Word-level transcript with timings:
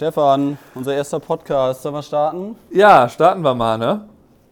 Stefan, 0.00 0.56
unser 0.74 0.94
erster 0.94 1.20
Podcast. 1.20 1.82
Sollen 1.82 1.94
wir 1.94 2.02
starten? 2.02 2.56
Ja, 2.70 3.06
starten 3.06 3.42
wir 3.42 3.54
mal, 3.54 3.76
ne? 3.76 4.08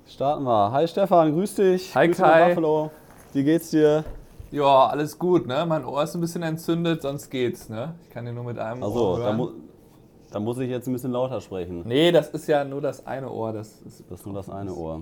Starten 0.07 0.45
wir. 0.45 0.73
Hi 0.73 0.87
Stefan, 0.87 1.33
grüß 1.33 1.55
dich. 1.55 1.95
Hi 1.97 2.07
grüß 2.07 2.19
Kai. 2.19 2.49
Buffalo. 2.51 2.91
Wie 3.33 3.45
geht's 3.45 3.71
dir? 3.71 4.05
Ja, 4.51 4.89
alles 4.89 5.19
gut, 5.19 5.47
ne? 5.47 5.65
Mein 5.67 5.87
Ohr 5.87 6.03
ist 6.03 6.15
ein 6.15 6.21
bisschen 6.21 6.43
entzündet, 6.43 7.01
sonst 7.01 7.31
geht's, 7.31 7.71
ne? 7.71 7.95
Ich 8.03 8.11
kann 8.11 8.27
dir 8.27 8.35
nur 8.35 8.45
mit 8.45 8.59
einem 8.59 8.83
Achso, 8.83 9.13
Ohr 9.13 9.19
da, 9.21 9.25
hören. 9.25 9.37
mu 9.39 9.49
da 10.31 10.39
muss 10.39 10.59
ich 10.59 10.69
jetzt 10.69 10.87
ein 10.87 10.93
bisschen 10.93 11.13
lauter 11.13 11.41
sprechen. 11.41 11.83
nee, 11.87 12.13
das 12.13 12.29
ist 12.29 12.47
ja 12.47 12.63
nur 12.63 12.83
das 12.83 13.07
eine 13.07 13.31
Ohr. 13.31 13.55
Das 13.55 13.81
ist 13.87 14.05
Das 14.11 14.21
ist 14.21 14.27
nur 14.27 14.35
das 14.35 14.51
eine 14.51 14.75
Ohr. 14.75 15.01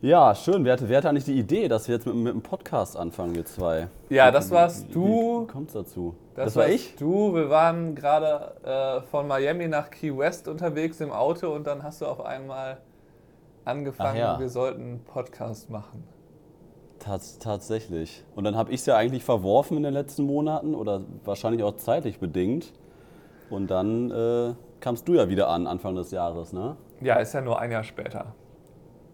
Ja, 0.00 0.34
schön. 0.34 0.64
Wer 0.64 0.74
hatte, 0.74 0.88
wer 0.88 0.98
hatte 0.98 1.08
eigentlich 1.08 1.24
die 1.24 1.38
Idee, 1.38 1.68
dass 1.68 1.88
wir 1.88 1.94
jetzt 1.94 2.06
mit, 2.06 2.14
mit 2.14 2.32
einem 2.32 2.42
Podcast 2.42 2.96
anfangen, 2.96 3.34
wir 3.34 3.44
zwei? 3.44 3.88
Ja, 4.10 4.30
das 4.30 4.50
warst 4.50 4.88
Wie 4.88 4.92
du. 4.92 5.46
kommt's 5.50 5.72
dazu? 5.72 6.14
Das, 6.34 6.54
war 6.56 6.64
warst 6.64 6.74
ich? 6.74 6.96
Du, 6.96 7.34
wir 7.34 7.48
waren 7.48 7.94
gerade 7.94 8.54
äh, 8.64 9.06
von 9.08 9.26
Miami 9.26 9.66
nach 9.66 9.90
Key 9.90 10.16
West 10.16 10.46
unterwegs 10.48 11.00
im 11.00 11.10
Auto 11.10 11.54
und 11.54 11.66
dann 11.66 11.82
hast 11.82 12.02
du 12.02 12.06
auf 12.06 12.24
einmal 12.24 12.78
angefangen, 13.64 14.18
ja. 14.18 14.38
wir 14.38 14.48
sollten 14.48 14.82
einen 14.82 15.04
Podcast 15.04 15.70
machen. 15.70 16.04
Tats 16.98 17.38
tatsächlich. 17.38 18.24
Und 18.34 18.44
dann 18.44 18.56
habe 18.56 18.72
ich 18.72 18.80
es 18.80 18.86
ja 18.86 18.96
eigentlich 18.96 19.24
verworfen 19.24 19.76
in 19.76 19.82
den 19.82 19.94
letzten 19.94 20.24
Monaten 20.24 20.74
oder 20.74 21.02
wahrscheinlich 21.24 21.62
auch 21.62 21.76
zeitlich 21.76 22.18
bedingt. 22.18 22.72
Und 23.50 23.70
dann 23.70 24.10
äh, 24.10 24.54
kamst 24.80 25.06
du 25.08 25.14
ja 25.14 25.28
wieder 25.28 25.48
an, 25.48 25.66
Anfang 25.66 25.94
des 25.94 26.10
Jahres, 26.10 26.52
ne? 26.52 26.76
Ja, 27.00 27.16
ist 27.16 27.34
ja 27.34 27.40
nur 27.40 27.58
ein 27.58 27.70
Jahr 27.70 27.84
später. 27.84 28.34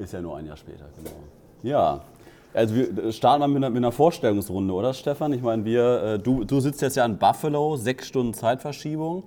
Ist 0.00 0.12
ja 0.12 0.20
nur 0.20 0.36
ein 0.36 0.46
Jahr 0.46 0.56
später, 0.56 0.86
genau. 0.96 1.10
Ja, 1.62 2.00
also 2.54 2.74
wir 2.74 3.12
starten 3.12 3.40
mal 3.40 3.48
mit 3.48 3.58
einer, 3.58 3.70
mit 3.70 3.76
einer 3.78 3.92
Vorstellungsrunde, 3.92 4.72
oder 4.74 4.94
Stefan? 4.94 5.32
Ich 5.32 5.42
meine, 5.42 5.64
wir, 5.64 6.02
äh, 6.02 6.18
du, 6.18 6.44
du 6.44 6.58
sitzt 6.60 6.80
jetzt 6.82 6.96
ja 6.96 7.04
in 7.04 7.18
Buffalo, 7.18 7.76
sechs 7.76 8.08
Stunden 8.08 8.32
Zeitverschiebung. 8.34 9.24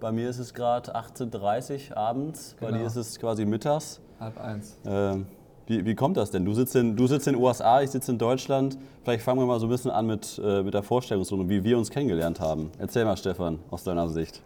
Bei 0.00 0.10
mir 0.12 0.28
ist 0.28 0.38
es 0.38 0.52
gerade 0.54 0.94
18.30 0.96 1.90
Uhr 1.90 1.96
abends, 1.96 2.56
bei 2.60 2.66
Genau. 2.68 2.78
dir 2.78 2.86
ist 2.86 2.96
es 2.96 3.18
quasi 3.18 3.44
mittags. 3.44 4.00
Halb 4.18 4.40
eins. 4.40 4.78
Ähm, 4.86 5.26
wie, 5.66 5.84
wie 5.84 5.94
kommt 5.94 6.16
das 6.16 6.30
denn? 6.30 6.44
Du 6.44 6.54
sitzt, 6.54 6.74
in, 6.76 6.96
du 6.96 7.06
sitzt 7.06 7.26
in 7.26 7.34
den 7.34 7.42
USA, 7.42 7.82
ich 7.82 7.90
sitze 7.90 8.12
in 8.12 8.18
Deutschland. 8.18 8.78
Vielleicht 9.04 9.22
fangen 9.22 9.40
wir 9.40 9.46
mal 9.46 9.60
so 9.60 9.66
ein 9.66 9.70
bisschen 9.70 9.90
an 9.90 10.06
mit, 10.06 10.40
äh, 10.42 10.62
mit 10.62 10.74
der 10.74 10.82
Vorstellungsrunde, 10.82 11.48
wie 11.48 11.62
wir 11.62 11.76
uns 11.76 11.90
kennengelernt 11.90 12.40
haben. 12.40 12.70
Erzähl 12.78 13.04
mal, 13.04 13.16
Stefan, 13.16 13.58
aus 13.70 13.84
deiner 13.84 14.08
Sicht. 14.08 14.42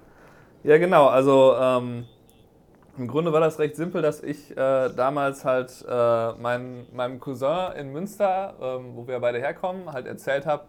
Ja, 0.65 0.79
genau. 0.79 1.07
Also 1.07 1.55
ähm, 1.61 2.05
im 3.01 3.09
Grunde 3.09 3.33
war 3.33 3.41
das 3.41 3.59
recht 3.59 3.77
simpel, 3.77 4.03
dass 4.03 4.23
ich 4.23 4.51
äh, 4.51 4.91
damals 4.95 5.47
halt 5.47 5.85
äh, 5.89 6.33
mein, 6.35 6.85
meinem 6.93 7.19
Cousin 7.19 7.73
in 7.79 7.93
Münster, 7.93 8.55
ähm, 8.61 8.95
wo 8.95 9.09
wir 9.09 9.19
beide 9.21 9.39
herkommen, 9.39 9.91
halt 9.91 10.07
erzählt 10.07 10.45
habe, 10.45 10.65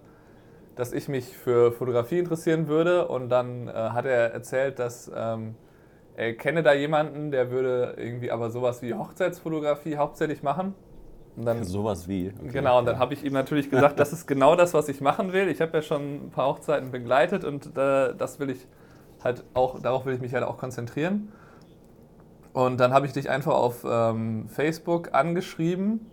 dass 0.77 0.93
ich 0.93 1.09
mich 1.09 1.35
für 1.35 1.73
Fotografie 1.73 2.19
interessieren 2.19 2.69
würde. 2.69 3.09
Und 3.09 3.27
dann 3.27 3.67
äh, 3.67 3.71
hat 3.73 4.05
er 4.05 4.31
erzählt, 4.31 4.79
dass 4.79 5.11
ähm, 5.13 5.55
er 6.15 6.33
kenne 6.35 6.63
da 6.63 6.71
jemanden, 6.71 7.31
der 7.31 7.51
würde 7.51 7.95
irgendwie 7.97 8.31
aber 8.31 8.49
sowas 8.49 8.81
wie 8.81 8.93
Hochzeitsfotografie 8.93 9.97
hauptsächlich 9.97 10.41
machen. 10.41 10.73
Und 11.35 11.45
dann, 11.45 11.65
Sowas 11.65 12.07
wie. 12.07 12.31
okay. 12.39 12.49
Genau, 12.53 12.79
und 12.79 12.85
dann 12.85 12.97
habe 12.97 13.13
ich 13.13 13.25
ihm 13.25 13.33
natürlich 13.33 13.69
gesagt, 13.69 13.99
das 13.99 14.13
ist 14.13 14.25
genau 14.25 14.55
das, 14.55 14.73
was 14.73 14.87
ich 14.87 15.01
machen 15.01 15.33
will. 15.33 15.49
Ich 15.49 15.59
habe 15.59 15.73
ja 15.73 15.81
schon 15.81 16.27
ein 16.27 16.29
paar 16.29 16.47
Hochzeiten 16.47 16.91
begleitet 16.91 17.43
und 17.43 17.77
äh, 17.77 18.15
das 18.15 18.39
will 18.39 18.51
ich 18.51 18.65
halt 19.21 19.43
auch, 19.53 19.81
darauf 19.81 20.05
will 20.05 20.13
ich 20.13 20.21
mich 20.21 20.33
halt 20.33 20.45
auch 20.45 20.57
konzentrieren. 20.57 21.33
Und 22.53 22.79
dann 22.79 22.93
habe 22.93 23.05
ich 23.05 23.13
dich 23.13 23.29
einfach 23.29 23.53
auf 23.53 23.85
ähm, 23.89 24.47
Facebook 24.49 25.13
angeschrieben. 25.13 26.05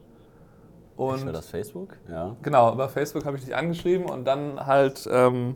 Und 0.97 1.27
das 1.33 1.49
Facebook? 1.49 1.97
Ja. 2.11 2.35
genau, 2.43 2.73
über 2.73 2.89
Facebook 2.89 3.25
habe 3.25 3.37
ich 3.37 3.45
dich 3.45 3.55
angeschrieben 3.55 4.09
und 4.09 4.25
dann 4.25 4.67
halt 4.67 5.09
ähm, 5.13 5.55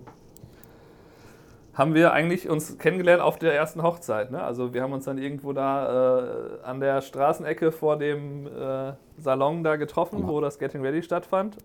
haben 1.74 1.94
wir 1.94 2.12
eigentlich 2.12 2.48
uns 2.48 2.78
kennengelernt 2.78 3.22
auf 3.22 3.38
der 3.38 3.54
ersten 3.54 3.82
Hochzeit. 3.82 4.30
Ne? 4.30 4.42
Also 4.42 4.74
wir 4.74 4.82
haben 4.82 4.92
uns 4.92 5.04
dann 5.06 5.18
irgendwo 5.18 5.52
da 5.52 6.18
äh, 6.18 6.62
an 6.64 6.80
der 6.80 7.00
Straßenecke 7.00 7.72
vor 7.72 7.96
dem 7.96 8.46
äh, 8.46 8.92
Salon 9.18 9.64
da 9.64 9.76
getroffen, 9.76 10.16
Am- 10.22 10.28
wo 10.28 10.40
das 10.40 10.58
Getting 10.58 10.82
Ready 10.82 11.02
stattfand. 11.02 11.56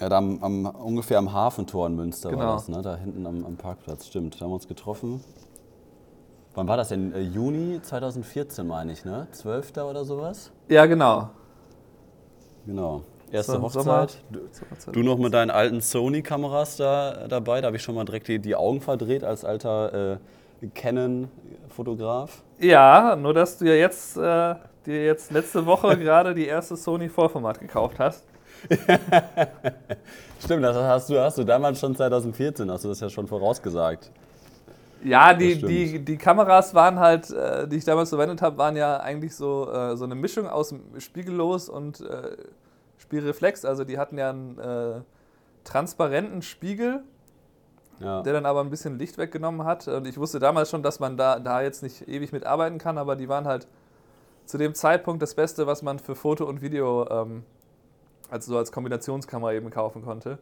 Ja, 0.00 0.08
da 0.08 0.18
am, 0.18 0.42
am, 0.42 0.66
ungefähr 0.66 1.18
am 1.18 1.32
Hafentor 1.32 1.86
in 1.86 1.94
Münster 1.96 2.30
Genau. 2.30 2.44
war 2.44 2.52
das, 2.54 2.68
ne? 2.68 2.80
Da 2.82 2.96
hinten 2.96 3.26
am, 3.26 3.44
am 3.44 3.56
Parkplatz, 3.56 4.06
stimmt. 4.06 4.36
Da 4.36 4.40
haben 4.44 4.50
wir 4.50 4.54
uns 4.54 4.66
getroffen. 4.68 5.22
Wann 6.54 6.66
war 6.66 6.76
das 6.76 6.88
denn? 6.88 7.14
Äh, 7.14 7.20
Juni 7.20 7.80
2014, 7.80 8.66
meine 8.66 8.92
ich, 8.92 9.04
ne? 9.04 9.28
12. 9.30 9.76
oder 9.78 10.04
sowas? 10.04 10.50
Ja, 10.68 10.86
genau. 10.86 11.30
Genau. 12.66 13.02
Erste 13.30 13.52
So 13.52 13.62
Hochzeit. 13.62 14.20
Du, 14.30 14.40
du 14.90 15.02
noch 15.04 15.16
mit 15.18 15.32
deinen 15.32 15.50
alten 15.50 15.80
Sony-Kameras 15.80 16.76
da 16.76 17.28
dabei. 17.28 17.60
Da 17.60 17.68
habe 17.68 17.76
ich 17.76 17.82
schon 17.82 17.94
mal 17.94 18.04
direkt 18.04 18.26
die, 18.26 18.40
die 18.40 18.56
Augen 18.56 18.80
verdreht 18.80 19.22
als 19.22 19.44
alter 19.44 20.18
äh, 20.62 20.66
Canon-Fotograf. 20.74 22.42
Ja, 22.58 23.14
nur 23.14 23.32
dass 23.32 23.58
du 23.58 23.66
ja 23.66 23.74
jetzt, 23.74 24.16
äh, 24.16 24.54
dir 24.84 25.04
jetzt 25.04 25.30
letzte 25.30 25.64
Woche 25.64 25.96
gerade 25.98 26.34
die 26.34 26.46
erste 26.46 26.74
Sony 26.76 27.08
Vollformat 27.08 27.60
gekauft 27.60 28.00
hast. 28.00 28.24
Stimmt, 30.44 30.64
das 30.64 30.76
hast 30.76 31.08
du, 31.08 31.18
hast 31.18 31.38
du 31.38 31.44
damals 31.44 31.78
schon 31.78 31.94
2014, 31.94 32.70
hast 32.70 32.84
du 32.84 32.88
das 32.88 33.00
ja 33.00 33.08
schon 33.08 33.28
vorausgesagt. 33.28 34.10
Ja, 35.02 35.32
die, 35.34 35.60
die, 35.60 35.98
die 36.04 36.16
Kameras 36.18 36.74
waren 36.74 36.98
halt, 36.98 37.30
äh, 37.30 37.66
die 37.66 37.76
ich 37.76 37.84
damals 37.84 38.10
verwendet 38.10 38.42
habe, 38.42 38.58
waren 38.58 38.76
ja 38.76 38.98
eigentlich 38.98 39.34
so, 39.34 39.70
äh, 39.72 39.96
so 39.96 40.04
eine 40.04 40.14
Mischung 40.14 40.46
aus 40.48 40.74
Spiegellos 40.98 41.68
und 41.68 42.00
äh, 42.00 42.36
Spielreflex. 42.98 43.64
Also 43.64 43.84
die 43.84 43.98
hatten 43.98 44.18
ja 44.18 44.30
einen 44.30 44.58
äh, 44.58 45.00
transparenten 45.64 46.42
Spiegel, 46.42 47.02
Ja. 47.98 48.22
der 48.22 48.32
dann 48.34 48.46
aber 48.46 48.60
ein 48.60 48.70
bisschen 48.70 48.98
Licht 48.98 49.16
weggenommen 49.18 49.64
hat. 49.64 49.88
Und 49.88 50.06
ich 50.06 50.18
wusste 50.18 50.38
damals 50.38 50.70
schon, 50.70 50.82
dass 50.82 51.00
man 51.00 51.16
da, 51.16 51.38
da 51.38 51.62
jetzt 51.62 51.82
nicht 51.82 52.06
ewig 52.08 52.32
mit 52.32 52.44
arbeiten 52.44 52.78
kann, 52.78 52.98
aber 52.98 53.16
die 53.16 53.28
waren 53.28 53.46
halt 53.46 53.66
zu 54.44 54.58
dem 54.58 54.74
Zeitpunkt 54.74 55.22
das 55.22 55.34
Beste, 55.34 55.66
was 55.66 55.82
man 55.82 55.98
für 55.98 56.14
Foto 56.14 56.44
und 56.44 56.60
Video 56.60 57.08
ähm, 57.08 57.44
also 58.30 58.52
so 58.52 58.58
als 58.58 58.70
Kombinationskamera 58.70 59.52
eben 59.54 59.70
kaufen 59.70 60.02
konnte. 60.02 60.38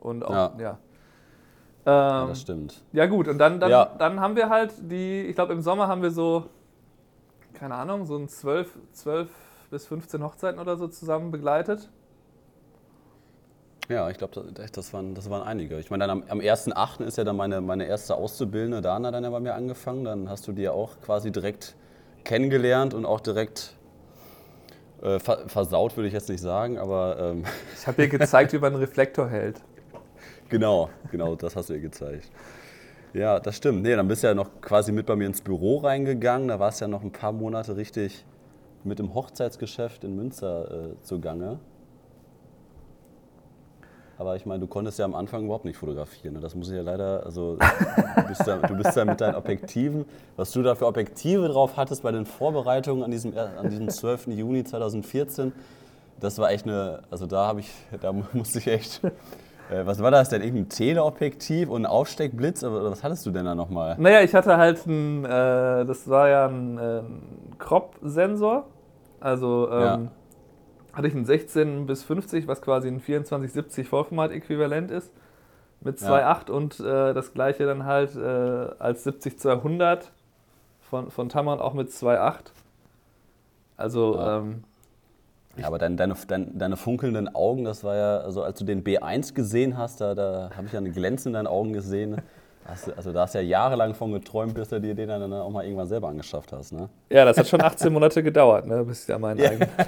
Und 0.00 0.24
auch, 0.24 0.32
Ja. 0.32 0.52
ja. 0.58 0.78
Ja, 1.86 2.22
Ähm, 2.22 2.28
das 2.28 2.40
stimmt. 2.42 2.82
ja 2.92 3.06
gut, 3.06 3.28
und 3.28 3.38
dann, 3.38 3.60
dann, 3.60 3.70
Ja. 3.70 3.94
dann 3.98 4.20
haben 4.20 4.36
wir 4.36 4.48
halt 4.48 4.72
die, 4.80 5.22
ich 5.22 5.34
glaube 5.34 5.52
im 5.52 5.62
Sommer 5.62 5.88
haben 5.88 6.02
wir 6.02 6.10
so, 6.10 6.46
keine 7.54 7.74
Ahnung, 7.74 8.06
so 8.06 8.16
ein 8.16 8.28
12, 8.28 8.78
12 8.92 9.28
bis 9.70 9.86
15 9.86 10.22
Hochzeiten 10.22 10.60
oder 10.60 10.76
so 10.76 10.88
zusammen 10.88 11.30
begleitet. 11.30 11.88
Ja, 13.88 14.08
ich 14.08 14.18
glaube, 14.18 14.52
das, 14.54 14.70
das, 14.70 14.92
waren, 14.92 15.14
das 15.16 15.28
waren 15.30 15.42
einige. 15.42 15.78
Ich 15.80 15.90
meine, 15.90 16.08
am, 16.08 16.22
am 16.28 16.38
1.8. 16.38 17.02
ist 17.04 17.18
ja 17.18 17.24
dann 17.24 17.36
meine, 17.36 17.60
meine 17.60 17.86
erste 17.86 18.14
Auszubildende, 18.14 18.80
Dana, 18.82 19.10
dann 19.10 19.24
ja 19.24 19.30
bei 19.30 19.40
mir 19.40 19.54
angefangen. 19.54 20.04
Dann 20.04 20.28
hast 20.28 20.46
du 20.46 20.52
die 20.52 20.62
ja 20.62 20.70
auch 20.72 21.00
quasi 21.00 21.32
direkt 21.32 21.74
kennengelernt 22.22 22.94
und 22.94 23.04
auch 23.04 23.18
direkt 23.18 23.74
äh, 25.02 25.18
ver, 25.18 25.48
versaut, 25.48 25.96
würde 25.96 26.06
ich 26.06 26.12
jetzt 26.14 26.28
nicht 26.28 26.40
sagen, 26.40 26.78
aber 26.78 27.16
ähm, 27.18 27.44
Ich 27.76 27.86
habe 27.86 28.00
dir 28.02 28.08
gezeigt, 28.08 28.52
wie 28.52 28.58
man 28.58 28.74
einen 28.74 28.82
Reflektor 28.82 29.28
hält. 29.28 29.60
Genau, 30.48 30.90
genau, 31.10 31.34
das 31.34 31.56
hast 31.56 31.70
du 31.70 31.74
ihr 31.74 31.80
gezeigt. 31.80 32.30
Ja, 33.12 33.40
das 33.40 33.56
stimmt. 33.56 33.82
Nee, 33.82 33.96
dann 33.96 34.06
bist 34.06 34.22
du 34.22 34.28
ja 34.28 34.34
noch 34.34 34.60
quasi 34.60 34.92
mit 34.92 35.06
bei 35.06 35.16
mir 35.16 35.26
ins 35.26 35.40
Büro 35.40 35.78
reingegangen. 35.78 36.48
Da 36.48 36.60
warst 36.60 36.80
du 36.80 36.84
ja 36.84 36.88
noch 36.88 37.02
ein 37.02 37.10
paar 37.10 37.32
Monate 37.32 37.76
richtig 37.76 38.24
mit 38.84 38.98
dem 38.98 39.14
Hochzeitsgeschäft 39.14 40.04
in 40.04 40.16
Münster 40.16 40.92
äh, 40.92 41.02
zugange. 41.02 41.58
Aber 44.20 44.36
ich 44.36 44.44
meine, 44.44 44.60
du 44.60 44.66
konntest 44.66 44.98
ja 44.98 45.06
am 45.06 45.14
Anfang 45.14 45.44
überhaupt 45.44 45.64
nicht 45.64 45.78
fotografieren. 45.78 46.34
Ne? 46.34 46.40
Das 46.40 46.54
muss 46.54 46.68
ich 46.68 46.76
ja 46.76 46.82
leider, 46.82 47.24
also 47.24 47.56
du 47.56 48.22
bist, 48.28 48.46
ja, 48.46 48.58
du 48.58 48.74
bist 48.74 48.94
ja 48.94 49.06
mit 49.06 49.18
deinen 49.18 49.34
Objektiven, 49.34 50.04
was 50.36 50.52
du 50.52 50.62
da 50.62 50.74
für 50.74 50.86
Objektive 50.86 51.48
drauf 51.48 51.78
hattest 51.78 52.02
bei 52.02 52.12
den 52.12 52.26
Vorbereitungen 52.26 53.02
an 53.02 53.10
diesem, 53.10 53.36
an 53.36 53.70
diesem 53.70 53.88
12. 53.88 54.26
Juni 54.26 54.62
2014, 54.62 55.52
das 56.20 56.38
war 56.38 56.50
echt 56.50 56.66
eine, 56.66 57.00
also 57.10 57.24
da 57.24 57.46
habe 57.46 57.60
ich, 57.60 57.72
da 58.02 58.12
musste 58.34 58.58
ich 58.58 58.66
echt, 58.66 59.00
äh, 59.70 59.86
was 59.86 60.02
war 60.02 60.10
das 60.10 60.28
denn, 60.28 60.42
irgendein 60.42 60.68
Teleobjektiv 60.68 61.68
und 61.68 61.82
ein 61.82 61.86
Aufsteckblitz, 61.86 62.64
oder 62.64 62.90
was 62.90 63.02
hattest 63.02 63.24
du 63.26 63.30
denn 63.30 63.44
da 63.44 63.54
nochmal? 63.54 63.96
Naja, 63.98 64.20
ich 64.22 64.34
hatte 64.34 64.56
halt 64.56 64.84
ein, 64.86 65.24
äh, 65.24 65.84
das 65.84 66.08
war 66.08 66.28
ja 66.28 66.46
ein, 66.46 66.78
äh, 66.78 67.02
Crop-Sensor. 67.58 68.66
Also 69.20 69.68
ähm, 69.70 69.78
Ja. 69.80 69.98
hatte 70.94 71.08
ich 71.08 71.14
einen 71.14 71.24
16 71.26 71.86
bis 71.86 72.02
50, 72.04 72.48
was 72.48 72.62
quasi 72.62 72.88
ein 72.88 73.00
2470 73.00 73.88
Vollformat-Äquivalent 73.88 74.90
ist. 74.90 75.12
Mit 75.82 76.00
Ja. 76.00 76.08
2.8 76.08 76.50
und 76.50 76.80
äh, 76.80 77.14
das 77.14 77.32
gleiche 77.32 77.64
dann 77.66 77.84
halt 77.86 78.14
äh, 78.16 78.20
als 78.78 79.06
70-200 79.06 80.10
von, 80.80 81.10
von 81.10 81.28
Tamron 81.28 81.60
auch 81.60 81.72
mit 81.74 81.88
2.8. 81.88 82.52
Also 83.76 84.16
Ja. 84.16 84.38
ähm, 84.38 84.64
Ja, 85.60 85.66
aber 85.66 85.78
dein, 85.78 85.96
deine, 85.96 86.14
dein, 86.26 86.58
deine 86.58 86.76
funkelnden 86.76 87.34
Augen, 87.34 87.64
das 87.64 87.84
war 87.84 87.96
ja, 87.96 88.18
also 88.18 88.42
als 88.42 88.58
du 88.58 88.64
den 88.64 88.82
B1 88.82 89.34
gesehen 89.34 89.76
hast, 89.76 90.00
da, 90.00 90.14
da 90.14 90.50
habe 90.56 90.66
ich 90.66 90.72
ja 90.72 90.78
eine 90.78 90.90
Glänze 90.90 91.28
in 91.28 91.34
deinen 91.34 91.46
Augen 91.46 91.72
gesehen. 91.72 92.16
Du, 92.84 92.96
also 92.96 93.12
da 93.12 93.22
hast 93.22 93.34
du 93.34 93.38
ja 93.38 93.44
jahrelang 93.44 93.94
von 93.94 94.12
geträumt, 94.12 94.54
bis 94.54 94.68
du 94.68 94.80
dir 94.80 94.94
den 94.94 95.08
dann 95.08 95.32
auch 95.32 95.50
mal 95.50 95.64
irgendwann 95.64 95.88
selber 95.88 96.08
angeschafft 96.08 96.52
hast, 96.52 96.72
ne? 96.72 96.88
ja, 97.08 97.24
das 97.24 97.36
hat 97.36 97.48
schon 97.48 97.60
18 97.60 97.92
Monate 97.92 98.22
gedauert, 98.22 98.66
ne, 98.66 98.84
bis 98.84 99.00
ich 99.00 99.06
da 99.06 99.18
meinen 99.18 99.40
eigenen. 99.40 99.68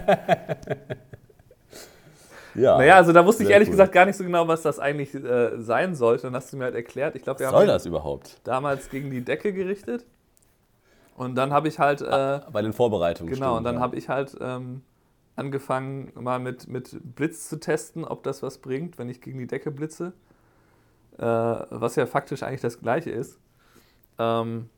Ja, 2.55 2.77
naja, 2.77 2.97
also 2.97 3.13
da 3.13 3.25
wusste 3.25 3.45
ich 3.45 3.51
ehrlich 3.51 3.69
cool. 3.69 3.73
gesagt 3.73 3.93
gar 3.93 4.05
nicht 4.05 4.17
so 4.17 4.25
genau, 4.25 4.47
was 4.47 4.63
das 4.63 4.79
eigentlich 4.79 5.15
äh, 5.15 5.59
sein 5.59 5.95
sollte. 5.95 6.25
Dann 6.25 6.35
hast 6.35 6.53
du 6.53 6.57
mir 6.57 6.65
halt 6.65 6.75
erklärt. 6.75 7.17
Ich 7.17 7.23
glaube, 7.23 7.41
wir 7.41 7.47
was 7.47 7.53
haben 7.55 7.61
soll 7.61 7.67
das 7.67 7.87
überhaupt? 7.87 8.41
damals 8.45 8.91
gegen 8.91 9.11
die 9.11 9.25
Decke 9.25 9.53
gerichtet. 9.53 10.05
Und 11.17 11.35
dann 11.35 11.53
habe 11.53 11.69
ich 11.69 11.79
halt. 11.79 12.01
Äh, 12.01 12.41
Bei 12.53 12.63
den 12.63 12.73
Vorbereitungen. 12.73 13.33
Genau, 13.33 13.47
stimmt, 13.47 13.59
und 13.59 13.65
dann 13.65 13.75
ja. 13.77 13.81
habe 13.81 13.97
ich 13.97 14.09
halt 14.09 14.37
ähm, 14.41 14.83
angefangen, 15.43 16.13
mal 16.15 16.39
mit, 16.39 16.69
mit 16.69 16.97
Blitz 17.17 17.49
zu 17.49 17.59
testen, 17.59 18.05
ob 18.05 18.23
das 18.23 18.43
was 18.43 18.59
bringt, 18.59 18.99
wenn 18.99 19.09
ich 19.09 19.21
gegen 19.21 19.39
die 19.39 19.47
Decke 19.47 19.71
blitze. 19.71 20.13
Äh, 21.19 21.25
was 21.25 21.97
ja 21.97 22.07
faktisch 22.07 22.43
eigentlich 22.43 22.61
das 22.61 22.81
gleiche 22.81 23.11
ist. 23.11 23.39
Ähm, 24.19 24.69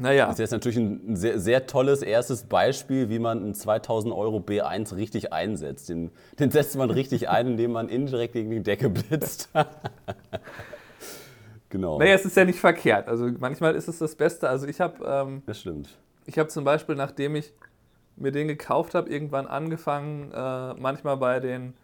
naja. 0.00 0.26
Das 0.26 0.34
ist 0.34 0.40
jetzt 0.40 0.50
natürlich 0.50 0.78
ein 0.78 1.16
sehr, 1.16 1.38
sehr 1.38 1.66
tolles 1.66 2.02
erstes 2.02 2.44
Beispiel, 2.44 3.10
wie 3.10 3.18
man 3.18 3.38
einen 3.38 3.54
2000 3.54 4.14
Euro 4.14 4.38
B1 4.38 4.96
richtig 4.96 5.32
einsetzt. 5.32 5.88
Den, 5.88 6.10
den 6.38 6.50
setzt 6.50 6.76
man 6.76 6.90
richtig 6.90 7.28
ein, 7.28 7.46
indem 7.46 7.72
man 7.72 7.88
indirekt 7.88 8.32
gegen 8.32 8.50
die 8.50 8.62
Decke 8.62 8.90
blitzt. 8.90 9.50
genau. 11.68 11.98
Naja, 11.98 12.14
es 12.14 12.24
ist 12.24 12.36
ja 12.36 12.44
nicht 12.44 12.58
verkehrt. 12.58 13.08
Also 13.08 13.30
manchmal 13.38 13.74
ist 13.74 13.88
es 13.88 13.98
das 13.98 14.14
Beste. 14.14 14.48
Also 14.48 14.66
ich 14.66 14.80
habe. 14.80 15.04
Ähm, 15.04 15.42
das 15.46 15.60
stimmt. 15.60 15.88
Ich 16.26 16.38
habe 16.38 16.48
zum 16.48 16.64
Beispiel, 16.64 16.94
nachdem 16.94 17.36
ich 17.36 17.52
mir 18.20 18.32
den 18.32 18.48
gekauft 18.48 18.94
habe, 18.94 19.10
irgendwann 19.10 19.46
angefangen, 19.46 20.32
äh, 20.32 20.74
manchmal 20.74 21.16
bei 21.16 21.40
den 21.40 21.74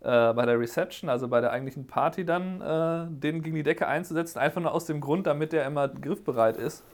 äh, 0.00 0.32
bei 0.34 0.46
der 0.46 0.60
Reception, 0.60 1.10
also 1.10 1.26
bei 1.26 1.40
der 1.40 1.50
eigentlichen 1.50 1.86
Party 1.86 2.24
dann, 2.24 2.60
äh, 2.60 3.06
den 3.10 3.42
gegen 3.42 3.56
die 3.56 3.62
Decke 3.62 3.86
einzusetzen, 3.86 4.38
einfach 4.38 4.60
nur 4.60 4.72
aus 4.72 4.84
dem 4.84 5.00
Grund, 5.00 5.26
damit 5.26 5.52
der 5.52 5.66
immer 5.66 5.88
griffbereit 5.88 6.56
ist. 6.56 6.84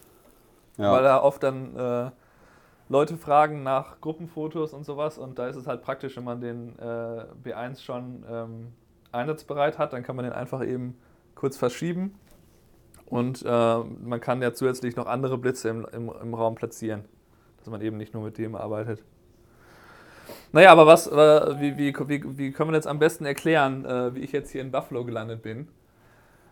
Ja. 0.79 0.93
Weil 0.93 1.03
da 1.03 1.21
oft 1.21 1.43
dann 1.43 1.77
äh, 1.77 2.11
Leute 2.89 3.17
fragen 3.17 3.63
nach 3.63 4.01
Gruppenfotos 4.01 4.73
und 4.73 4.85
sowas 4.85 5.19
und 5.19 5.39
da 5.39 5.49
ist 5.49 5.57
es 5.57 5.67
halt 5.67 5.83
praktisch, 5.83 6.17
wenn 6.17 6.25
man 6.25 6.41
den 6.41 6.79
äh, 6.79 7.25
B1 7.45 7.83
schon 7.83 8.25
ähm, 8.31 8.73
einsatzbereit 9.13 9.79
hat, 9.79 9.93
dann 9.93 10.03
kann 10.03 10.17
man 10.17 10.25
den 10.25 10.33
einfach 10.33 10.65
eben 10.65 10.97
kurz 11.35 11.57
verschieben 11.57 12.19
und 13.07 13.43
äh, 13.45 13.79
man 13.79 14.21
kann 14.21 14.41
ja 14.41 14.55
zusätzlich 14.55 14.97
noch 14.97 15.07
andere 15.07 15.37
Blitze 15.37 15.69
im, 15.69 15.87
im, 15.93 16.11
im 16.23 16.35
Raum 16.35 16.55
platzieren, 16.55 17.05
dass 17.63 17.71
man 17.71 17.81
eben 17.81 17.97
nicht 17.97 18.13
nur 18.13 18.25
mit 18.25 18.39
dem 18.39 18.57
arbeitet. 18.57 19.05
Naja, 20.51 20.73
aber 20.73 20.87
was, 20.87 21.07
äh, 21.07 21.61
wie, 21.61 21.79
wie, 21.79 21.95
wie, 22.09 22.39
wie 22.39 22.53
können 22.53 22.71
wir 22.71 22.75
jetzt 22.75 22.87
am 22.89 22.99
besten 22.99 23.25
erklären, 23.25 23.85
äh, 23.85 24.15
wie 24.15 24.21
ich 24.21 24.33
jetzt 24.33 24.51
hier 24.51 24.61
in 24.61 24.71
Buffalo 24.71 25.05
gelandet 25.05 25.43
bin? 25.43 25.69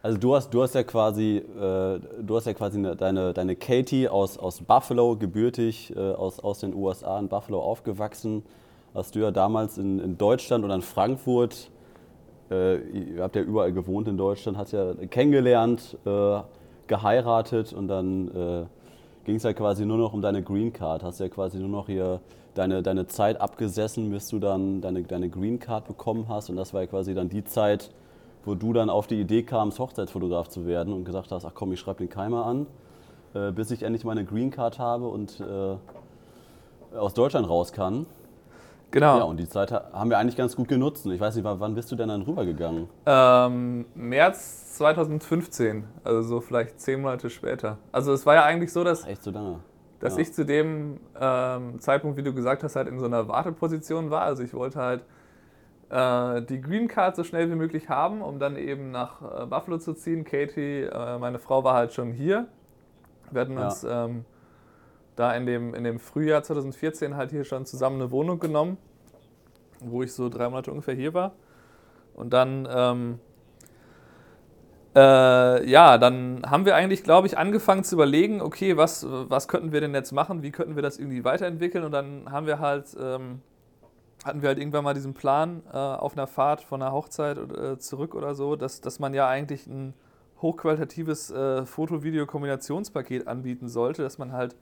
Also 0.02 0.16
du 0.16 0.34
hast, 0.34 0.50
du 0.54 0.62
hast 0.62 0.74
ja 0.74 0.82
quasi, 0.82 1.36
äh, 1.36 2.00
du 2.22 2.36
hast 2.36 2.46
ja 2.46 2.54
quasi 2.54 2.78
eine, 2.78 2.96
deine, 2.96 3.34
deine 3.34 3.56
Katie 3.56 4.08
aus, 4.08 4.38
aus 4.38 4.62
Buffalo, 4.62 5.16
gebürtig 5.16 5.94
äh, 5.94 5.98
aus, 5.98 6.40
aus 6.40 6.60
den 6.60 6.74
USA 6.74 7.18
in 7.18 7.28
Buffalo 7.28 7.60
aufgewachsen. 7.60 8.42
Hast 8.94 9.14
du 9.14 9.20
ja 9.20 9.30
damals 9.30 9.76
in, 9.76 9.98
in 9.98 10.16
Deutschland 10.16 10.64
oder 10.64 10.74
in 10.74 10.82
Frankfurt, 10.82 11.70
äh, 12.50 12.76
ihr 12.78 13.22
habt 13.22 13.36
ja 13.36 13.42
überall 13.42 13.72
gewohnt 13.72 14.08
in 14.08 14.16
Deutschland, 14.16 14.56
hast 14.56 14.72
ja 14.72 14.94
kennengelernt, 15.10 15.98
äh, 16.06 16.40
geheiratet 16.86 17.72
und 17.72 17.88
dann 17.88 18.68
ging 19.24 19.36
es 19.36 19.42
ja 19.42 19.52
quasi 19.52 19.84
nur 19.84 19.98
noch 19.98 20.12
um 20.12 20.22
deine 20.22 20.42
Green 20.42 20.72
Card. 20.72 21.02
Hast 21.02 21.20
ja 21.20 21.28
quasi 21.28 21.58
nur 21.58 21.68
noch 21.68 21.86
hier 21.86 22.20
deine, 22.54 22.82
deine 22.82 23.06
Zeit 23.06 23.40
abgesessen, 23.40 24.10
bis 24.10 24.28
du 24.28 24.38
dann 24.38 24.80
deine, 24.80 25.02
deine 25.02 25.28
Green 25.28 25.58
Card 25.58 25.86
bekommen 25.86 26.26
hast. 26.28 26.50
Und 26.50 26.56
das 26.56 26.74
war 26.74 26.82
ja 26.82 26.86
quasi 26.86 27.14
dann 27.14 27.28
die 27.28 27.44
Zeit, 27.44 27.90
wo 28.44 28.54
du 28.54 28.72
dann 28.72 28.90
auf 28.90 29.06
die 29.06 29.20
Idee 29.20 29.42
kamst, 29.42 29.78
Hochzeitsfotograf 29.78 30.48
zu 30.48 30.66
werden 30.66 30.92
und 30.92 31.04
gesagt 31.04 31.30
hast, 31.32 31.44
ach 31.44 31.52
komm, 31.54 31.72
ich 31.72 31.80
schreibe 31.80 31.98
den 31.98 32.08
Keimer 32.08 32.46
an, 32.46 32.66
äh, 33.34 33.52
bis 33.52 33.70
ich 33.70 33.82
endlich 33.82 34.04
meine 34.04 34.24
Green 34.24 34.50
Card 34.50 34.78
habe 34.78 35.08
und 35.08 35.40
äh, 35.40 36.96
aus 36.96 37.14
Deutschland 37.14 37.48
raus 37.48 37.72
kann. 37.72 38.06
Genau. 38.90 39.18
Ja, 39.18 39.24
und 39.24 39.38
die 39.38 39.48
Zeit 39.48 39.70
haben 39.70 40.10
wir 40.10 40.18
eigentlich 40.18 40.36
ganz 40.36 40.56
gut 40.56 40.68
genutzt. 40.68 41.06
Ich 41.06 41.20
weiß 41.20 41.36
nicht, 41.36 41.44
wann 41.44 41.74
bist 41.74 41.92
du 41.92 41.96
denn 41.96 42.08
dann 42.08 42.22
rübergegangen? 42.22 42.88
Ähm, 43.06 43.86
März 43.94 44.74
2015, 44.76 45.84
also 46.02 46.22
so 46.22 46.40
vielleicht 46.40 46.80
zehn 46.80 47.00
Monate 47.00 47.30
später. 47.30 47.78
Also 47.92 48.12
es 48.12 48.26
war 48.26 48.34
ja 48.34 48.44
eigentlich 48.44 48.72
so, 48.72 48.82
dass, 48.82 49.06
Echt 49.06 49.22
so 49.22 49.30
lange. 49.30 49.60
dass 50.00 50.16
ja. 50.16 50.22
ich 50.22 50.32
zu 50.32 50.44
dem 50.44 50.98
ähm, 51.20 51.78
Zeitpunkt, 51.78 52.16
wie 52.16 52.22
du 52.22 52.34
gesagt 52.34 52.64
hast, 52.64 52.74
halt 52.74 52.88
in 52.88 52.98
so 52.98 53.06
einer 53.06 53.28
Warteposition 53.28 54.10
war. 54.10 54.22
Also 54.22 54.42
ich 54.42 54.54
wollte 54.54 54.80
halt 54.80 55.04
äh, 55.90 56.42
die 56.42 56.60
Green 56.60 56.88
Card 56.88 57.14
so 57.14 57.22
schnell 57.22 57.50
wie 57.50 57.54
möglich 57.54 57.88
haben, 57.88 58.22
um 58.22 58.38
dann 58.38 58.56
eben 58.56 58.90
nach 58.90 59.22
äh, 59.22 59.46
Buffalo 59.46 59.78
zu 59.78 59.92
ziehen. 59.94 60.24
Katie, 60.24 60.82
äh, 60.82 61.18
meine 61.18 61.38
Frau, 61.38 61.62
war 61.62 61.74
halt 61.74 61.92
schon 61.92 62.12
hier. 62.12 62.48
Wir 63.30 63.42
hatten 63.42 63.56
uns 63.56 63.82
ja. 63.82 64.06
ähm, 64.06 64.24
da 65.20 65.34
in 65.34 65.46
dem, 65.46 65.74
in 65.74 65.84
dem 65.84 65.98
Frühjahr 65.98 66.42
2014 66.42 67.16
halt 67.16 67.30
hier 67.30 67.44
schon 67.44 67.66
zusammen 67.66 68.00
eine 68.00 68.10
Wohnung 68.10 68.38
genommen, 68.38 68.78
wo 69.80 70.02
ich 70.02 70.12
so 70.12 70.28
drei 70.28 70.48
Monate 70.48 70.70
ungefähr 70.70 70.94
hier 70.94 71.14
war. 71.14 71.32
Und 72.14 72.32
dann, 72.32 72.68
ähm, 72.70 73.18
äh, 74.96 75.70
ja, 75.70 75.98
dann 75.98 76.42
haben 76.46 76.64
wir 76.64 76.74
eigentlich, 76.74 77.04
glaube 77.04 77.26
ich, 77.26 77.38
angefangen 77.38 77.84
zu 77.84 77.94
überlegen, 77.94 78.42
okay, 78.42 78.76
was, 78.76 79.06
was 79.08 79.46
könnten 79.46 79.72
wir 79.72 79.80
denn 79.80 79.94
jetzt 79.94 80.12
machen, 80.12 80.42
wie 80.42 80.50
könnten 80.50 80.74
wir 80.74 80.82
das 80.82 80.98
irgendwie 80.98 81.24
weiterentwickeln. 81.24 81.84
Und 81.84 81.92
dann 81.92 82.30
haben 82.30 82.46
wir 82.46 82.58
halt 82.58 82.96
ähm, 83.00 83.40
hatten 84.24 84.42
wir 84.42 84.48
halt 84.48 84.58
irgendwann 84.58 84.84
mal 84.84 84.94
diesen 84.94 85.14
Plan 85.14 85.62
äh, 85.72 85.76
auf 85.76 86.16
einer 86.16 86.26
Fahrt 86.26 86.60
von 86.60 86.82
einer 86.82 86.92
Hochzeit 86.92 87.38
äh, 87.38 87.78
zurück 87.78 88.14
oder 88.14 88.34
so, 88.34 88.56
dass, 88.56 88.80
dass 88.80 88.98
man 88.98 89.14
ja 89.14 89.28
eigentlich 89.28 89.66
ein 89.66 89.94
hochqualitatives 90.42 91.30
äh, 91.30 91.64
Foto-Video-Kombinationspaket 91.66 93.26
anbieten 93.26 93.68
sollte, 93.68 94.02
dass 94.02 94.18
man 94.18 94.32
halt 94.32 94.56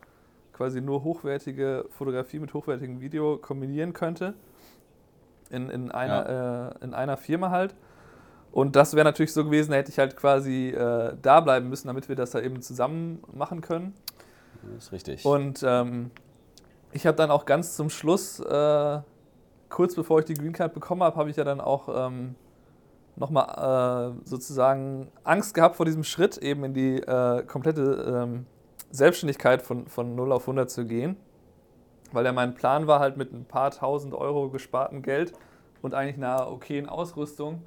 quasi 0.59 0.81
nur 0.81 1.05
hochwertige 1.05 1.87
Fotografie 1.91 2.41
mit 2.41 2.53
hochwertigem 2.53 3.01
Video 3.01 3.39
kombinieren 3.39 3.93
könnte. 3.93 4.35
In, 5.51 5.71
in, 5.71 5.93
einer, 5.93 6.29
ja. 6.29 6.69
äh, 6.69 6.85
in 6.85 6.95
einer 6.95 7.17
Firma 7.17 7.51
halt. 7.51 7.77
Und 8.51 8.75
das 8.75 8.95
wäre 8.95 9.05
natürlich 9.05 9.33
so 9.33 9.45
gewesen, 9.45 9.71
da 9.71 9.77
hätte 9.77 9.93
ich 9.93 9.99
halt 9.99 10.17
quasi 10.17 10.71
äh, 10.71 11.15
da 11.23 11.41
bleiben 11.41 11.69
müssen, 11.69 11.87
damit 11.87 12.09
wir 12.09 12.17
das 12.17 12.33
da 12.33 12.41
eben 12.41 12.61
zusammen 12.61 13.23
machen 13.33 13.61
können. 13.61 13.95
Das 14.75 14.87
ist 14.87 14.93
richtig. 14.93 15.25
Und 15.25 15.63
ähm, 15.65 16.11
ich 16.91 17.07
habe 17.07 17.17
dann 17.17 17.31
auch 17.31 17.47
ganz 17.47 17.77
zum 17.77 17.89
Schluss 17.89 18.41
äh, 18.41 18.99
kurz 19.69 19.95
bevor 19.95 20.19
ich 20.19 20.25
die 20.25 20.35
Green 20.35 20.53
Card 20.53 20.75
bekommen 20.75 21.05
habe, 21.05 21.17
habe 21.17 21.31
ich 21.31 21.37
ja 21.37 21.45
dann 21.45 21.61
auch 21.61 21.89
ähm, 21.89 22.35
nochmal 23.15 24.17
äh, 24.17 24.29
sozusagen 24.29 25.09
Angst 25.23 25.55
gehabt 25.55 25.77
vor 25.77 25.87
diesem 25.87 26.03
Schritt, 26.03 26.37
eben 26.39 26.65
in 26.65 26.75
die 26.75 26.97
äh, 26.97 27.45
komplette 27.45 28.27
ähm, 28.27 28.47
Selbstständigkeit 28.91 29.63
von, 29.63 29.87
von 29.87 30.15
0 30.15 30.33
auf 30.33 30.43
100 30.43 30.71
zu 30.71 30.87
gehen. 30.87 31.17
Weil 32.13 32.25
ja 32.25 32.33
mein 32.33 32.55
Plan 32.55 32.87
war 32.87 33.01
halt 33.01 33.17
mit 33.17 33.33
ein 33.33 33.45
paar 33.45 33.71
tausend 33.71 34.15
Euro 34.15 34.49
gespartem 34.49 35.03
Geld 35.03 35.33
und 35.83 35.95
eigentlich 35.95 36.17
einer 36.17 36.51
okayen 36.51 36.89
Ausrüstung 36.89 37.63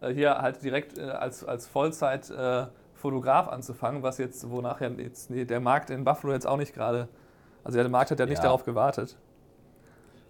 äh, 0.00 0.12
hier 0.12 0.38
halt 0.38 0.62
direkt 0.62 0.98
äh, 0.98 1.02
als, 1.02 1.44
als 1.44 1.66
Vollzeit 1.66 2.30
äh, 2.30 2.66
Fotograf 2.94 3.48
anzufangen, 3.48 4.02
was 4.02 4.18
jetzt, 4.18 4.48
wonach 4.50 4.80
ja 4.80 4.88
jetzt 4.88 5.30
nee, 5.30 5.44
der 5.44 5.60
Markt 5.60 5.90
in 5.90 6.04
Buffalo 6.04 6.32
jetzt 6.32 6.46
auch 6.46 6.56
nicht 6.56 6.72
gerade, 6.74 7.08
also 7.64 7.76
der 7.76 7.88
Markt 7.88 8.12
hat 8.12 8.20
ja 8.20 8.26
nicht 8.26 8.38
ja. 8.38 8.44
darauf 8.44 8.64
gewartet. 8.64 9.16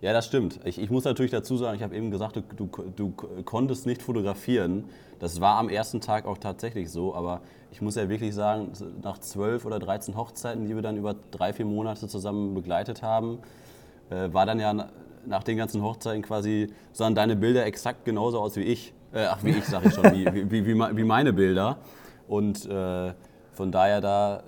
Ja, 0.03 0.13
das 0.13 0.27
stimmt. 0.27 0.59
Ich, 0.65 0.81
ich 0.81 0.91
muss 0.91 1.05
natürlich 1.05 1.31
dazu 1.31 1.57
sagen, 1.57 1.77
ich 1.77 1.83
habe 1.85 1.95
eben 1.95 2.11
gesagt, 2.11 2.35
du, 2.35 2.43
du, 2.57 2.69
du, 2.97 3.13
konntest 3.45 3.87
nicht 3.87 4.03
fotografieren. 4.03 4.87
Das 5.21 5.41
war 5.41 5.59
am 5.59 5.69
ersten 5.69 6.01
Tag 6.01 6.27
auch 6.27 6.39
tatsächlich 6.39 6.91
so, 6.91 7.15
aber 7.15 7.41
ich 7.71 7.81
muss 7.81 7.95
ja 7.95 8.09
wirklich 8.09 8.35
sagen, 8.35 8.73
nach 9.01 9.19
zwölf 9.19 9.65
oder 9.65 9.79
13 9.79 10.17
Hochzeiten, 10.17 10.67
die 10.67 10.75
wir 10.75 10.83
dann 10.83 10.97
über 10.97 11.15
drei, 11.31 11.53
vier 11.53 11.67
Monate 11.67 12.09
zusammen 12.09 12.53
begleitet 12.53 13.01
haben, 13.01 13.39
äh, 14.11 14.33
war 14.33 14.45
dann 14.45 14.59
ja 14.59 14.89
nach 15.25 15.45
den 15.45 15.57
ganzen 15.57 15.83
Hochzeiten 15.83 16.23
quasi, 16.23 16.73
sahen 16.93 17.15
deine 17.15 17.37
Bilder 17.37 17.65
exakt 17.65 18.05
genauso 18.05 18.41
aus 18.41 18.57
wie 18.57 18.63
ich. 18.63 18.93
Äh, 19.13 19.27
ach, 19.27 19.45
wie 19.45 19.51
ich 19.51 19.65
sage 19.67 19.87
ich 19.87 19.95
schon, 19.95 20.13
wie, 20.13 20.51
wie, 20.51 20.67
wie, 20.67 20.97
wie, 20.97 21.05
meine 21.05 21.33
Bilder. 21.33 21.79
Und 22.27 22.67
äh, 22.69 23.13
von 23.53 23.71
daher 23.71 24.01
da 24.01 24.43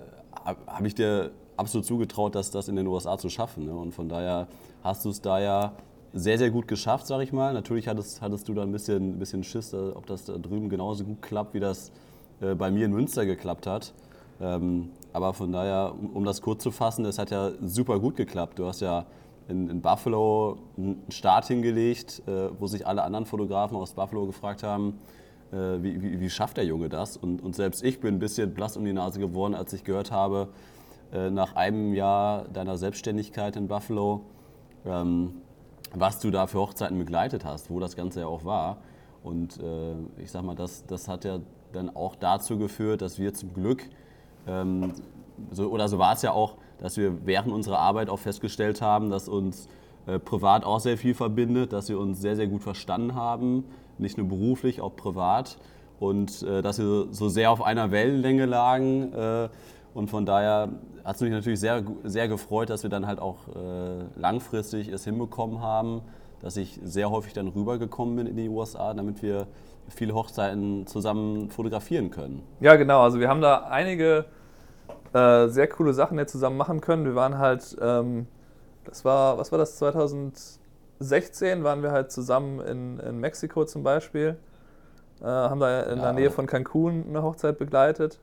habe 0.67 0.85
ich 0.85 0.95
dir 0.95 1.31
absolut 1.57 1.85
zugetraut, 1.85 2.35
dass 2.35 2.51
das 2.51 2.67
in 2.67 2.75
den 2.75 2.87
USA 2.87 3.17
zu 3.17 3.29
schaffen. 3.29 3.65
Ne? 3.65 3.73
Und 3.73 3.93
von 3.93 4.09
daher 4.09 4.47
hast 4.83 5.05
du 5.05 5.09
es 5.09 5.21
da 5.21 5.39
ja 5.39 5.73
sehr, 6.13 6.37
sehr 6.37 6.49
gut 6.49 6.67
geschafft, 6.67 7.07
sag 7.07 7.21
ich 7.21 7.33
mal. 7.33 7.53
Natürlich 7.53 7.87
hattest, 7.87 8.21
hattest 8.21 8.47
du 8.47 8.53
da 8.53 8.63
ein 8.63 8.71
bisschen, 8.71 9.19
bisschen 9.19 9.43
Schiss, 9.43 9.73
äh, 9.73 9.77
ob 9.93 10.05
das 10.05 10.25
da 10.25 10.37
drüben 10.37 10.69
genauso 10.69 11.03
gut 11.03 11.21
klappt, 11.21 11.53
wie 11.53 11.59
das 11.59 11.91
äh, 12.41 12.55
bei 12.55 12.71
mir 12.71 12.85
in 12.85 12.91
Münster 12.91 13.25
geklappt 13.25 13.67
hat. 13.67 13.93
Ähm, 14.41 14.89
aber 15.13 15.33
von 15.33 15.51
daher, 15.51 15.93
um, 15.97 16.11
um, 16.11 16.25
das 16.25 16.41
kurz 16.41 16.63
zu 16.63 16.71
fassen, 16.71 17.05
es 17.05 17.17
hat 17.17 17.31
ja 17.31 17.51
super 17.61 17.99
gut 17.99 18.15
geklappt. 18.15 18.59
Du 18.59 18.65
hast 18.65 18.81
ja 18.81 19.05
in, 19.47 19.69
in 19.69 19.81
Buffalo 19.81 20.57
einen 20.77 21.03
Start 21.09 21.47
hingelegt, 21.47 22.21
äh, 22.27 22.49
wo 22.59 22.67
sich 22.67 22.85
alle 22.85 23.03
anderen 23.03 23.25
Fotografen 23.25 23.77
aus 23.77 23.93
Buffalo 23.93 24.25
gefragt 24.25 24.63
haben, 24.63 24.99
äh, 25.51 25.81
wie, 25.81 26.01
wie, 26.01 26.19
wie, 26.19 26.29
schafft 26.29 26.57
der 26.57 26.65
Junge 26.65 26.89
das? 26.89 27.17
Und, 27.17 27.41
und, 27.41 27.55
selbst 27.55 27.83
ich 27.83 27.99
bin 27.99 28.15
ein 28.15 28.19
bisschen 28.19 28.53
blass 28.53 28.75
um 28.77 28.85
die 28.85 28.93
Nase 28.93 29.19
geworden, 29.19 29.55
als 29.55 29.73
ich 29.73 29.83
gehört 29.83 30.11
habe, 30.11 30.49
nach 31.11 31.55
einem 31.55 31.93
Jahr 31.93 32.45
deiner 32.49 32.77
Selbstständigkeit 32.77 33.55
in 33.55 33.67
Buffalo, 33.67 34.21
ähm, 34.85 35.35
was 35.93 36.19
du 36.19 36.31
da 36.31 36.47
für 36.47 36.59
Hochzeiten 36.59 36.97
begleitet 36.97 37.45
hast, 37.45 37.69
wo 37.69 37.79
das 37.79 37.95
Ganze 37.95 38.21
ja 38.21 38.27
auch 38.27 38.45
war. 38.45 38.77
Und 39.23 39.59
äh, 39.59 39.95
ich 40.21 40.31
sag 40.31 40.43
mal, 40.43 40.55
das, 40.55 40.85
das 40.85 41.07
hat 41.07 41.25
ja 41.25 41.39
dann 41.73 41.95
auch 41.95 42.15
dazu 42.15 42.57
geführt, 42.57 43.01
dass 43.01 43.17
wir 43.19 43.33
zum 43.33 43.53
Glück, 43.53 43.89
ähm, 44.47 44.93
so, 45.51 45.69
oder 45.69 45.89
so 45.89 45.97
war 45.97 46.13
es 46.13 46.21
ja 46.21 46.31
auch, 46.31 46.55
dass 46.77 46.97
wir 46.97 47.25
während 47.25 47.51
unserer 47.51 47.79
Arbeit 47.79 48.09
auch 48.09 48.19
festgestellt 48.19 48.81
haben, 48.81 49.09
dass 49.09 49.27
uns 49.27 49.67
äh, 50.05 50.19
privat 50.19 50.63
auch 50.63 50.79
sehr 50.79 50.97
viel 50.97 51.13
verbindet, 51.13 51.73
dass 51.73 51.89
wir 51.89 51.99
uns 51.99 52.21
sehr, 52.21 52.35
sehr 52.35 52.47
gut 52.47 52.61
verstanden 52.61 53.15
haben, 53.15 53.65
nicht 53.97 54.17
nur 54.17 54.27
beruflich, 54.27 54.81
auch 54.81 54.95
privat 54.95 55.57
und 55.99 56.43
äh, 56.43 56.61
dass 56.61 56.77
wir 56.79 57.07
so 57.11 57.29
sehr 57.29 57.51
auf 57.51 57.63
einer 57.63 57.91
Wellenlänge 57.91 58.45
lagen. 58.45 59.13
Und 59.95 60.09
von 60.09 60.25
daher 60.25 60.67
hat 61.05 61.15
es 61.15 61.21
mich 61.21 61.31
natürlich 61.31 61.61
sehr, 61.61 61.81
sehr 62.03 62.27
gefreut, 62.27 62.69
dass 62.69 62.83
wir 62.83 62.89
dann 62.89 63.07
halt 63.07 63.19
auch 63.19 63.47
äh, 63.55 64.19
langfristig 64.19 64.89
es 64.89 65.05
hinbekommen 65.05 65.61
haben, 65.61 66.01
dass 66.41 66.57
ich 66.57 66.81
sehr 66.83 67.09
häufig 67.09 67.31
dann 67.31 67.47
rübergekommen 67.47 68.17
bin 68.17 68.27
in 68.27 68.35
die 68.35 68.49
USA, 68.49 68.93
damit 68.93 69.23
wir 69.23 69.47
viele 69.87 70.13
Hochzeiten 70.13 70.85
zusammen 70.85 71.49
fotografieren 71.49 72.11
können. 72.11 72.43
Ja, 72.59 72.75
genau. 72.75 73.03
Also 73.03 73.21
wir 73.21 73.29
haben 73.29 73.39
da 73.39 73.67
einige 73.69 74.25
äh, 75.13 75.47
sehr 75.47 75.67
coole 75.69 75.93
Sachen 75.93 76.17
jetzt 76.17 76.33
zusammen 76.33 76.57
machen 76.57 76.81
können. 76.81 77.05
Wir 77.05 77.15
waren 77.15 77.37
halt, 77.37 77.77
ähm, 77.81 78.27
das 78.83 79.05
war, 79.05 79.37
was 79.37 79.53
war 79.53 79.59
das, 79.59 79.77
2016 79.77 81.63
waren 81.63 81.83
wir 81.83 81.93
halt 81.93 82.11
zusammen 82.11 82.59
in, 82.59 82.99
in 82.99 83.19
Mexiko 83.19 83.63
zum 83.63 83.83
Beispiel. 83.83 84.35
Äh, 85.21 85.25
haben 85.25 85.61
da 85.61 85.83
in 85.83 85.99
ja, 85.99 86.03
der 86.03 86.13
Nähe 86.13 86.31
von 86.31 86.47
Cancun 86.47 87.05
eine 87.07 87.23
Hochzeit 87.23 87.57
begleitet. 87.57 88.19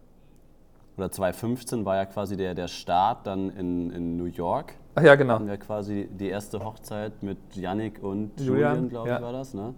Oder 0.97 1.11
2015 1.11 1.85
war 1.85 1.97
ja 1.97 2.05
quasi 2.05 2.37
der, 2.37 2.55
der 2.55 2.69
Start 2.69 3.27
dann 3.27 3.51
in, 3.51 3.91
in 3.91 4.17
New 4.17 4.27
York. 4.27 4.75
Ach 4.95 5.03
ja, 5.03 5.15
genau. 5.15 5.35
Hatten 5.35 5.47
wir 5.47 5.57
quasi 5.57 6.09
die 6.13 6.29
erste 6.29 6.63
Hochzeit 6.63 7.23
mit 7.23 7.39
Yannick 7.55 8.03
und 8.03 8.39
Julian, 8.39 8.55
Julian 8.75 8.89
glaube 8.89 9.09
ich, 9.09 9.15
ja. 9.15 9.23
war 9.23 9.33
das, 9.33 9.55
ne? 9.55 9.75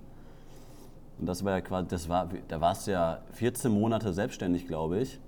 Und 1.21 1.27
das 1.27 1.45
war 1.45 1.53
ja 1.53 1.61
quasi, 1.61 1.89
das 1.89 2.09
war, 2.09 2.29
da 2.49 2.61
warst 2.61 2.87
du 2.87 2.93
ja 2.93 3.21
14 3.33 3.71
Monate 3.71 4.13
selbstständig, 4.13 4.67
glaube 4.67 4.99
ich. 4.99 5.21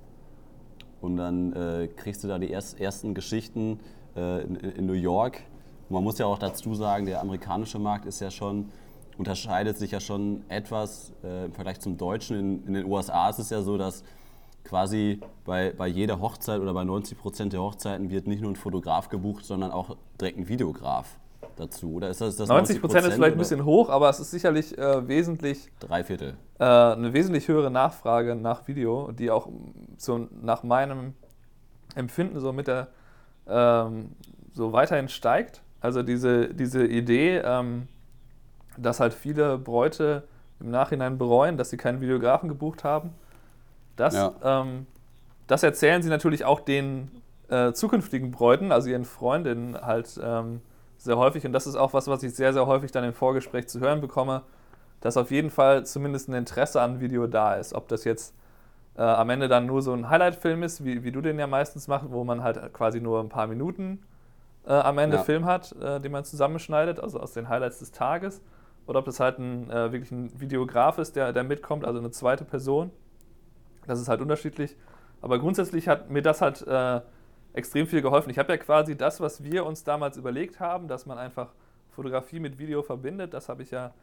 Und 1.01 1.17
dann 1.17 1.53
äh, 1.53 1.89
kriegst 1.89 2.25
du 2.25 2.29
da 2.29 2.39
die 2.39 2.51
erst, 2.51 2.81
ersten 2.81 3.15
Geschichten 3.15 3.79
äh, 4.17 4.43
in, 4.43 4.57
in, 4.57 4.87
New 4.87 4.95
York. 4.95 5.43
Und 5.89 5.95
man 5.95 6.03
muss 6.03 6.19
ja 6.19 6.27
auch 6.27 6.39
dazu 6.39 6.75
sagen, 6.75 7.07
der 7.07 7.21
amerikanische 7.21 7.79
Markt 7.79 8.07
ist 8.07 8.21
ja 8.21 8.31
schon, 8.31 8.71
unterscheidet 9.17 9.79
sich 9.79 9.93
ja 9.93 10.01
schon 10.01 10.43
etwas 10.49 11.13
äh, 11.23 11.45
im 11.45 11.53
Vergleich 11.53 11.79
zum 11.79 11.97
deutschen. 11.97 12.39
In, 12.39 12.67
in, 12.67 12.75
den 12.75 12.87
USA 12.87 13.29
ist 13.29 13.39
es 13.39 13.51
ja 13.51 13.63
so, 13.63 13.79
dass 13.79 14.03
quasi 14.67 15.21
bei, 15.45 15.73
bei 15.77 15.87
jeder 15.87 16.21
Hochzeit 16.21 16.61
oder 16.61 16.75
bei 16.75 16.85
90 16.85 17.19
Prozent 17.19 17.53
der 17.53 17.63
Hochzeiten 17.63 18.11
wird 18.11 18.27
nicht 18.27 18.43
nur 18.43 18.51
ein 18.51 18.57
Fotograf 18.57 19.09
gebucht, 19.09 19.45
sondern 19.45 19.71
auch 19.71 19.97
direkt 20.21 20.39
ein 20.39 20.49
Videograf 20.49 21.19
dazu. 21.57 21.95
Oder 21.95 22.11
ist 22.11 22.21
das, 22.21 22.37
das 22.37 22.49
90 22.49 22.81
Prozent 22.81 23.07
ist 23.07 23.15
vielleicht 23.15 23.37
ein 23.37 23.39
bisschen 23.39 23.65
hoch, 23.65 23.89
aber 23.89 24.11
es 24.11 24.21
ist 24.21 24.31
sicherlich 24.31 24.77
äh, 24.77 25.07
wesentlich. 25.09 25.71
Drei 25.81 26.05
Viertel. 26.05 26.35
Äh, 26.59 26.65
eine 26.65 27.13
wesentlich 27.13 27.49
höhere 27.49 27.71
Nachfrage 27.71 28.35
nach 28.35 28.67
Video, 28.69 29.13
die 29.13 29.31
auch 29.31 29.49
so 29.97 30.29
nach 30.43 30.63
meinem 30.63 31.15
Empfinden 31.95 32.41
so 32.41 32.53
mit 32.53 32.67
der 32.67 32.89
ähm, 33.49 34.11
so 34.53 34.73
weiterhin 34.73 35.09
steigt. 35.09 35.63
Also 35.81 36.03
diese, 36.03 36.53
diese 36.53 36.87
Idee, 36.87 37.39
ähm, 37.45 37.89
dass 38.77 39.01
halt 39.01 39.15
viele 39.15 39.59
Bräute 39.59 40.25
im 40.61 40.71
Nachhinein 40.71 41.19
bereuen, 41.19 41.57
dass 41.57 41.71
sie 41.71 41.77
keinen 41.77 42.01
Videografen 42.01 42.49
gebucht 42.49 42.83
haben. 42.83 43.11
Das, 43.97 44.15
ja. 44.15 44.35
ähm, 44.43 44.87
das 45.47 45.63
erzählen 45.63 46.03
sie 46.03 46.11
natürlich 46.11 46.45
auch 46.45 46.61
den 46.61 47.11
äh, 47.49 47.73
zukünftigen 47.73 48.31
Bräuten, 48.31 48.73
also 48.73 48.89
ihren 48.89 49.05
Freundinnen 49.05 49.81
halt 49.81 50.21
ähm, 50.23 50.61
sehr 50.99 51.17
häufig. 51.17 51.45
Und 51.47 51.53
das 51.53 51.67
ist 51.67 51.77
auch 51.77 51.93
was, 51.93 52.09
was 52.09 52.23
ich 52.23 52.35
sehr, 52.35 52.53
sehr 52.53 52.67
häufig 52.67 52.93
dann 52.93 53.05
im 53.05 53.15
Vorgespräch 53.15 53.69
zu 53.69 53.81
hören 53.81 54.01
bekomme, 54.01 54.43
dass 55.01 55.17
auf 55.17 55.31
jeden 55.31 55.51
Fall 55.51 55.87
zumindest 55.87 56.29
ein 56.29 56.35
Interesse 56.35 56.81
an 56.81 57.01
Video 57.01 57.27
da 57.27 57.55
ist. 57.55 57.75
Ob 57.75 57.89
das 57.89 58.05
jetzt 58.05 58.35
äh, 58.97 59.03
am 59.03 59.31
Ende 59.31 59.49
dann 59.49 59.67
nur 59.67 59.83
so 59.83 59.93
ein 59.93 60.09
Highlight-Film 60.09 60.63
ist, 60.63 60.85
wie, 60.85 61.05
wie 61.05 61.13
du 61.13 61.21
den 61.21 61.39
ja 61.39 61.47
meistens 61.47 61.89
machst, 61.89 62.11
wo 62.11 62.25
man 62.25 62.43
halt 62.43 62.73
quasi 62.73 63.01
nur 63.01 63.21
ein 63.21 63.29
paar 63.29 63.47
Minuten 63.47 64.03
äh, 64.67 64.73
am 64.73 64.99
Ende 64.99 65.19
ja. 65.19 65.23
Film 65.23 65.45
hat, 65.45 65.73
äh, 65.81 66.01
den 66.01 66.13
man 66.13 66.25
zusammenschneidet, 66.25 66.99
also 66.99 67.21
aus 67.21 67.33
den 67.33 67.49
Highlights 67.49 67.79
des 67.79 67.93
Tages. 67.93 68.41
Oder 68.87 69.01
ob 69.01 69.05
das 69.05 69.21
halt 69.21 69.39
ein, 69.39 69.71
äh, 69.71 69.93
wirklich 69.93 70.11
ein 70.11 70.41
Videograf 70.41 70.99
ist, 70.99 71.17
der, 71.17 71.33
der 71.33 71.45
mitkommt, 71.45 71.85
also 71.85 71.99
eine 71.99 72.11
zweite 72.11 72.45
Person. 72.45 72.91
Das 73.87 74.01
ist 74.01 74.09
halt 74.09 74.21
unterschiedlich. 74.21 74.77
Aber 75.21 75.39
grundsätzlich 75.39 75.89
hat 75.89 76.11
mir 76.11 76.23
das 76.23 76.41
halt 76.41 76.67
äh, 76.67 77.01
extrem 77.53 77.87
viel 77.87 78.03
geholfen. 78.03 78.31
Ich 78.31 78.39
habe 78.39 78.53
ja 78.53 78.59
quasi 78.59 78.97
das, 78.97 79.21
was 79.21 79.43
wir 79.43 79.65
uns 79.65 79.85
damals 79.85 80.17
überlegt 80.17 80.61
haben, 80.61 80.89
dass 80.89 81.07
man 81.07 81.19
einfach 81.19 81.53
Fotografie 81.91 82.41
mit 82.41 82.59
Video 82.59 82.83
verbindet, 82.83 83.33
das 83.33 83.49
habe 83.49 83.63
ich 83.63 83.71
ja 83.71 83.95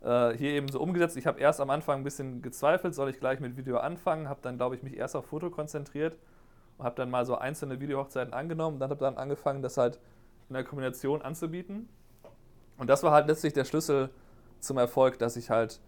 äh, 0.00 0.32
hier 0.36 0.52
eben 0.52 0.68
so 0.68 0.80
umgesetzt. 0.80 1.16
Ich 1.16 1.26
habe 1.26 1.38
erst 1.38 1.60
am 1.60 1.68
Anfang 1.68 2.00
ein 2.00 2.04
bisschen 2.04 2.40
gezweifelt, 2.40 2.94
soll 2.94 3.10
ich 3.10 3.20
gleich 3.20 3.40
mit 3.40 3.56
Video 3.56 3.76
anfangen, 3.76 4.28
habe 4.28 4.40
dann, 4.42 4.56
glaube 4.56 4.74
ich, 4.76 4.82
mich 4.82 4.96
erst 4.96 5.14
auf 5.14 5.26
Foto 5.26 5.50
konzentriert 5.50 6.16
und 6.78 6.86
habe 6.86 6.96
dann 6.96 7.10
mal 7.10 7.26
so 7.26 7.36
einzelne 7.36 7.80
Videohochzeiten 7.80 8.32
angenommen 8.32 8.76
und 8.76 8.80
dann 8.80 8.90
habe 8.90 9.00
dann 9.00 9.18
angefangen, 9.18 9.62
das 9.62 9.76
halt 9.76 9.98
in 10.48 10.54
der 10.54 10.64
Kombination 10.64 11.22
anzubieten. 11.22 11.88
Und 12.78 12.88
das 12.88 13.02
war 13.02 13.12
halt 13.12 13.28
letztlich 13.28 13.52
der 13.52 13.64
Schlüssel 13.64 14.10
zum 14.58 14.78
Erfolg, 14.78 15.18
dass 15.18 15.36
ich 15.36 15.50
halt 15.50 15.80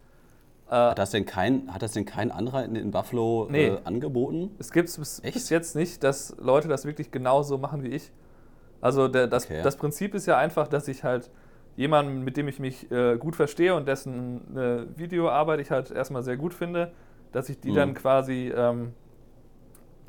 hat, 0.68 0.98
das 0.98 1.10
denn 1.10 1.24
kein, 1.26 1.72
hat 1.72 1.82
das 1.82 1.92
denn 1.92 2.04
kein 2.04 2.30
anderer 2.30 2.64
in, 2.64 2.76
in 2.76 2.90
Buffalo 2.90 3.46
nee. 3.50 3.66
äh, 3.66 3.78
angeboten? 3.84 4.50
Es 4.58 4.72
gibt 4.72 4.88
es 4.88 4.98
bis, 4.98 5.20
bis, 5.20 5.48
jetzt 5.50 5.76
nicht, 5.76 6.02
dass 6.02 6.36
Leute 6.38 6.68
das 6.68 6.84
wirklich 6.84 7.10
genauso 7.10 7.58
machen 7.58 7.82
wie 7.82 7.88
ich. 7.88 8.10
Also 8.80 9.08
der, 9.08 9.26
das, 9.26 9.44
okay. 9.44 9.62
das 9.62 9.76
Prinzip 9.76 10.14
ist 10.14 10.26
ja 10.26 10.36
einfach, 10.38 10.68
dass 10.68 10.88
ich 10.88 11.04
halt 11.04 11.30
jemanden, 11.76 12.22
mit 12.22 12.36
dem 12.36 12.48
ich 12.48 12.58
mich 12.58 12.90
äh, 12.90 13.16
gut 13.16 13.36
verstehe 13.36 13.74
und 13.74 13.86
dessen 13.86 14.56
äh, 14.56 14.86
Videoarbeit 14.98 15.60
ich 15.60 15.70
halt 15.70 15.90
erstmal 15.90 16.22
sehr 16.22 16.36
gut 16.36 16.54
finde, 16.54 16.92
dass 17.32 17.48
ich 17.48 17.60
die 17.60 17.70
mhm. 17.70 17.74
dann 17.74 17.94
quasi 17.94 18.52
ähm, 18.54 18.92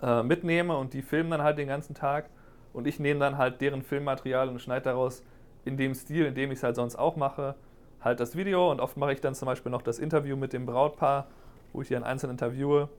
äh, 0.02 0.24
mitnehme 0.24 0.78
und 0.78 0.94
die 0.94 1.02
filmen 1.02 1.32
dann 1.32 1.44
halt 1.44 1.58
den 1.58 1.68
ganzen 1.68 1.94
Tag 1.94 2.30
und 2.74 2.88
ich 2.88 3.00
nehme 3.00 3.20
dann 3.20 3.38
halt 3.38 3.62
deren 3.62 3.82
Filmmaterial 3.82 4.50
und 4.50 4.62
schneide 4.62 4.86
daraus 4.86 5.24
in 5.66 5.78
dem 5.78 5.94
Stil, 5.94 6.26
in 6.26 6.36
dem 6.36 6.52
ich 6.52 6.60
es 6.60 6.64
halt 6.64 6.76
sonst 6.76 6.96
auch 6.96 7.16
mache, 7.16 7.56
halt 8.02 8.20
das 8.20 8.36
Video 8.36 8.72
und 8.72 8.80
oft 8.80 8.98
mache 8.98 9.14
ich 9.14 9.22
dann 9.22 9.36
zum 9.36 9.48
Beispiel 9.48 9.72
noch 9.72 9.82
das 9.82 10.00
Interview 10.00 10.36
mit 10.36 10.54
dem 10.54 10.66
Brautpaar, 10.66 11.28
wo 11.74 11.82
ich 11.82 11.88
die 11.88 11.94
dann 11.94 12.04
einzeln 12.04 12.32
interviewe. 12.32 12.90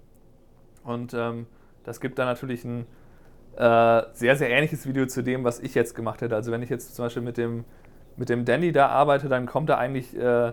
Und 0.84 1.14
ähm, 1.14 1.46
das 1.84 2.00
gibt 2.00 2.18
dann 2.18 2.26
natürlich 2.26 2.64
ein 2.64 2.86
äh, 3.56 4.02
sehr, 4.12 4.36
sehr 4.36 4.50
ähnliches 4.50 4.86
Video 4.86 5.06
zu 5.06 5.22
dem, 5.22 5.44
was 5.44 5.60
ich 5.60 5.74
jetzt 5.74 5.94
gemacht 5.94 6.20
hätte. 6.20 6.34
Also 6.34 6.52
wenn 6.52 6.62
ich 6.62 6.70
jetzt 6.70 6.94
zum 6.94 7.04
Beispiel 7.04 7.22
mit 7.22 7.36
dem, 7.36 7.64
mit 8.16 8.28
dem 8.28 8.44
Danny 8.44 8.72
da 8.72 8.88
arbeite, 8.88 9.28
dann 9.28 9.46
kommt 9.46 9.68
da 9.68 9.78
eigentlich 9.78 10.16
äh, 10.16 10.52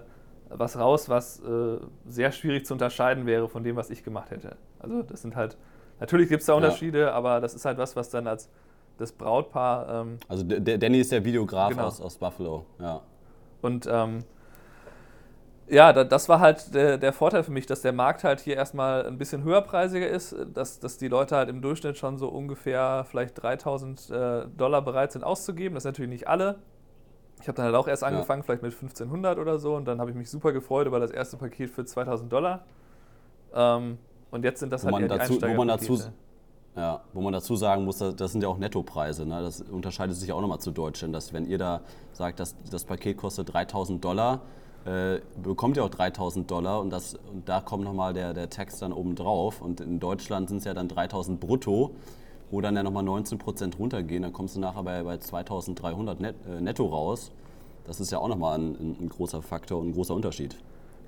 was 0.49 0.77
raus, 0.77 1.09
was 1.09 1.39
äh, 1.41 1.77
sehr 2.07 2.31
schwierig 2.31 2.65
zu 2.65 2.73
unterscheiden 2.73 3.25
wäre 3.25 3.47
von 3.49 3.63
dem, 3.63 3.75
was 3.75 3.89
ich 3.89 4.03
gemacht 4.03 4.31
hätte. 4.31 4.55
Also 4.79 5.03
das 5.03 5.21
sind 5.21 5.35
halt, 5.35 5.57
natürlich 5.99 6.29
gibt 6.29 6.41
es 6.41 6.47
da 6.47 6.53
Unterschiede, 6.53 7.01
ja. 7.01 7.11
aber 7.11 7.41
das 7.41 7.53
ist 7.53 7.65
halt 7.65 7.77
was, 7.77 7.95
was 7.95 8.09
dann 8.09 8.27
als 8.27 8.49
das 8.97 9.11
Brautpaar... 9.11 10.01
Ähm, 10.01 10.17
also 10.27 10.43
der 10.43 10.77
Danny 10.77 10.99
ist 10.99 11.11
der 11.11 11.25
Videograf 11.25 11.69
genau. 11.69 11.85
aus, 11.87 11.99
aus 11.99 12.17
Buffalo, 12.17 12.65
ja. 12.79 13.01
Und 13.61 13.87
ähm, 13.91 14.23
ja, 15.67 15.91
das 15.93 16.29
war 16.29 16.39
halt 16.39 16.73
der, 16.75 16.97
der, 16.97 17.11
Vorteil 17.11 17.43
für 17.43 17.51
mich, 17.51 17.65
dass 17.65 17.81
der 17.81 17.91
Markt 17.93 18.23
halt 18.23 18.39
hier 18.39 18.55
erstmal 18.55 19.05
ein 19.05 19.17
bisschen 19.17 19.43
höherpreisiger 19.43 20.07
ist, 20.07 20.35
dass, 20.53 20.79
dass 20.79 20.97
die 20.97 21.07
Leute 21.07 21.35
halt 21.35 21.49
im 21.49 21.61
Durchschnitt 21.61 21.97
schon 21.97 22.17
so 22.17 22.27
ungefähr 22.27 23.05
vielleicht 23.09 23.41
3000 23.41 24.09
äh, 24.09 24.45
Dollar 24.55 24.81
bereit 24.83 25.11
sind 25.11 25.23
auszugeben. 25.23 25.73
Das 25.73 25.83
sind 25.83 25.93
natürlich 25.93 26.11
nicht 26.11 26.27
alle. 26.27 26.59
Ich 27.41 27.47
habe 27.47 27.55
dann 27.55 27.65
halt 27.65 27.75
auch 27.75 27.87
erst 27.87 28.03
angefangen, 28.03 28.41
ja. 28.41 28.45
vielleicht 28.45 28.63
mit 28.63 28.73
1500 28.73 29.39
oder 29.39 29.57
so, 29.57 29.75
und 29.75 29.85
dann 29.85 29.99
habe 29.99 30.11
ich 30.11 30.15
mich 30.15 30.29
super 30.29 30.53
gefreut 30.53 30.87
über 30.87 30.99
das 30.99 31.11
erste 31.11 31.37
Paket 31.37 31.69
für 31.69 31.83
2000 31.83 32.31
Dollar. 32.31 32.63
Ähm, 33.53 33.97
und 34.31 34.43
jetzt 34.43 34.59
sind 34.59 34.71
das 34.71 34.85
wo 34.85 34.91
halt 34.91 35.01
eher 35.01 35.17
dazu, 35.17 35.41
wo 35.41 35.53
man 35.53 35.67
dazu 35.67 35.99
ja, 36.75 37.01
wo 37.13 37.21
man 37.21 37.31
dazu 37.31 37.55
sagen 37.55 37.85
muss, 37.85 37.99
das 37.99 38.31
sind 38.33 38.43
ja 38.43 38.49
auch 38.49 38.57
Nettopreise. 38.57 39.25
Ne? 39.25 39.41
Das 39.41 39.61
unterscheidet 39.61 40.15
sich 40.17 40.33
auch 40.33 40.41
nochmal 40.41 40.59
zu 40.59 40.71
Deutschland, 40.71 41.15
dass 41.15 41.31
wenn 41.31 41.45
ihr 41.45 41.57
da 41.57 41.81
sagt, 42.11 42.39
dass 42.41 42.53
das 42.69 42.83
Paket 42.83 43.15
kostet 43.15 43.53
3000 43.53 44.03
Dollar, 44.03 44.41
äh, 44.85 45.19
bekommt 45.41 45.77
ihr 45.77 45.83
auch 45.83 45.89
3000 45.89 46.49
Dollar 46.49 46.79
und, 46.79 46.91
das, 46.91 47.15
und 47.15 47.49
da 47.49 47.59
kommt 47.59 47.83
nochmal 47.83 48.13
der, 48.13 48.33
der 48.33 48.49
Tax 48.49 48.79
dann 48.79 48.93
oben 48.93 49.15
drauf. 49.15 49.61
Und 49.61 49.81
in 49.81 49.99
Deutschland 49.99 50.49
sind 50.49 50.59
es 50.59 50.65
ja 50.65 50.75
dann 50.75 50.87
3000 50.87 51.39
brutto, 51.39 51.91
wo 52.51 52.61
dann 52.61 52.75
ja 52.75 52.83
nochmal 52.83 53.03
19 53.03 53.39
Prozent 53.39 53.79
runtergehen. 53.79 54.21
Dann 54.21 54.31
kommst 54.31 54.55
du 54.55 54.59
nachher 54.59 54.83
bei, 54.83 55.01
bei 55.01 55.17
2300 55.17 56.19
net, 56.19 56.35
äh, 56.47 56.61
netto 56.61 56.85
raus. 56.85 57.31
Das 57.85 57.99
ist 57.99 58.11
ja 58.11 58.19
auch 58.19 58.27
nochmal 58.27 58.59
ein, 58.59 58.95
ein, 59.01 59.09
großer 59.09 59.41
Faktor 59.41 59.79
und 59.79 59.89
ein 59.89 59.93
großer 59.93 60.13
Unterschied. 60.13 60.55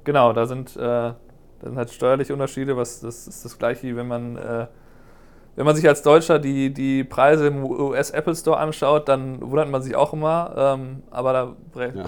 Genau, 0.03 0.33
da 0.33 0.47
sind, 0.47 0.75
äh, 0.75 0.79
da 0.79 1.15
sind 1.61 1.75
halt 1.75 1.91
steuerliche 1.91 2.33
Unterschiede. 2.33 2.77
Was, 2.77 3.01
das 3.01 3.27
ist 3.27 3.45
das 3.45 3.59
gleiche, 3.59 3.87
wie 3.87 3.95
wenn 3.95 4.07
man 4.07 4.37
äh, 4.37 4.67
wenn 5.57 5.65
man 5.65 5.75
sich 5.75 5.87
als 5.87 6.03
Deutscher 6.03 6.37
die, 6.37 6.71
die 6.71 7.03
Preise 7.03 7.47
im 7.47 7.65
US 7.65 8.11
Apple 8.11 8.35
Store 8.35 8.57
anschaut, 8.57 9.09
dann 9.09 9.41
wundert 9.41 9.69
man 9.69 9.81
sich 9.81 9.95
auch 9.95 10.13
immer. 10.13 10.53
Ähm, 10.55 11.01
aber 11.09 11.33
da 11.33 11.55
ja. 11.81 12.05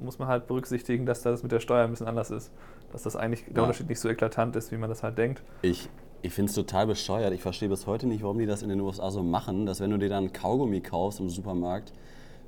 muss 0.00 0.18
man 0.18 0.26
halt 0.26 0.48
berücksichtigen, 0.48 1.06
dass 1.06 1.22
das 1.22 1.44
mit 1.44 1.52
der 1.52 1.60
Steuer 1.60 1.84
ein 1.84 1.90
bisschen 1.90 2.08
anders 2.08 2.32
ist. 2.32 2.50
Dass 2.90 3.04
das 3.04 3.14
eigentlich 3.14 3.44
der 3.44 3.58
ja. 3.58 3.62
Unterschied 3.62 3.88
nicht 3.88 4.00
so 4.00 4.08
eklatant 4.08 4.56
ist, 4.56 4.72
wie 4.72 4.76
man 4.76 4.90
das 4.90 5.04
halt 5.04 5.16
denkt. 5.18 5.40
Ich, 5.62 5.88
ich 6.22 6.34
finde 6.34 6.50
es 6.50 6.56
total 6.56 6.88
bescheuert. 6.88 7.32
Ich 7.32 7.42
verstehe 7.42 7.68
bis 7.68 7.86
heute 7.86 8.08
nicht, 8.08 8.24
warum 8.24 8.38
die 8.38 8.46
das 8.46 8.62
in 8.62 8.68
den 8.68 8.80
USA 8.80 9.12
so 9.12 9.22
machen, 9.22 9.66
dass 9.66 9.78
wenn 9.78 9.90
du 9.90 9.96
dir 9.96 10.08
dann 10.08 10.32
Kaugummi 10.32 10.80
kaufst 10.80 11.20
im 11.20 11.30
Supermarkt, 11.30 11.92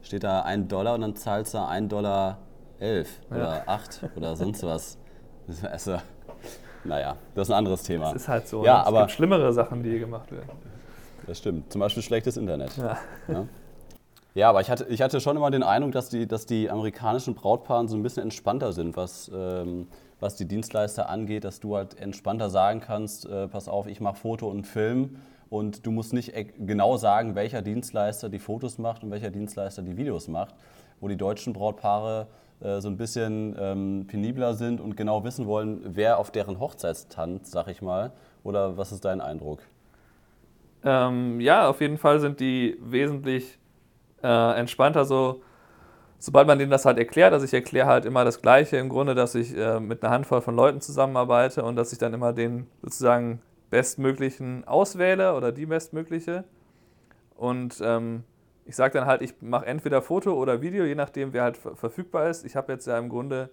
steht 0.02 0.24
da 0.24 0.40
ein 0.42 0.66
Dollar 0.66 0.96
und 0.96 1.02
dann 1.02 1.14
zahlst 1.14 1.54
du 1.54 1.64
ein 1.64 1.88
Dollar 1.88 2.38
elf 2.80 3.20
ja. 3.30 3.36
oder 3.36 3.62
acht 3.68 4.00
oder 4.16 4.34
sonst 4.34 4.64
was. 4.64 4.98
Also, 5.70 5.98
naja, 6.84 7.16
das 7.34 7.48
ist 7.48 7.52
ein 7.52 7.58
anderes 7.58 7.82
Thema. 7.82 8.12
Das 8.12 8.22
ist 8.22 8.28
halt 8.28 8.48
so. 8.48 8.64
Ja, 8.64 8.78
ne? 8.78 8.86
aber 8.86 9.00
es 9.00 9.06
gibt 9.06 9.16
schlimmere 9.16 9.52
Sachen, 9.52 9.82
die 9.82 9.90
hier 9.90 10.00
gemacht 10.00 10.30
werden. 10.32 10.48
Das 11.26 11.38
stimmt. 11.38 11.72
Zum 11.72 11.80
Beispiel 11.80 12.02
schlechtes 12.02 12.36
Internet. 12.36 12.76
Ja. 12.76 12.98
ja. 13.28 13.46
Ja, 14.34 14.48
aber 14.48 14.62
ich 14.62 14.70
hatte, 14.70 14.86
ich 14.88 15.02
hatte 15.02 15.20
schon 15.20 15.36
immer 15.36 15.50
den 15.50 15.62
Eindruck, 15.62 15.92
dass 15.92 16.08
die, 16.08 16.26
dass 16.26 16.46
die 16.46 16.70
amerikanischen 16.70 17.34
Brautpaare 17.34 17.86
so 17.86 17.96
ein 17.96 18.02
bisschen 18.02 18.22
entspannter 18.22 18.72
sind, 18.72 18.96
was, 18.96 19.30
ähm, 19.34 19.88
was 20.20 20.36
die 20.36 20.46
Dienstleister 20.46 21.10
angeht, 21.10 21.44
dass 21.44 21.60
du 21.60 21.76
halt 21.76 22.00
entspannter 22.00 22.48
sagen 22.48 22.80
kannst, 22.80 23.26
äh, 23.26 23.46
pass 23.48 23.68
auf, 23.68 23.86
ich 23.86 24.00
mache 24.00 24.16
Foto 24.16 24.48
und 24.48 24.66
Film 24.66 25.16
und 25.50 25.84
du 25.84 25.90
musst 25.90 26.14
nicht 26.14 26.32
genau 26.58 26.96
sagen, 26.96 27.34
welcher 27.34 27.60
Dienstleister 27.60 28.30
die 28.30 28.38
Fotos 28.38 28.78
macht 28.78 29.04
und 29.04 29.10
welcher 29.10 29.30
Dienstleister 29.30 29.82
die 29.82 29.98
Videos 29.98 30.28
macht, 30.28 30.54
wo 30.98 31.08
die 31.08 31.16
deutschen 31.18 31.52
Brautpaare 31.52 32.26
so 32.80 32.88
ein 32.88 32.96
bisschen 32.96 33.56
ähm, 33.58 34.04
penibler 34.06 34.54
sind 34.54 34.80
und 34.80 34.96
genau 34.96 35.24
wissen 35.24 35.46
wollen, 35.46 35.80
wer 35.84 36.18
auf 36.18 36.30
deren 36.30 36.60
Hochzeit 36.60 37.10
tanzt, 37.10 37.50
sag 37.50 37.68
ich 37.68 37.82
mal. 37.82 38.12
Oder 38.44 38.76
was 38.76 38.92
ist 38.92 39.04
dein 39.04 39.20
Eindruck? 39.20 39.60
Ähm, 40.84 41.40
ja, 41.40 41.68
auf 41.68 41.80
jeden 41.80 41.98
Fall 41.98 42.20
sind 42.20 42.40
die 42.40 42.76
wesentlich 42.80 43.58
äh, 44.22 44.58
entspannter 44.58 45.04
so, 45.04 45.42
sobald 46.18 46.46
man 46.46 46.58
denen 46.58 46.70
das 46.70 46.84
halt 46.84 46.98
erklärt. 46.98 47.32
Also 47.32 47.44
ich 47.44 47.54
erkläre 47.54 47.86
halt 47.86 48.04
immer 48.04 48.24
das 48.24 48.42
Gleiche 48.42 48.76
im 48.76 48.88
Grunde, 48.88 49.14
dass 49.14 49.34
ich 49.34 49.56
äh, 49.56 49.80
mit 49.80 50.02
einer 50.02 50.12
Handvoll 50.12 50.40
von 50.40 50.54
Leuten 50.54 50.80
zusammenarbeite 50.80 51.62
und 51.64 51.76
dass 51.76 51.92
ich 51.92 51.98
dann 51.98 52.14
immer 52.14 52.32
den 52.32 52.66
sozusagen 52.82 53.40
bestmöglichen 53.70 54.66
auswähle 54.66 55.34
oder 55.34 55.50
die 55.52 55.66
bestmögliche. 55.66 56.44
Und 57.36 57.80
ähm, 57.82 58.24
ich 58.64 58.76
sage 58.76 58.98
dann 58.98 59.06
halt, 59.06 59.22
ich 59.22 59.40
mache 59.40 59.66
entweder 59.66 60.02
Foto 60.02 60.34
oder 60.34 60.60
Video, 60.60 60.84
je 60.84 60.94
nachdem, 60.94 61.32
wer 61.32 61.42
halt 61.42 61.56
verfügbar 61.56 62.28
ist. 62.28 62.44
Ich 62.44 62.56
habe 62.56 62.72
jetzt 62.72 62.86
ja 62.86 62.98
im 62.98 63.08
Grunde 63.08 63.50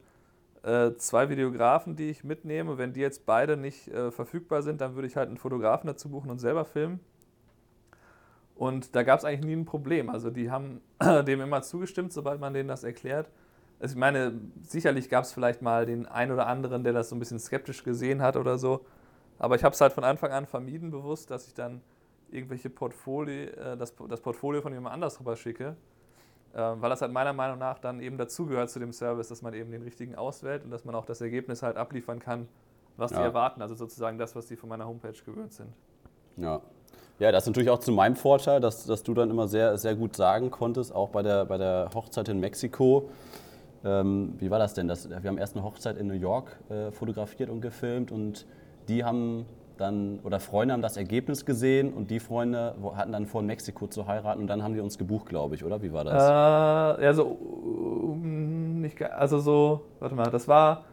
äh, 0.63 0.91
zwei 0.97 1.29
Videografen, 1.29 1.95
die 1.95 2.09
ich 2.09 2.23
mitnehme. 2.23 2.77
Wenn 2.77 2.93
die 2.93 2.99
jetzt 2.99 3.25
beide 3.25 3.57
nicht 3.57 3.87
äh, 3.87 4.11
verfügbar 4.11 4.61
sind, 4.61 4.81
dann 4.81 4.95
würde 4.95 5.07
ich 5.07 5.15
halt 5.15 5.29
einen 5.29 5.37
Fotografen 5.37 5.87
dazu 5.87 6.09
buchen 6.09 6.29
und 6.29 6.39
selber 6.39 6.65
filmen. 6.65 6.99
Und 8.55 8.93
da 8.95 9.03
gab 9.03 9.19
es 9.19 9.25
eigentlich 9.25 9.45
nie 9.45 9.55
ein 9.55 9.65
Problem. 9.65 10.09
Also 10.09 10.29
die 10.29 10.51
haben 10.51 10.81
dem 11.25 11.41
immer 11.41 11.61
zugestimmt, 11.61 12.13
sobald 12.13 12.39
man 12.39 12.53
denen 12.53 12.67
das 12.67 12.83
erklärt. 12.83 13.29
Also 13.79 13.93
ich 13.93 13.99
meine, 13.99 14.33
sicherlich 14.61 15.09
gab 15.09 15.23
es 15.23 15.31
vielleicht 15.31 15.61
mal 15.61 15.85
den 15.85 16.05
einen 16.05 16.33
oder 16.33 16.47
anderen, 16.47 16.83
der 16.83 16.91
das 16.91 17.09
so 17.09 17.15
ein 17.15 17.19
bisschen 17.19 17.39
skeptisch 17.39 17.83
gesehen 17.83 18.21
hat 18.21 18.35
oder 18.35 18.57
so. 18.57 18.85
Aber 19.37 19.55
ich 19.55 19.63
habe 19.63 19.73
es 19.73 19.79
halt 19.79 19.93
von 19.93 20.03
Anfang 20.03 20.31
an 20.31 20.45
vermieden, 20.45 20.91
bewusst, 20.91 21.31
dass 21.31 21.47
ich 21.47 21.53
dann 21.53 21.81
irgendwelche 22.31 22.69
Portfolio, 22.69 23.49
äh, 23.49 23.77
das, 23.77 23.93
das 24.07 24.21
Portfolio 24.21 24.61
von 24.61 24.73
jemand 24.73 24.93
anders 24.93 25.19
rüber 25.19 25.35
schicke. 25.35 25.75
Äh, 26.53 26.57
weil 26.57 26.89
das 26.89 27.01
halt 27.01 27.11
meiner 27.11 27.33
Meinung 27.33 27.59
nach 27.59 27.77
dann 27.79 27.99
eben 27.99 28.17
dazugehört 28.17 28.69
zu 28.69 28.79
dem 28.79 28.91
Service, 28.91 29.27
dass 29.27 29.41
man 29.41 29.53
eben 29.53 29.71
den 29.71 29.83
richtigen 29.83 30.15
auswählt 30.15 30.63
und 30.63 30.71
dass 30.71 30.83
man 30.83 30.95
auch 30.95 31.05
das 31.05 31.21
Ergebnis 31.21 31.61
halt 31.61 31.77
abliefern 31.77 32.19
kann, 32.19 32.47
was 32.97 33.11
ja. 33.11 33.19
die 33.19 33.23
erwarten. 33.23 33.61
Also 33.61 33.75
sozusagen 33.75 34.17
das, 34.17 34.35
was 34.35 34.47
die 34.47 34.55
von 34.55 34.69
meiner 34.69 34.87
Homepage 34.87 35.13
gewöhnt 35.25 35.53
sind. 35.53 35.69
Ja. 36.37 36.61
Ja, 37.19 37.33
das 37.33 37.43
ist 37.43 37.47
natürlich 37.47 37.69
auch 37.69 37.79
zu 37.79 37.91
meinem 37.91 38.15
Vorteil, 38.15 38.61
dass, 38.61 38.85
dass 38.85 39.03
du 39.03 39.13
dann 39.13 39.29
immer 39.29 39.49
sehr, 39.49 39.77
sehr 39.77 39.93
gut 39.93 40.15
sagen 40.15 40.51
konntest, 40.51 40.95
auch 40.95 41.09
bei 41.09 41.21
der, 41.21 41.45
bei 41.45 41.57
der 41.57 41.89
Hochzeit 41.93 42.29
in 42.29 42.39
Mexiko. 42.39 43.09
Ähm, 43.83 44.35
wie 44.39 44.49
war 44.49 44.57
das 44.57 44.73
denn? 44.73 44.87
Das, 44.87 45.09
wir 45.09 45.17
haben 45.17 45.37
erst 45.37 45.55
eine 45.55 45.65
Hochzeit 45.65 45.97
in 45.97 46.07
New 46.07 46.13
York 46.13 46.57
äh, 46.69 46.91
fotografiert 46.91 47.49
und 47.49 47.59
gefilmt 47.59 48.13
und 48.13 48.45
die 48.87 49.03
haben 49.03 49.45
dann, 49.79 50.19
oder 50.23 50.39
Freunde 50.39 50.73
haben 50.73 50.81
das 50.81 50.97
Ergebnis 50.97 51.45
gesehen 51.45 51.93
und 51.93 52.11
die 52.11 52.19
Freunde 52.19 52.75
hatten 52.95 53.11
dann 53.11 53.25
vor, 53.25 53.41
in 53.41 53.47
Mexiko 53.47 53.87
zu 53.87 54.07
heiraten 54.07 54.41
und 54.41 54.47
dann 54.47 54.63
haben 54.63 54.73
die 54.73 54.79
uns 54.79 54.97
gebucht, 54.97 55.27
glaube 55.27 55.55
ich, 55.55 55.63
oder? 55.63 55.81
Wie 55.81 55.93
war 55.93 56.03
das? 56.03 56.99
Äh, 56.99 57.03
ja, 57.05 57.13
so, 57.13 57.37
nicht, 58.21 59.01
also 59.01 59.39
so, 59.39 59.85
warte 59.99 60.15
mal, 60.15 60.29
das 60.29 60.47
war 60.47 60.85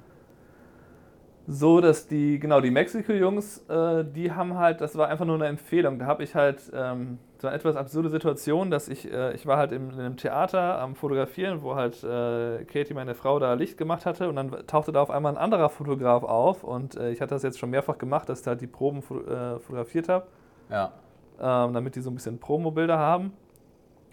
so, 1.46 1.80
dass 1.80 2.08
die, 2.08 2.38
genau, 2.38 2.60
die 2.60 2.70
Mexiko-Jungs, 2.70 3.64
äh, 3.68 4.04
die 4.04 4.32
haben 4.32 4.56
halt, 4.56 4.80
das 4.80 4.96
war 4.96 5.08
einfach 5.08 5.24
nur 5.24 5.36
eine 5.36 5.46
Empfehlung. 5.46 5.98
Da 5.98 6.06
habe 6.06 6.24
ich 6.24 6.34
halt 6.34 6.60
ähm, 6.74 7.18
so 7.38 7.48
eine 7.48 7.56
etwas 7.56 7.76
absurde 7.76 8.08
Situation, 8.08 8.70
dass 8.70 8.88
ich, 8.88 9.10
äh, 9.12 9.34
ich 9.34 9.46
war 9.46 9.58
halt 9.58 9.72
im, 9.72 9.90
in 9.90 10.00
einem 10.00 10.16
Theater 10.16 10.78
am 10.78 10.94
Fotografieren, 10.94 11.62
wo 11.62 11.74
halt 11.74 12.02
äh, 12.02 12.64
Katie, 12.64 12.94
meine 12.94 13.14
Frau, 13.14 13.38
da 13.38 13.54
Licht 13.54 13.76
gemacht 13.76 14.06
hatte 14.06 14.28
und 14.28 14.36
dann 14.36 14.66
tauchte 14.66 14.92
da 14.92 15.02
auf 15.02 15.10
einmal 15.10 15.32
ein 15.32 15.38
anderer 15.38 15.68
Fotograf 15.68 16.22
auf 16.22 16.64
und 16.64 16.96
äh, 16.96 17.10
ich 17.10 17.20
hatte 17.20 17.34
das 17.34 17.42
jetzt 17.42 17.58
schon 17.58 17.70
mehrfach 17.70 17.98
gemacht, 17.98 18.28
dass 18.28 18.40
ich 18.40 18.46
halt 18.46 18.60
die 18.60 18.66
Proben 18.66 18.98
äh, 18.98 19.58
fotografiert 19.58 20.08
habe. 20.08 20.26
Ja. 20.70 20.92
Ähm, 21.38 21.74
damit 21.74 21.94
die 21.94 22.00
so 22.00 22.10
ein 22.10 22.14
bisschen 22.14 22.38
Promo-Bilder 22.38 22.98
haben. 22.98 23.32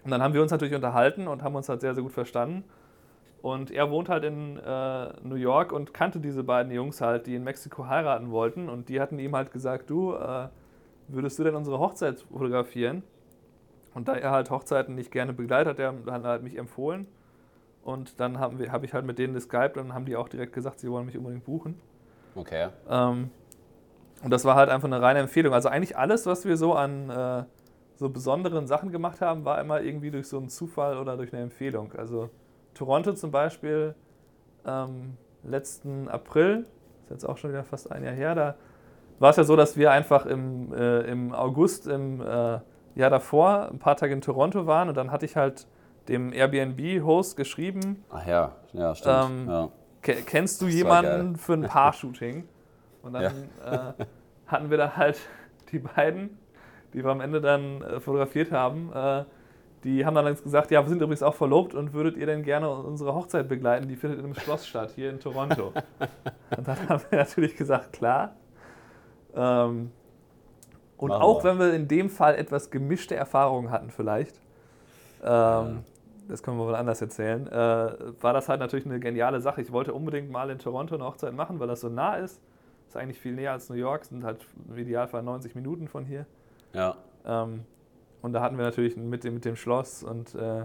Und 0.04 0.10
dann 0.10 0.22
haben 0.22 0.34
wir 0.34 0.42
uns 0.42 0.50
natürlich 0.50 0.74
unterhalten 0.74 1.26
und 1.26 1.42
haben 1.42 1.54
uns 1.54 1.70
halt 1.70 1.80
sehr, 1.80 1.94
sehr 1.94 2.02
gut 2.02 2.12
verstanden. 2.12 2.64
Und 3.40 3.70
er 3.70 3.90
wohnt 3.90 4.08
halt 4.08 4.24
in 4.24 4.58
äh, 4.58 5.08
New 5.22 5.36
York 5.36 5.72
und 5.72 5.94
kannte 5.94 6.20
diese 6.20 6.44
beiden 6.44 6.72
Jungs 6.72 7.00
halt, 7.00 7.26
die 7.26 7.34
in 7.34 7.44
Mexiko 7.44 7.86
heiraten 7.86 8.30
wollten. 8.30 8.68
Und 8.68 8.88
die 8.88 9.00
hatten 9.00 9.18
ihm 9.18 9.34
halt 9.34 9.52
gesagt, 9.52 9.88
du, 9.88 10.14
äh, 10.14 10.48
würdest 11.08 11.38
du 11.38 11.44
denn 11.44 11.54
unsere 11.54 11.78
Hochzeit 11.78 12.20
fotografieren? 12.20 13.02
Und 13.94 14.08
da 14.08 14.14
er 14.14 14.30
halt 14.30 14.50
Hochzeiten 14.50 14.94
nicht 14.94 15.10
gerne 15.10 15.32
begleitet, 15.32 15.78
hat 15.78 16.24
er 16.24 16.28
halt 16.28 16.42
mich 16.42 16.58
empfohlen. 16.58 17.06
Und 17.82 18.18
dann 18.18 18.38
habe 18.38 18.70
hab 18.72 18.82
ich 18.82 18.94
halt 18.94 19.04
mit 19.04 19.18
denen 19.18 19.34
geskypt 19.34 19.76
und 19.76 19.88
dann 19.88 19.94
haben 19.94 20.06
die 20.06 20.16
auch 20.16 20.28
direkt 20.28 20.52
gesagt, 20.52 20.80
sie 20.80 20.90
wollen 20.90 21.06
mich 21.06 21.18
unbedingt 21.18 21.44
buchen. 21.44 21.80
Okay. 22.34 22.68
Ähm, 22.88 23.30
und 24.22 24.30
das 24.30 24.44
war 24.44 24.56
halt 24.56 24.70
einfach 24.70 24.88
eine 24.88 25.00
reine 25.00 25.20
Empfehlung. 25.20 25.52
Also 25.52 25.68
eigentlich 25.68 25.96
alles, 25.96 26.26
was 26.26 26.46
wir 26.46 26.56
so 26.56 26.74
an 26.74 27.10
äh, 27.10 27.44
so 27.96 28.08
besonderen 28.08 28.66
Sachen 28.66 28.90
gemacht 28.90 29.20
haben, 29.20 29.44
war 29.44 29.60
immer 29.60 29.82
irgendwie 29.82 30.10
durch 30.10 30.28
so 30.28 30.38
einen 30.38 30.48
Zufall 30.48 30.98
oder 30.98 31.16
durch 31.16 31.32
eine 31.32 31.42
Empfehlung. 31.42 31.92
Also 31.92 32.30
Toronto 32.72 33.12
zum 33.12 33.30
Beispiel 33.30 33.94
ähm, 34.66 35.16
letzten 35.42 36.08
April, 36.08 36.66
ist 37.04 37.10
jetzt 37.10 37.28
auch 37.28 37.36
schon 37.36 37.50
wieder 37.50 37.64
fast 37.64 37.92
ein 37.92 38.02
Jahr 38.02 38.14
her, 38.14 38.34
da 38.34 38.54
war 39.18 39.30
es 39.30 39.36
ja 39.36 39.44
so, 39.44 39.54
dass 39.56 39.76
wir 39.76 39.92
einfach 39.92 40.26
im, 40.26 40.72
äh, 40.72 41.02
im 41.02 41.32
August 41.32 41.86
im 41.86 42.20
äh, 42.20 42.58
Jahr 42.94 43.10
davor 43.10 43.68
ein 43.70 43.78
paar 43.78 43.96
Tage 43.96 44.12
in 44.12 44.20
Toronto 44.20 44.66
waren 44.66 44.88
und 44.88 44.96
dann 44.96 45.10
hatte 45.10 45.24
ich 45.26 45.36
halt 45.36 45.66
dem 46.08 46.32
Airbnb-Host 46.32 47.36
geschrieben. 47.36 48.04
Ach 48.10 48.26
ja, 48.26 48.52
ja, 48.72 48.94
stimmt. 48.94 49.30
Ähm, 49.30 49.48
ja. 49.48 49.68
Kennst 50.02 50.60
du 50.60 50.66
jemanden 50.66 51.36
für 51.36 51.54
ein 51.54 51.62
Paar-Shooting? 51.62 52.46
Und 53.02 53.14
dann 53.14 53.48
ja. 53.64 53.94
äh, 53.98 54.04
hatten 54.46 54.70
wir 54.70 54.76
da 54.76 54.96
halt 54.96 55.18
die 55.72 55.78
beiden, 55.78 56.38
die 56.92 57.02
wir 57.02 57.10
am 57.10 57.20
Ende 57.20 57.40
dann 57.40 57.82
äh, 57.82 58.00
fotografiert 58.00 58.52
haben, 58.52 58.92
äh, 58.94 59.24
die 59.84 60.06
haben 60.06 60.14
dann 60.14 60.34
gesagt, 60.34 60.70
ja, 60.70 60.82
wir 60.82 60.88
sind 60.88 61.02
übrigens 61.02 61.22
auch 61.22 61.34
verlobt 61.34 61.74
und 61.74 61.92
würdet 61.92 62.16
ihr 62.16 62.24
denn 62.24 62.42
gerne 62.42 62.70
unsere 62.70 63.14
Hochzeit 63.14 63.48
begleiten? 63.48 63.86
Die 63.86 63.96
findet 63.96 64.18
in 64.18 64.24
einem 64.24 64.34
Schloss 64.34 64.66
statt, 64.66 64.92
hier 64.94 65.10
in 65.10 65.20
Toronto. 65.20 65.72
und 66.56 66.66
dann 66.66 66.88
haben 66.88 67.02
wir 67.10 67.18
natürlich 67.18 67.54
gesagt, 67.54 67.92
klar. 67.92 68.34
Ähm, 69.34 69.90
und 71.04 71.10
Machen 71.10 71.22
auch 71.22 71.44
wenn 71.44 71.58
wir 71.58 71.74
in 71.74 71.86
dem 71.86 72.08
Fall 72.08 72.34
etwas 72.36 72.70
gemischte 72.70 73.14
Erfahrungen 73.14 73.70
hatten 73.70 73.90
vielleicht, 73.90 74.36
ähm, 75.22 75.26
ja. 75.26 75.72
das 76.28 76.42
können 76.42 76.56
wir 76.56 76.64
wohl 76.64 76.74
anders 76.74 77.02
erzählen, 77.02 77.46
äh, 77.46 77.52
war 78.22 78.32
das 78.32 78.48
halt 78.48 78.60
natürlich 78.60 78.86
eine 78.86 78.98
geniale 79.00 79.42
Sache. 79.42 79.60
Ich 79.60 79.70
wollte 79.70 79.92
unbedingt 79.92 80.30
mal 80.30 80.48
in 80.48 80.58
Toronto 80.58 80.94
eine 80.94 81.04
Hochzeit 81.04 81.34
machen, 81.34 81.60
weil 81.60 81.68
das 81.68 81.82
so 81.82 81.90
nah 81.90 82.16
ist. 82.16 82.40
Ist 82.88 82.96
eigentlich 82.96 83.20
viel 83.20 83.34
näher 83.34 83.52
als 83.52 83.68
New 83.68 83.76
York, 83.76 84.06
sind 84.06 84.24
halt 84.24 84.46
im 84.66 84.78
Idealfall 84.78 85.22
90 85.22 85.54
Minuten 85.54 85.88
von 85.88 86.06
hier. 86.06 86.24
Ja. 86.72 86.96
Ähm, 87.26 87.64
und 88.22 88.32
da 88.32 88.40
hatten 88.40 88.56
wir 88.56 88.64
natürlich 88.64 88.96
mit 88.96 89.24
dem, 89.24 89.34
mit 89.34 89.44
dem 89.44 89.56
Schloss 89.56 90.02
und 90.02 90.34
äh, 90.34 90.64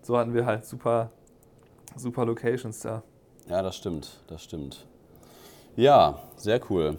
so 0.00 0.18
hatten 0.18 0.34
wir 0.34 0.44
halt 0.44 0.64
super, 0.64 1.10
super 1.94 2.26
Locations 2.26 2.80
da. 2.80 3.04
Ja, 3.48 3.62
das 3.62 3.76
stimmt, 3.76 4.24
das 4.26 4.42
stimmt. 4.42 4.88
Ja, 5.76 6.18
sehr 6.34 6.60
cool. 6.68 6.98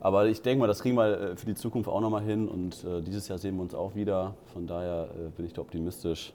Aber 0.00 0.26
ich 0.26 0.42
denke 0.42 0.60
mal, 0.60 0.66
das 0.66 0.80
kriegen 0.80 0.96
wir 0.96 1.20
äh, 1.20 1.36
für 1.36 1.46
die 1.46 1.54
Zukunft 1.54 1.88
auch 1.88 2.00
nochmal 2.00 2.22
hin 2.22 2.48
und 2.48 2.84
äh, 2.84 3.02
dieses 3.02 3.28
Jahr 3.28 3.38
sehen 3.38 3.56
wir 3.56 3.62
uns 3.62 3.74
auch 3.74 3.94
wieder. 3.94 4.34
Von 4.52 4.66
daher 4.66 5.08
äh, 5.14 5.30
bin 5.30 5.46
ich 5.46 5.52
da 5.52 5.62
optimistisch, 5.62 6.32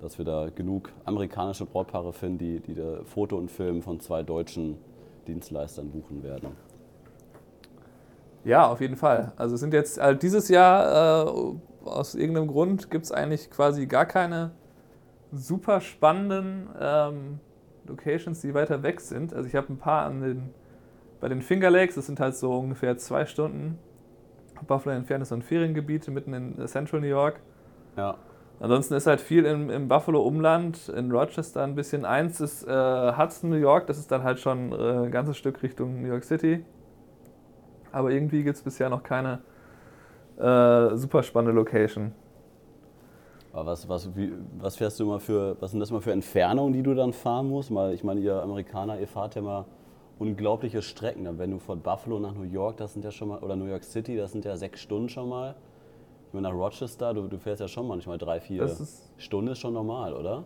dass 0.00 0.18
wir 0.18 0.24
da 0.24 0.48
genug 0.54 0.90
amerikanische 1.04 1.66
Brautpaare 1.66 2.12
finden, 2.12 2.38
die, 2.38 2.60
die 2.60 2.74
da 2.74 3.00
Foto 3.04 3.36
und 3.36 3.50
Film 3.50 3.82
von 3.82 4.00
zwei 4.00 4.22
deutschen 4.22 4.78
Dienstleistern 5.26 5.90
buchen 5.90 6.22
werden. 6.22 6.50
Ja, 8.44 8.68
auf 8.68 8.80
jeden 8.80 8.96
Fall. 8.96 9.32
Also 9.36 9.54
es 9.54 9.60
sind 9.60 9.72
jetzt 9.72 10.00
halt 10.00 10.22
dieses 10.22 10.48
Jahr 10.48 11.26
äh, 11.26 11.54
aus 11.84 12.14
irgendeinem 12.14 12.48
Grund 12.48 12.90
gibt 12.90 13.04
es 13.04 13.12
eigentlich 13.12 13.50
quasi 13.50 13.86
gar 13.86 14.06
keine 14.06 14.52
super 15.32 15.80
spannenden 15.80 16.68
ähm, 16.80 17.40
Locations, 17.86 18.40
die 18.40 18.54
weiter 18.54 18.82
weg 18.82 19.00
sind. 19.00 19.32
Also 19.32 19.48
ich 19.48 19.54
habe 19.54 19.72
ein 19.72 19.78
paar 19.78 20.06
an 20.06 20.20
den, 20.20 20.50
bei 21.22 21.28
den 21.28 21.40
Finger 21.40 21.70
Lakes, 21.70 21.94
das 21.94 22.06
sind 22.06 22.20
halt 22.20 22.36
so 22.36 22.52
ungefähr 22.52 22.98
zwei 22.98 23.24
Stunden 23.24 23.78
Buffalo 24.66 24.94
entfernt 24.94 25.22
ist 25.22 25.30
so 25.30 25.34
ein 25.34 25.42
Feriengebiet 25.42 26.06
mitten 26.08 26.34
in 26.34 26.66
Central 26.66 27.00
New 27.00 27.08
York. 27.08 27.40
Ja. 27.96 28.16
Ansonsten 28.60 28.94
ist 28.94 29.06
halt 29.06 29.20
viel 29.20 29.44
im, 29.44 29.70
im 29.70 29.88
Buffalo-Umland, 29.88 30.88
in 30.90 31.10
Rochester 31.10 31.62
ein 31.62 31.74
bisschen. 31.74 32.04
Eins 32.04 32.40
ist 32.40 32.62
äh, 32.66 33.12
Hudson, 33.16 33.50
New 33.50 33.56
York, 33.56 33.86
das 33.88 33.98
ist 33.98 34.12
dann 34.12 34.22
halt 34.22 34.38
schon 34.38 34.72
äh, 34.72 35.06
ein 35.06 35.10
ganzes 35.10 35.36
Stück 35.36 35.62
Richtung 35.62 36.02
New 36.02 36.08
York 36.08 36.24
City. 36.24 36.64
Aber 37.90 38.10
irgendwie 38.10 38.44
gibt 38.44 38.56
es 38.56 38.62
bisher 38.62 38.88
noch 38.88 39.02
keine 39.02 39.40
äh, 40.38 40.96
super 40.96 41.22
spannende 41.22 41.54
Location. 41.54 42.12
Aber 43.52 43.66
was, 43.66 43.88
was, 43.88 44.16
wie, 44.16 44.32
was 44.58 44.76
fährst 44.76 44.98
du 45.00 45.04
immer 45.04 45.18
für, 45.18 45.56
was 45.60 45.72
sind 45.72 45.80
das 45.80 45.90
mal 45.90 46.00
für 46.00 46.12
Entfernungen, 46.12 46.72
die 46.72 46.82
du 46.82 46.94
dann 46.94 47.12
fahren 47.12 47.48
musst? 47.48 47.70
Mal, 47.70 47.92
ich 47.92 48.04
meine, 48.04 48.20
ihr 48.20 48.40
Amerikaner, 48.40 48.98
ihr 48.98 49.08
fahrt 49.08 49.34
ja 49.34 49.42
mal 49.42 49.66
unglaubliche 50.22 50.82
Strecken. 50.82 51.38
Wenn 51.38 51.50
du 51.50 51.58
von 51.58 51.80
Buffalo 51.80 52.20
nach 52.20 52.34
New 52.34 52.44
York, 52.44 52.76
das 52.76 52.92
sind 52.92 53.04
ja 53.04 53.10
schon 53.10 53.28
mal, 53.28 53.38
oder 53.40 53.56
New 53.56 53.66
York 53.66 53.82
City, 53.82 54.16
das 54.16 54.32
sind 54.32 54.44
ja 54.44 54.56
sechs 54.56 54.80
Stunden 54.80 55.08
schon 55.08 55.28
mal. 55.28 55.56
Wenn 56.32 56.42
nach 56.42 56.52
Rochester, 56.54 57.12
du, 57.12 57.26
du 57.26 57.38
fährst 57.38 57.60
ja 57.60 57.68
schon 57.68 57.86
manchmal 57.88 58.18
drei, 58.18 58.40
vier 58.40 58.62
ist- 58.62 59.12
Stunden, 59.16 59.50
ist 59.50 59.58
schon 59.58 59.74
normal, 59.74 60.14
oder? 60.14 60.44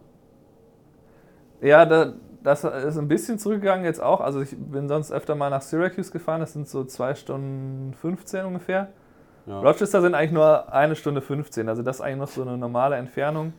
Ja, 1.60 1.84
da, 1.86 2.14
das 2.42 2.64
ist 2.64 2.96
ein 2.98 3.08
bisschen 3.08 3.38
zurückgegangen 3.38 3.84
jetzt 3.84 4.02
auch. 4.02 4.20
Also 4.20 4.40
ich 4.40 4.56
bin 4.56 4.88
sonst 4.88 5.12
öfter 5.12 5.34
mal 5.34 5.50
nach 5.50 5.62
Syracuse 5.62 6.10
gefahren, 6.10 6.40
das 6.40 6.54
sind 6.54 6.68
so 6.68 6.84
2 6.84 7.14
Stunden 7.14 7.92
15 7.94 8.46
ungefähr. 8.46 8.88
Ja. 9.46 9.60
Rochester 9.60 10.00
sind 10.00 10.14
eigentlich 10.14 10.32
nur 10.32 10.72
eine 10.72 10.96
Stunde 10.96 11.20
15, 11.20 11.68
also 11.68 11.82
das 11.82 11.96
ist 11.96 12.02
eigentlich 12.02 12.18
noch 12.18 12.28
so 12.28 12.42
eine 12.42 12.56
normale 12.58 12.96
Entfernung. 12.96 13.52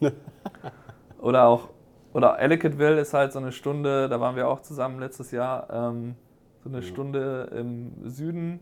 oder 1.20 1.44
auch, 1.46 1.68
oder 2.18 2.38
Ellicottville 2.40 3.00
ist 3.00 3.14
halt 3.14 3.32
so 3.32 3.38
eine 3.38 3.52
Stunde, 3.52 4.08
da 4.08 4.20
waren 4.20 4.34
wir 4.36 4.48
auch 4.48 4.60
zusammen 4.60 4.98
letztes 4.98 5.30
Jahr, 5.30 5.68
ähm, 5.70 6.16
so 6.64 6.68
eine 6.68 6.78
Ja. 6.78 6.82
Stunde 6.82 7.48
im 7.56 7.92
Süden, 8.08 8.60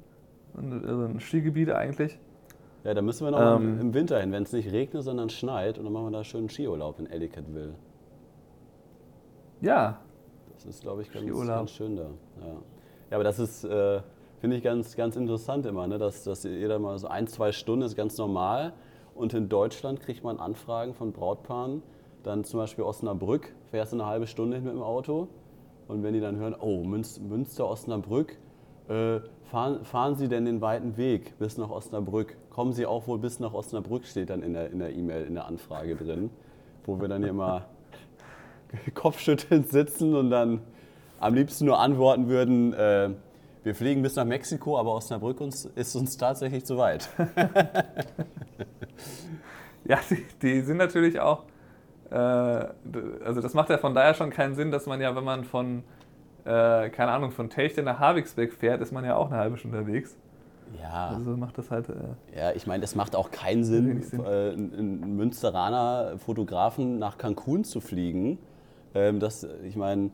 also 0.55 1.05
ein 1.07 1.21
Skigebiet 1.21 1.71
eigentlich. 1.71 2.19
Ja, 2.85 2.93
da 2.95 3.01
müssen 3.03 3.27
wir 3.27 3.31
noch 3.31 3.57
Ähm. 3.59 3.81
im 3.81 3.95
Winter 3.95 4.21
hin, 4.21 4.31
wenn 4.31 4.43
es 4.45 4.53
nicht 4.53 4.71
regnet, 4.71 5.03
sondern 5.03 5.31
schneit. 5.31 5.79
Und 5.79 5.85
dann 5.85 5.93
machen 5.93 6.07
wir 6.07 6.11
da 6.19 6.23
schönen 6.23 6.49
Skiurlaub 6.49 6.99
in 7.01 7.07
Ellicottville. 7.11 7.75
Ja, 9.61 9.99
Das 10.55 10.65
ist, 10.67 10.83
glaube 10.83 11.03
ich, 11.03 11.11
ganz, 11.13 11.47
ganz 11.47 11.71
schön 11.71 11.97
da. 11.97 12.03
Ja. 12.41 12.47
ja, 13.11 13.17
aber 13.17 13.25
das 13.25 13.39
ist, 13.39 13.65
äh, 13.65 14.01
finde 14.39 14.57
ich, 14.57 14.63
ganz, 14.63 14.97
ganz 14.97 15.17
interessant 15.17 15.67
immer, 15.67 15.87
ne? 15.87 15.99
dass, 15.99 16.25
dass 16.25 16.45
jeder 16.45 16.79
mal 16.79 16.99
so 16.99 17.09
ein, 17.09 17.27
zwei 17.27 17.53
Stunden 17.53 17.85
ist 17.85 17.97
ganz 17.97 18.17
normal. 18.19 18.73
Und 19.15 19.33
in 19.35 19.49
Deutschland 19.49 20.01
kriegt 20.01 20.23
man 20.25 20.39
Anfragen 20.39 20.93
von 20.95 21.13
Brautpaaren, 21.13 21.83
dann 22.27 22.45
zum 22.45 22.59
Beispiel 22.59 22.85
Osnabrück, 22.85 23.55
fährst 23.71 23.93
du 23.93 23.97
eine 23.97 24.07
halbe 24.07 24.27
Stunde 24.27 24.61
mit 24.61 24.73
dem 24.73 24.83
Auto. 24.83 25.29
Und 25.89 26.03
wenn 26.03 26.13
die 26.13 26.21
dann 26.21 26.37
hören, 26.37 26.57
oh, 26.59 26.83
Münster, 26.83 27.69
Osnabrück, 27.69 28.37
äh, 28.89 29.21
fahren, 29.45 29.85
fahren 29.85 30.17
Sie 30.17 30.29
denn 30.29 30.45
den 30.45 30.61
weiten 30.61 30.97
Weg 30.97 31.39
bis 31.39 31.57
nach 31.57 31.71
Osnabrück? 31.71 32.37
Kommen 32.51 32.73
Sie 32.73 32.85
auch 32.85 33.07
wohl 33.07 33.19
bis 33.19 33.39
nach 33.39 33.55
Osnabrück, 33.55 34.05
steht 34.07 34.31
dann 34.31 34.43
in 34.43 34.55
der 34.55 34.71
in 34.71 34.81
der 34.81 34.93
E-Mail, 34.93 35.27
in 35.27 35.35
der 35.35 35.47
Anfrage 35.47 35.95
drin, 35.95 36.31
wo 36.85 37.01
wir 37.01 37.07
dann 37.07 37.23
hier 37.23 37.31
immer 37.31 37.67
kopfschüttelnd 38.95 39.69
sitzen 39.69 40.15
und 40.15 40.31
dann 40.31 40.61
am 41.21 41.35
liebsten 41.35 41.67
nur 41.67 41.79
antworten 41.79 42.29
würden, 42.29 42.73
äh, 42.75 43.11
wir 43.63 43.75
fliegen 43.75 44.03
bis 44.03 44.17
nach 44.17 44.25
Mexiko, 44.25 44.79
aber 44.79 44.95
Osnabrück 44.95 45.41
uns, 45.41 45.65
ist 45.65 45.95
uns 45.97 46.17
tatsächlich 46.17 46.65
zu 46.65 46.77
weit. 46.77 47.09
Ja, 49.89 50.01
die, 50.11 50.25
die 50.43 50.61
sind 50.63 50.79
natürlich 50.79 51.21
auch. 51.21 51.45
Äh, 52.11 52.15
also, 53.25 53.41
das 53.41 53.55
macht 53.55 53.71
ja 53.71 53.79
von 53.79 53.95
daher 53.95 54.15
schon 54.15 54.31
keinen 54.31 54.55
Sinn, 54.55 54.71
dass 54.71 54.87
man 54.87 55.01
ja, 55.01 55.15
wenn 55.17 55.25
man 55.25 55.45
von, 55.45 55.83
äh, 56.45 56.89
keine 56.91 57.11
Ahnung, 57.13 57.31
von 57.33 57.51
Techte 57.51 57.83
nach 57.83 57.99
Havixbeck 57.99 58.53
fährt, 58.53 58.81
ist 58.81 58.93
man 58.93 59.05
ja 59.05 59.17
auch 59.17 59.27
eine 59.31 59.39
halbe 59.39 59.57
Stunde 59.57 59.79
unterwegs. 59.79 60.17
Ja, 60.81 61.09
Also 61.09 61.37
macht 61.37 61.59
das 61.59 61.71
halt. 61.71 61.89
Äh, 61.89 61.95
ja 62.37 62.53
ich 62.53 62.67
meine, 62.67 62.85
es 62.85 62.95
macht 62.95 63.15
auch 63.17 63.31
keinen 63.31 63.65
Sinn, 63.65 64.03
Sinn. 64.03 64.25
äh, 64.25 64.53
einen 64.53 65.17
Münsteraner 65.17 66.19
Fotografen 66.19 66.99
nach 66.99 67.19
Cancun 67.19 67.65
zu 67.65 67.81
fliegen. 67.81 68.39
Ähm, 68.95 69.21
das, 69.21 69.47
ich 69.65 69.77
meine, 69.77 70.11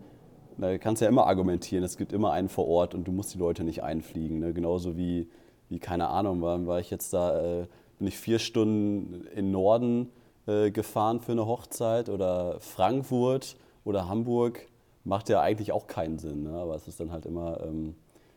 da 0.59 0.77
kannst 0.79 1.01
du 1.01 1.05
ja 1.07 1.09
immer 1.11 1.27
argumentieren, 1.27 1.85
es 1.85 1.97
gibt 1.97 2.13
immer 2.13 2.33
einen 2.33 2.49
vor 2.49 2.69
Ort 2.69 2.95
und 2.95 3.05
du 3.05 3.13
musst 3.13 3.35
die 3.35 3.39
Leute 3.39 3.65
nicht 3.65 3.83
einfliegen. 3.83 4.39
Ne? 4.39 4.53
Genauso 4.53 4.97
wie, 4.97 5.29
wie, 5.69 5.79
keine 5.79 6.09
Ahnung, 6.09 6.43
war, 6.43 6.67
war 6.67 6.81
ich 6.81 6.91
jetzt 6.91 7.13
da, 7.15 7.41
äh, 7.63 7.67
bin 7.99 8.09
ich 8.09 8.19
vier 8.19 8.39
Stunden 8.39 9.27
in 9.35 9.51
Norden 9.51 10.11
äh, 10.47 10.71
gefahren 10.71 11.21
für 11.21 11.33
eine 11.33 11.47
Hochzeit 11.47 12.09
oder 12.09 12.59
Frankfurt 12.61 13.57
oder 13.85 14.09
Hamburg, 14.09 14.67
macht 15.05 15.29
ja 15.29 15.41
eigentlich 15.41 15.73
auch 15.73 15.87
keinen 15.87 16.19
Sinn. 16.19 16.45
Ne? 16.45 16.53
Aber 16.57 16.75
es 16.77 16.87
ist 16.89 17.01
dann 17.01 17.11
halt 17.11 17.27
immer 17.27 17.61
ähm, 17.63 17.95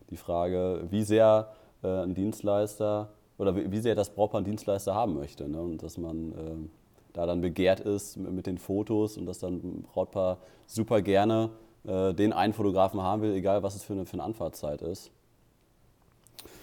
die 0.10 0.18
Frage, 0.18 0.86
wie 0.90 1.04
sehr 1.04 1.50
äh, 1.84 1.88
ein 1.88 2.14
Dienstleister 2.16 3.10
oder 3.38 3.56
wie, 3.56 3.72
wie 3.72 3.80
sehr 3.80 3.96
das 3.96 4.10
Brautpaar 4.10 4.40
einen 4.40 4.46
Dienstleister 4.46 4.96
haben 4.96 5.14
möchte. 5.16 5.48
Ne? 5.48 5.62
Und 5.62 5.84
dass 5.84 5.98
man 5.98 6.34
ähm, 6.38 6.72
da 7.14 7.26
dann 7.26 7.42
begehrt 7.42 7.80
ist 7.80 8.18
mit, 8.18 8.32
mit 8.32 8.48
den 8.48 8.58
Fotos 8.58 9.18
und 9.18 9.26
dass 9.26 9.40
dann 9.40 9.56
ein 9.56 9.84
Brautpaar 9.94 10.38
super 10.68 11.02
gerne 11.02 11.50
äh, 11.86 12.14
den 12.14 12.34
einen 12.34 12.54
Fotografen 12.54 13.02
haben 13.02 13.22
will, 13.22 13.34
egal 13.34 13.62
was 13.64 13.76
es 13.76 13.84
für 13.84 13.94
eine, 13.94 14.06
für 14.06 14.14
eine 14.14 14.24
Anfahrtzeit 14.24 14.82
ist. 14.82 15.12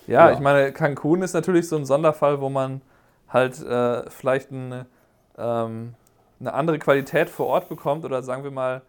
ja, 0.07 0.29
Ja. 0.29 0.33
ich 0.33 0.41
meine, 0.41 0.73
Cancun 0.73 1.23
ist 1.23 1.33
natürlich 1.33 1.69
so 1.69 1.77
ein 1.77 1.85
Sonderfall, 1.85 2.41
wo 2.41 2.49
man 2.49 2.81
halt 3.29 3.61
äh, 3.63 4.09
vielleicht 4.11 4.51
eine, 4.51 4.87
ähm, 5.39 5.95
eine 6.41 6.55
andere 6.55 6.79
Qualität 6.79 7.31
vor 7.31 7.47
Ort 7.47 7.69
bekommt 7.69 8.05
oder 8.05 8.23
sagen 8.23 8.45
wir 8.45 8.51
mal, 8.51 8.83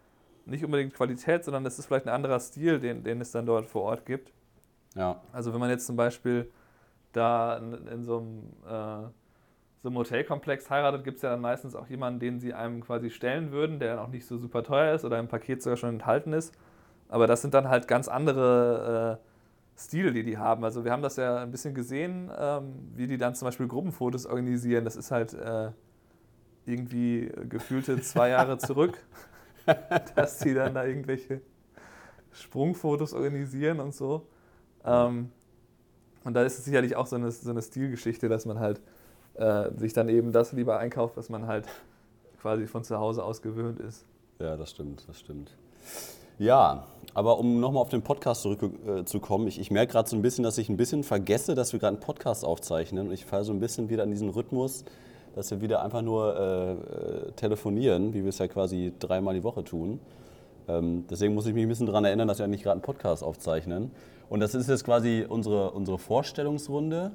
nicht 0.46 0.66
unbedingt 0.66 0.94
Qualität, 0.94 1.46
sondern 1.46 1.66
es 1.66 1.80
ist 1.80 1.86
vielleicht 1.86 2.06
ein 2.06 2.14
anderer 2.14 2.40
Stil, 2.40 2.80
den, 2.80 3.04
den 3.04 3.22
es 3.22 3.32
dann 3.32 3.46
dort 3.46 3.66
vor 3.66 3.84
Ort 3.84 4.06
gibt. 4.06 4.32
Ja, 4.96 5.22
Also 5.32 5.54
wenn 5.54 5.60
man 5.60 5.70
jetzt 5.70 5.86
zum 5.88 5.96
Beispiel 5.96 6.52
da 7.14 7.58
in, 7.58 7.88
in 7.88 8.04
so 8.04 8.18
einem, 8.18 8.40
äh, 8.66 9.08
so 9.82 9.90
einem 9.90 9.98
Hotelkomplex 9.98 10.70
heiratet, 10.70 11.04
gibt 11.04 11.18
es 11.18 11.24
ja 11.24 11.32
dann 11.32 11.42
meistens 11.42 11.76
auch 11.76 11.88
jemanden, 11.88 12.20
den 12.20 12.40
sie 12.40 12.54
einem 12.54 12.82
quasi 12.82 13.10
stellen 13.10 13.52
würden, 13.52 13.80
der 13.80 13.96
dann 13.96 14.06
auch 14.06 14.10
nicht 14.10 14.26
so 14.26 14.38
super 14.38 14.64
teuer 14.64 14.94
ist 14.94 15.06
oder 15.06 15.20
im 15.20 15.28
Paket 15.28 15.62
sogar 15.62 15.78
schon 15.78 15.90
enthalten 15.90 16.34
ist. 16.34 16.54
Aber 17.10 17.28
das 17.28 17.42
sind 17.42 17.54
dann 17.54 17.70
halt 17.70 17.88
ganz 17.88 18.08
andere 18.08 19.20
äh, 19.22 19.80
Stile, 19.80 20.14
die 20.14 20.24
die 20.24 20.38
haben. 20.38 20.64
Also 20.64 20.84
wir 20.84 20.92
haben 20.92 21.02
das 21.02 21.16
ja 21.16 21.38
ein 21.38 21.52
bisschen 21.52 21.74
gesehen, 21.74 22.32
ähm, 22.38 22.74
wie 22.96 23.08
die 23.08 23.18
dann 23.18 23.36
zum 23.36 23.48
Beispiel 23.48 23.68
Gruppenfotos 23.68 24.26
organisieren. 24.26 24.86
Das 24.86 24.96
ist 24.96 25.12
halt 25.12 25.34
äh, 25.34 25.72
irgendwie 26.66 27.32
gefühlte 27.50 28.02
zwei 28.02 28.30
Jahre 28.30 28.58
zurück, 28.58 28.98
dass 30.16 30.40
die 30.40 30.54
dann 30.54 30.74
da 30.74 30.86
irgendwelche 30.86 31.42
Sprungfotos 32.32 33.14
organisieren 33.14 33.80
und 33.80 33.94
so. 33.94 34.28
Ähm, 34.86 35.30
und 36.24 36.34
da 36.34 36.44
ist 36.44 36.58
es 36.58 36.66
sicherlich 36.66 36.96
auch 36.96 37.08
so 37.08 37.16
eine, 37.16 37.32
so 37.32 37.50
eine 37.50 37.62
Stilgeschichte, 37.62 38.30
dass 38.30 38.46
man 38.46 38.60
halt 38.60 38.82
äh, 39.36 39.70
sich 39.78 39.94
dann 39.94 40.10
eben 40.10 40.32
das 40.32 40.54
lieber 40.54 40.80
einkauft, 40.80 41.18
was 41.18 41.30
man 41.30 41.48
halt 41.48 41.68
quasi 42.40 42.68
von 42.68 42.84
zu 42.84 42.98
Hause 42.98 43.24
aus 43.24 43.42
gewöhnt 43.42 43.80
ist. 43.80 44.06
ja, 44.40 44.58
das 44.58 44.72
stimmt, 44.72 45.08
das 45.08 45.20
stimmt. 45.20 45.52
Ja, 46.40 46.88
aber 47.14 47.38
um 47.38 47.60
nochmal 47.60 47.82
auf 47.82 47.90
den 47.90 48.02
Podcast 48.02 48.42
zurückzukommen, 48.42 49.48
ich, 49.48 49.60
ich 49.60 49.70
merke 49.70 49.94
gerade 49.94 50.10
so 50.10 50.16
ein 50.16 50.22
bisschen, 50.22 50.44
dass 50.44 50.58
ich 50.58 50.68
ein 50.68 50.78
bisschen 50.78 51.04
vergesse, 51.04 51.54
dass 51.54 51.74
wir 51.74 51.80
gerade 51.80 51.96
einen 51.96 52.04
Podcast 52.04 52.44
aufzeichnen. 52.44 53.08
Und 53.08 53.14
ich 53.14 53.26
falle 53.26 53.44
so 53.44 53.54
ein 53.54 53.60
bisschen 53.60 53.90
wieder 53.90 54.04
in 54.04 54.10
diesen 54.10 54.30
Rhythmus, 54.30 54.84
dass 55.36 55.52
wir 55.52 55.62
wieder 55.62 55.84
einfach 55.84 56.02
nur 56.02 56.36
äh, 56.38 56.72
äh, 56.74 57.32
telefonieren, 57.36 58.14
wie 58.14 58.22
wir 58.24 58.30
es 58.30 58.38
ja 58.40 58.48
quasi 58.48 58.94
dreimal 59.00 59.34
die 59.34 59.44
Woche 59.44 59.64
tun. 59.64 60.00
Ähm, 60.68 61.06
deswegen 61.10 61.34
muss 61.34 61.46
ich 61.46 61.54
mich 61.54 61.64
ein 61.64 61.70
bisschen 61.70 61.88
daran 61.88 62.06
erinnern, 62.06 62.28
dass 62.28 62.38
wir 62.40 62.46
eigentlich 62.46 62.64
gerade 62.64 62.74
einen 62.74 62.82
Podcast 62.82 63.24
aufzeichnen. 63.24 63.92
Und 64.30 64.40
das 64.40 64.56
ist 64.56 64.70
jetzt 64.70 64.84
quasi 64.86 65.26
unsere, 65.28 65.72
unsere 65.72 65.98
Vorstellungsrunde. 65.98 67.12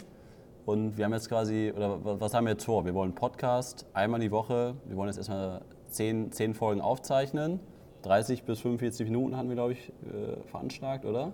Und 0.66 0.98
wir 0.98 1.06
haben 1.06 1.14
jetzt 1.14 1.28
quasi, 1.28 1.72
oder 1.74 2.04
wa- 2.04 2.16
was 2.18 2.34
haben 2.34 2.44
wir 2.44 2.52
jetzt 2.52 2.64
vor? 2.64 2.84
Wir 2.84 2.92
wollen 2.94 3.14
Podcast 3.14 3.86
einmal 3.94 4.20
die 4.20 4.30
Woche. 4.30 4.74
Wir 4.86 4.96
wollen 4.96 5.08
jetzt 5.08 5.16
erstmal 5.16 5.62
zehn, 5.88 6.30
zehn 6.30 6.52
Folgen 6.54 6.80
aufzeichnen. 6.82 7.60
30 8.02 8.44
bis 8.44 8.60
45 8.60 9.08
Minuten 9.08 9.36
hatten 9.36 9.48
wir, 9.48 9.56
glaube 9.56 9.72
ich, 9.72 9.88
äh, 9.88 10.36
veranschlagt, 10.50 11.04
oder? 11.06 11.32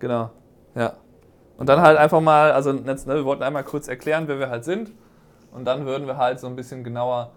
Genau, 0.00 0.30
ja. 0.74 0.94
Und 1.56 1.68
dann 1.68 1.80
halt 1.80 1.96
einfach 1.98 2.20
mal, 2.20 2.50
also 2.50 2.72
jetzt, 2.72 3.06
ne, 3.06 3.14
wir 3.14 3.24
wollten 3.24 3.44
einmal 3.44 3.62
kurz 3.62 3.86
erklären, 3.86 4.24
wer 4.26 4.40
wir 4.40 4.50
halt 4.50 4.64
sind. 4.64 4.92
Und 5.54 5.64
dann 5.64 5.86
würden 5.86 6.06
wir 6.06 6.18
halt 6.18 6.40
so 6.40 6.46
ein 6.48 6.56
bisschen 6.56 6.84
genauer 6.84 7.30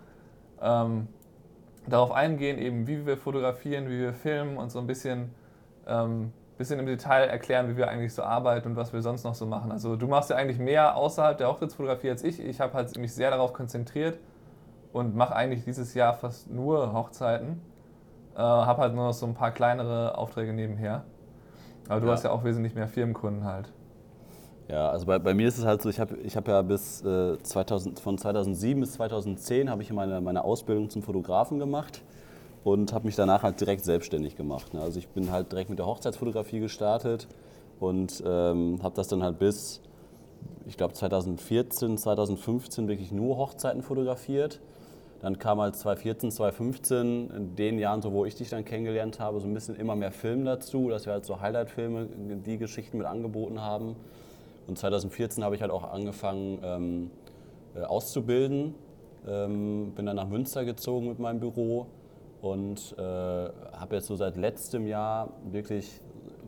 ähm, 0.61 1.07
darauf 1.87 2.11
eingehen, 2.11 2.57
eben 2.57 2.87
wie 2.87 3.05
wir 3.05 3.15
fotografieren, 3.17 3.87
wie 3.87 3.99
wir 3.99 4.13
filmen 4.13 4.57
und 4.57 4.71
so 4.71 4.79
ein 4.79 4.87
bisschen, 4.87 5.33
ähm, 5.87 6.33
bisschen 6.57 6.79
im 6.79 6.87
Detail 6.87 7.27
erklären, 7.27 7.69
wie 7.69 7.77
wir 7.77 7.87
eigentlich 7.87 8.13
so 8.13 8.23
arbeiten 8.23 8.69
und 8.69 8.75
was 8.75 8.91
wir 8.91 9.01
sonst 9.01 9.23
noch 9.23 9.35
so 9.35 9.45
machen. 9.45 9.71
Also 9.71 9.95
du 9.95 10.07
machst 10.07 10.31
ja 10.31 10.35
eigentlich 10.35 10.57
mehr 10.59 10.97
außerhalb 10.97 11.37
der 11.37 11.47
Hochzeitsfotografie 11.47 12.09
als 12.09 12.23
ich. 12.23 12.43
Ich 12.43 12.59
habe 12.59 12.73
halt 12.73 12.97
mich 12.97 13.13
sehr 13.13 13.29
darauf 13.29 13.53
konzentriert 13.53 14.17
und 14.91 15.15
mache 15.15 15.35
eigentlich 15.35 15.63
dieses 15.63 15.93
Jahr 15.93 16.13
fast 16.13 16.49
nur 16.49 16.91
Hochzeiten. 16.93 17.61
Äh, 18.35 18.39
habe 18.39 18.81
halt 18.81 18.95
nur 18.95 19.05
noch 19.05 19.13
so 19.13 19.27
ein 19.27 19.35
paar 19.35 19.51
kleinere 19.51 20.17
Aufträge 20.17 20.53
nebenher. 20.53 21.03
Aber 21.87 22.01
du 22.01 22.07
Ja. 22.07 22.13
hast 22.13 22.23
ja 22.23 22.31
auch 22.31 22.43
wesentlich 22.43 22.75
mehr 22.75 22.87
Firmenkunden 22.87 23.45
halt. 23.45 23.71
Ja, 24.69 24.89
also 24.89 25.05
bei, 25.05 25.17
bei 25.17 25.33
mir 25.33 25.47
ist 25.47 25.57
es 25.57 25.65
halt 25.65 25.81
so, 25.81 25.89
ich 25.89 25.99
habe 25.99 26.17
ich 26.17 26.35
hab 26.35 26.47
ja 26.47 26.61
bis 26.61 27.01
äh, 27.03 27.41
2000, 27.41 27.99
von 27.99 28.17
2007 28.17 28.81
bis 28.81 28.93
2010 28.93 29.69
habe 29.69 29.81
ich 29.81 29.93
meine, 29.93 30.19
meine 30.19 30.43
Ausbildung 30.43 30.89
zum 30.89 31.03
Fotografen 31.03 31.57
gemacht 31.57 32.01
und 32.65 32.91
habe 32.91 33.05
mich 33.05 33.15
danach 33.15 33.43
halt 33.43 33.61
direkt 33.61 33.85
selbstständig 33.85 34.35
gemacht. 34.35 34.73
Ne? 34.73 34.81
Also 34.81 34.99
ich 34.99 35.07
bin 35.07 35.31
halt 35.31 35.53
direkt 35.53 35.69
mit 35.69 35.79
der 35.79 35.85
Hochzeitsfotografie 35.85 36.59
gestartet 36.59 37.27
und 37.79 38.21
ähm, 38.25 38.79
habe 38.83 38.93
das 38.95 39.07
dann 39.07 39.23
halt 39.23 39.39
bis, 39.39 39.79
ich 40.67 40.75
glaube 40.75 40.93
2014, 40.93 41.97
2015 41.97 42.89
wirklich 42.89 43.13
nur 43.13 43.37
Hochzeiten 43.37 43.83
fotografiert. 43.83 44.59
Dann 45.21 45.39
kam 45.39 45.61
halt 45.61 45.77
2014, 45.77 46.29
2015, 46.29 47.29
in 47.31 47.55
den 47.55 47.79
Jahren, 47.79 48.01
so 48.01 48.11
wo 48.11 48.25
ich 48.25 48.35
dich 48.35 48.49
dann 48.49 48.65
kennengelernt 48.65 49.19
habe, 49.21 49.39
so 49.39 49.47
ein 49.47 49.53
bisschen 49.53 49.77
immer 49.77 49.95
mehr 49.95 50.11
Film 50.11 50.43
dazu, 50.43 50.89
dass 50.89 51.05
wir 51.05 51.13
halt 51.13 51.25
so 51.25 51.39
Highlight-Filme, 51.39 52.07
die 52.45 52.57
Geschichten 52.57 52.97
mit 52.97 53.07
angeboten 53.07 53.61
haben. 53.61 53.95
Und 54.67 54.77
2014 54.77 55.43
habe 55.43 55.55
ich 55.55 55.61
halt 55.61 55.71
auch 55.71 55.91
angefangen 55.91 56.59
ähm, 56.63 57.11
äh, 57.75 57.81
auszubilden. 57.81 58.75
Ähm, 59.27 59.93
bin 59.95 60.05
dann 60.05 60.15
nach 60.15 60.27
Münster 60.27 60.65
gezogen 60.65 61.07
mit 61.07 61.19
meinem 61.19 61.39
Büro 61.39 61.87
und 62.41 62.95
äh, 62.97 63.01
habe 63.01 63.95
jetzt 63.95 64.07
so 64.07 64.15
seit 64.15 64.37
letztem 64.37 64.87
Jahr 64.87 65.29
wirklich 65.51 66.01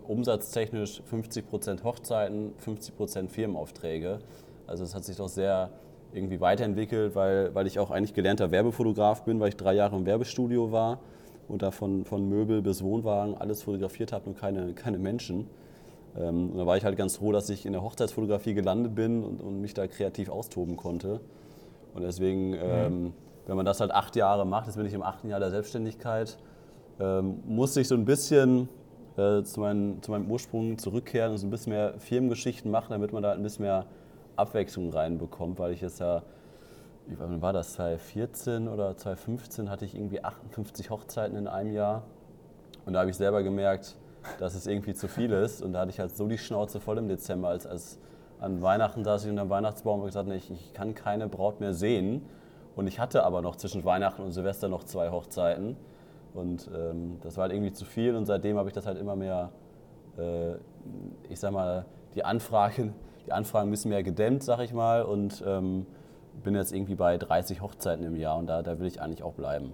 umsatztechnisch 0.08 1.02
50% 1.10 1.84
Hochzeiten, 1.84 2.54
50% 2.66 3.30
Firmenaufträge. 3.30 4.20
Also 4.68 4.84
es 4.84 4.96
hat 4.96 5.04
sich 5.04 5.18
doch 5.18 5.30
sehr 5.30 5.70
irgendwie 6.14 6.42
weiterentwickelt, 6.42 7.16
weil, 7.16 7.54
weil 7.54 7.68
ich 7.68 7.80
auch 7.80 7.92
eigentlich 7.92 8.14
gelernter 8.14 8.52
Werbefotograf 8.52 9.24
bin, 9.24 9.40
weil 9.40 9.50
ich 9.50 9.58
drei 9.58 9.74
Jahre 9.74 9.96
im 9.96 10.06
Werbestudio 10.06 10.72
war 10.72 11.00
und 11.48 11.62
da 11.62 11.72
von, 11.72 12.06
von 12.06 12.28
Möbel 12.28 12.62
bis 12.62 12.84
Wohnwagen 12.84 13.36
alles 13.36 13.64
fotografiert 13.64 14.12
habe, 14.12 14.26
nur 14.26 14.36
keine, 14.36 14.74
keine 14.74 14.98
Menschen. 14.98 15.48
Ähm, 16.20 16.52
und 16.52 16.58
da 16.58 16.66
war 16.66 16.78
ich 16.78 16.84
halt 16.84 16.98
ganz 16.98 17.18
froh, 17.18 17.32
dass 17.32 17.50
ich 17.50 17.66
in 17.66 17.74
der 17.74 17.82
Hochzeitsfotografie 17.82 18.54
gelandet 18.54 18.96
bin 18.96 19.24
und, 19.24 19.42
und 19.42 19.62
mich 19.62 19.74
da 19.74 19.88
kreativ 19.88 20.30
austoben 20.30 20.78
konnte. 20.78 21.22
Und 21.94 22.04
deswegen, 22.04 22.52
mhm. 22.52 22.58
ähm, 22.62 23.14
wenn 23.48 23.56
man 23.56 23.66
das 23.66 23.80
halt 23.80 23.92
acht 23.92 24.16
Jahre 24.16 24.46
macht, 24.46 24.68
jetzt 24.68 24.76
bin 24.76 24.86
ich 24.86 24.94
im 24.94 25.02
achten 25.04 25.30
Jahr 25.30 25.40
der 25.40 25.50
Selbstständigkeit, 25.50 26.38
ähm, 27.00 27.40
musste 27.46 27.82
ich 27.82 27.88
so 27.88 27.96
ein 27.96 28.06
bisschen 28.06 28.70
äh, 29.18 29.44
zu, 29.44 29.60
meinen, 29.60 30.02
zu 30.04 30.12
meinem 30.12 30.30
Ursprung 30.30 30.78
zurückkehren 30.78 31.32
und 31.32 31.38
so 31.38 31.48
ein 31.48 31.50
bisschen 31.50 31.74
mehr 31.74 31.94
Firmengeschichten 31.98 32.70
machen, 32.70 32.88
damit 32.92 33.14
man 33.14 33.24
da 33.24 33.32
ein 33.32 33.42
bisschen 33.42 33.66
mehr 33.66 33.86
Abwechslung 34.36 34.92
reinbekommt, 34.92 35.60
weil 35.60 35.74
ich 35.74 35.82
jetzt 35.82 36.00
ja, 36.00 36.24
wann 37.18 37.42
war 37.42 37.54
das, 37.54 37.74
2014 37.74 38.68
oder 38.68 38.96
2015 38.96 39.70
hatte 39.70 39.86
ich 39.86 39.96
irgendwie 39.96 40.24
58 40.24 40.90
Hochzeiten 40.90 41.38
in 41.38 41.48
einem 41.48 41.74
Jahr. 41.74 42.04
Und 42.86 42.94
da 42.94 43.00
habe 43.00 43.10
ich 43.10 43.18
selber 43.18 43.44
gemerkt, 43.44 43.98
dass 44.40 44.56
es 44.56 44.68
irgendwie 44.68 44.94
zu 44.94 45.08
viel 45.08 45.32
ist. 45.32 45.62
Und 45.62 45.74
da 45.74 45.82
hatte 45.82 45.92
ich 45.92 46.00
halt 46.00 46.16
so 46.16 46.28
die 46.28 46.38
Schnauze 46.38 46.80
voll 46.80 46.98
im 46.98 47.08
Dezember, 47.08 47.50
als, 47.50 47.66
als 47.66 48.00
an 48.40 48.62
Weihnachten 48.62 49.04
saß 49.04 49.26
ich 49.26 49.30
unter 49.30 49.44
dem 49.44 49.50
Weihnachtsbaum 49.50 50.00
und 50.00 50.06
gesagt, 50.08 50.28
nee, 50.28 50.36
ich, 50.36 50.50
ich 50.50 50.74
kann 50.74 50.96
keine 50.96 51.28
Braut 51.28 51.60
mehr 51.60 51.74
sehen. 51.74 52.26
Und 52.76 52.88
ich 52.88 53.00
hatte 53.00 53.24
aber 53.24 53.42
noch 53.42 53.58
zwischen 53.58 53.84
Weihnachten 53.84 54.22
und 54.22 54.32
Silvester 54.32 54.70
noch 54.70 54.84
zwei 54.84 55.10
Hochzeiten. 55.10 55.76
Und 56.34 56.70
ähm, 56.74 57.18
das 57.22 57.38
war 57.38 57.44
halt 57.44 57.54
irgendwie 57.54 57.74
zu 57.74 57.86
viel 57.86 58.16
und 58.16 58.26
seitdem 58.26 58.58
habe 58.58 58.70
ich 58.70 58.74
das 58.74 58.86
halt 58.86 58.98
immer 58.98 59.16
mehr, 59.16 59.52
äh, 60.18 60.54
ich 61.28 61.40
sag 61.40 61.52
mal, 61.52 61.86
die 62.16 62.24
Anfragen, 62.24 62.94
die 63.26 63.32
Anfragen 63.32 63.70
müssen 63.70 63.90
mehr 63.90 64.04
gedämmt, 64.04 64.44
sag 64.44 64.60
ich 64.60 64.74
mal, 64.74 65.04
und 65.04 65.44
ähm, 65.46 65.86
bin 66.44 66.56
jetzt 66.56 66.72
irgendwie 66.72 66.96
bei 66.96 67.18
30 67.18 67.62
Hochzeiten 67.62 68.06
im 68.06 68.16
Jahr 68.16 68.38
und 68.38 68.48
da, 68.48 68.62
da 68.62 68.80
will 68.80 68.88
ich 68.88 69.02
eigentlich 69.02 69.24
auch 69.24 69.34
bleiben. 69.34 69.74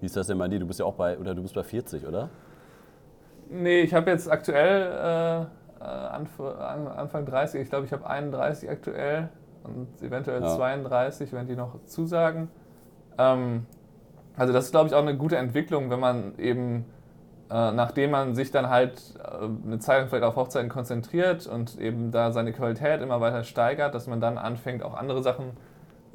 Wie 0.00 0.06
ist 0.06 0.16
das 0.16 0.28
denn 0.28 0.38
bei 0.38 0.48
dir? 0.48 0.60
Du 0.60 0.66
bist 0.66 0.80
ja 0.80 0.86
auch 0.86 0.94
bei, 0.94 1.18
oder 1.18 1.34
du 1.34 1.42
bist 1.42 1.54
bei 1.54 1.62
40, 1.62 2.06
oder? 2.06 2.30
Nee, 3.50 3.82
ich 3.82 3.94
habe 3.94 4.10
jetzt 4.10 4.30
aktuell 4.30 5.48
äh, 5.80 5.84
äh 5.84 5.86
Anf 5.86 6.40
Anfang 6.40 7.26
30, 7.26 7.60
ich 7.60 7.68
glaube, 7.68 7.86
ich 7.86 7.92
habe 7.92 8.06
31 8.06 8.70
aktuell 8.70 9.28
und 9.64 10.02
eventuell 10.02 10.42
ja. 10.42 10.48
32, 10.48 11.32
wenn 11.32 11.46
die 11.46 11.56
noch 11.56 11.84
zusagen. 11.86 12.48
Ähm, 13.18 13.66
also 14.36 14.52
das 14.52 14.66
ist, 14.66 14.70
glaube 14.72 14.88
ich, 14.88 14.94
auch 14.94 15.02
eine 15.02 15.16
gute 15.16 15.36
Entwicklung, 15.36 15.90
wenn 15.90 16.00
man 16.00 16.38
eben, 16.38 16.84
äh, 17.50 17.72
nachdem 17.72 18.10
man 18.10 18.34
sich 18.34 18.50
dann 18.50 18.68
halt 18.68 19.00
äh, 19.18 19.44
eine 19.66 19.78
Zeit 19.78 20.00
lang 20.00 20.08
vielleicht 20.08 20.24
auf 20.24 20.36
Hochzeiten 20.36 20.68
konzentriert 20.68 21.46
und 21.46 21.78
eben 21.78 22.10
da 22.10 22.32
seine 22.32 22.52
Qualität 22.52 23.00
immer 23.00 23.20
weiter 23.20 23.44
steigert, 23.44 23.94
dass 23.94 24.06
man 24.06 24.20
dann 24.20 24.38
anfängt, 24.38 24.82
auch 24.82 24.94
andere 24.94 25.22
Sachen 25.22 25.52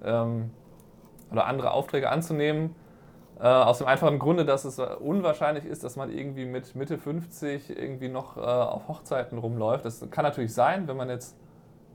ähm, 0.04 0.52
oder 1.32 1.46
andere 1.46 1.72
Aufträge 1.72 2.10
anzunehmen. 2.10 2.76
Äh, 3.40 3.48
aus 3.48 3.78
dem 3.78 3.88
einfachen 3.88 4.20
Grunde, 4.20 4.44
dass 4.44 4.66
es 4.66 4.80
unwahrscheinlich 4.80 5.66
ist, 5.66 5.84
dass 5.84 5.96
man 5.96 6.12
irgendwie 6.12 6.46
mit 6.46 6.76
Mitte 6.76 6.98
50 6.98 7.70
irgendwie 7.70 8.10
noch 8.10 8.36
äh, 8.36 8.42
auf 8.42 8.90
Hochzeiten 8.90 9.38
rumläuft. 9.38 9.86
Das 9.86 10.06
kann 10.12 10.24
natürlich 10.24 10.54
sein, 10.54 10.88
wenn 10.90 10.98
man 10.98 11.10
jetzt 11.10 11.38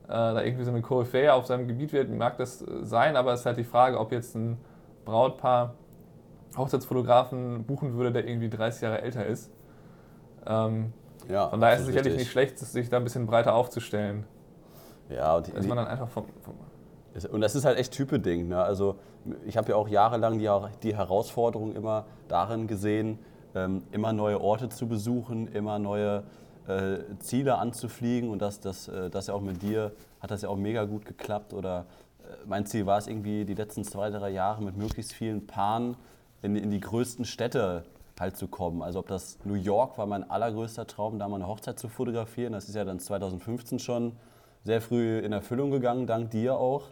äh, 0.05 0.09
da 0.09 0.43
irgendwie 0.43 0.65
so 0.65 0.71
eine 0.71 0.81
Koryphäe 0.81 1.35
auf 1.35 1.45
seinem 1.45 1.69
Gebiet 1.69 1.93
wird, 1.93 2.11
mag 2.11 2.39
das 2.39 2.63
äh, 2.63 2.85
sein, 2.85 3.17
aber 3.17 3.35
es 3.35 3.41
ist 3.41 3.47
halt 3.47 3.59
die 3.59 3.65
Frage, 3.65 3.99
ob 3.99 4.11
jetzt 4.13 4.35
ein 4.35 4.59
Brautpaar 5.05 5.75
Hochzeitsfotografen 6.57 7.65
buchen 7.65 7.95
würde, 7.95 8.13
der 8.13 8.27
irgendwie 8.27 8.49
30 8.49 8.83
Jahre 8.83 9.03
älter 9.03 9.27
ist. 9.27 9.51
Ähm, 10.47 10.93
ja, 11.29 11.49
von 11.49 11.61
daher 11.61 11.75
ist 11.75 11.81
es 11.83 11.87
sicherlich 11.89 12.13
richtig. 12.13 12.23
nicht 12.23 12.33
schlecht, 12.33 12.59
sich 12.59 12.89
da 12.89 12.99
ein 12.99 13.05
bisschen 13.05 13.27
breiter 13.27 13.55
aufzustellen. 13.55 14.25
Ja, 15.11 15.37
und 15.37 15.47
die, 15.47 15.53
ist 15.53 15.69
man 15.69 15.77
dann 15.77 15.87
einfach 15.89 16.09
vom, 16.09 16.25
vom 16.43 16.55
und 17.31 17.41
das 17.41 17.55
ist 17.55 17.65
halt 17.65 17.79
echt 17.79 17.93
Typeding. 17.93 18.49
Ne? 18.49 18.63
Also 18.63 18.97
ich 19.47 19.57
habe 19.57 19.71
ja 19.71 19.77
auch 19.77 19.89
jahrelang 19.89 20.39
die, 20.39 20.51
die 20.83 20.97
Herausforderung 20.97 21.75
immer 21.75 22.07
darin 22.29 22.67
gesehen, 22.67 23.19
ähm, 23.55 23.83
immer 23.93 24.13
neue 24.13 24.41
Orte 24.41 24.69
zu 24.69 24.89
besuchen, 24.89 25.49
immer 25.49 25.79
neue 25.79 26.25
äh, 26.67 26.99
Ziele 27.21 27.59
anzufliegen 27.59 28.31
und 28.31 28.43
das, 28.43 28.61
das, 28.61 28.89
äh, 28.89 29.11
das 29.11 29.29
ja 29.29 29.35
auch 29.35 29.41
mit 29.41 29.63
dir 29.63 29.93
hat 30.21 30.31
das 30.31 30.43
ja 30.43 30.49
auch 30.49 30.57
mega 30.57 30.85
gut 30.85 31.05
geklappt. 31.05 31.53
Oder 31.53 31.87
äh, 32.21 32.47
mein 32.47 32.67
Ziel 32.67 32.87
war 32.87 32.99
es 32.99 33.07
irgendwie 33.07 33.45
die 33.45 33.55
letzten 33.55 33.85
zwei, 33.85 34.11
drei 34.11 34.31
Jahre 34.31 34.63
mit 34.63 34.77
möglichst 34.77 35.13
vielen 35.13 35.47
Paaren 35.47 35.97
in, 36.43 36.57
in 36.57 36.71
die 36.71 36.81
größten 36.81 37.25
Städte 37.25 37.85
halt 38.19 38.37
zu 38.37 38.49
kommen. 38.49 38.83
Also 38.83 39.01
ob 39.01 39.09
das 39.09 39.39
New 39.45 39.55
York 39.55 39.99
war 39.99 40.07
mein 40.07 40.29
allergrößter 40.29 40.87
Traum, 40.87 41.19
da 41.19 41.29
mal 41.29 41.37
eine 41.37 41.47
Hochzeit 41.47 41.79
zu 41.79 41.89
fotografieren. 41.89 42.53
Das 42.53 42.69
ist 42.69 42.75
ja 42.75 42.85
dann 42.85 42.99
2015 42.99 43.79
schon 43.79 44.13
sehr 44.63 44.81
früh 44.81 45.19
in 45.19 45.33
Erfüllung 45.33 45.71
gegangen, 45.71 46.07
dank 46.07 46.31
dir 46.31 46.57
auch. 46.57 46.85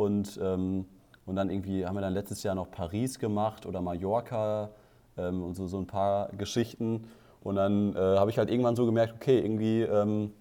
Und, 0.00 0.40
ähm, 0.42 0.86
und 1.26 1.36
dann 1.36 1.50
irgendwie 1.50 1.84
haben 1.84 1.94
wir 1.94 2.00
dann 2.00 2.14
letztes 2.14 2.42
Jahr 2.42 2.54
noch 2.54 2.70
Paris 2.70 3.18
gemacht 3.18 3.66
oder 3.66 3.82
Mallorca 3.82 4.70
ähm, 5.18 5.42
und 5.42 5.54
so, 5.54 5.66
so 5.66 5.78
ein 5.78 5.86
paar 5.86 6.30
Geschichten. 6.38 7.04
Und 7.42 7.56
dann 7.56 7.94
äh, 7.94 7.98
habe 7.98 8.30
ich 8.30 8.38
halt 8.38 8.50
irgendwann 8.50 8.76
so 8.76 8.86
gemerkt, 8.86 9.14
okay, 9.16 9.38
irgendwie, 9.38 9.82
ähm, 9.82 10.32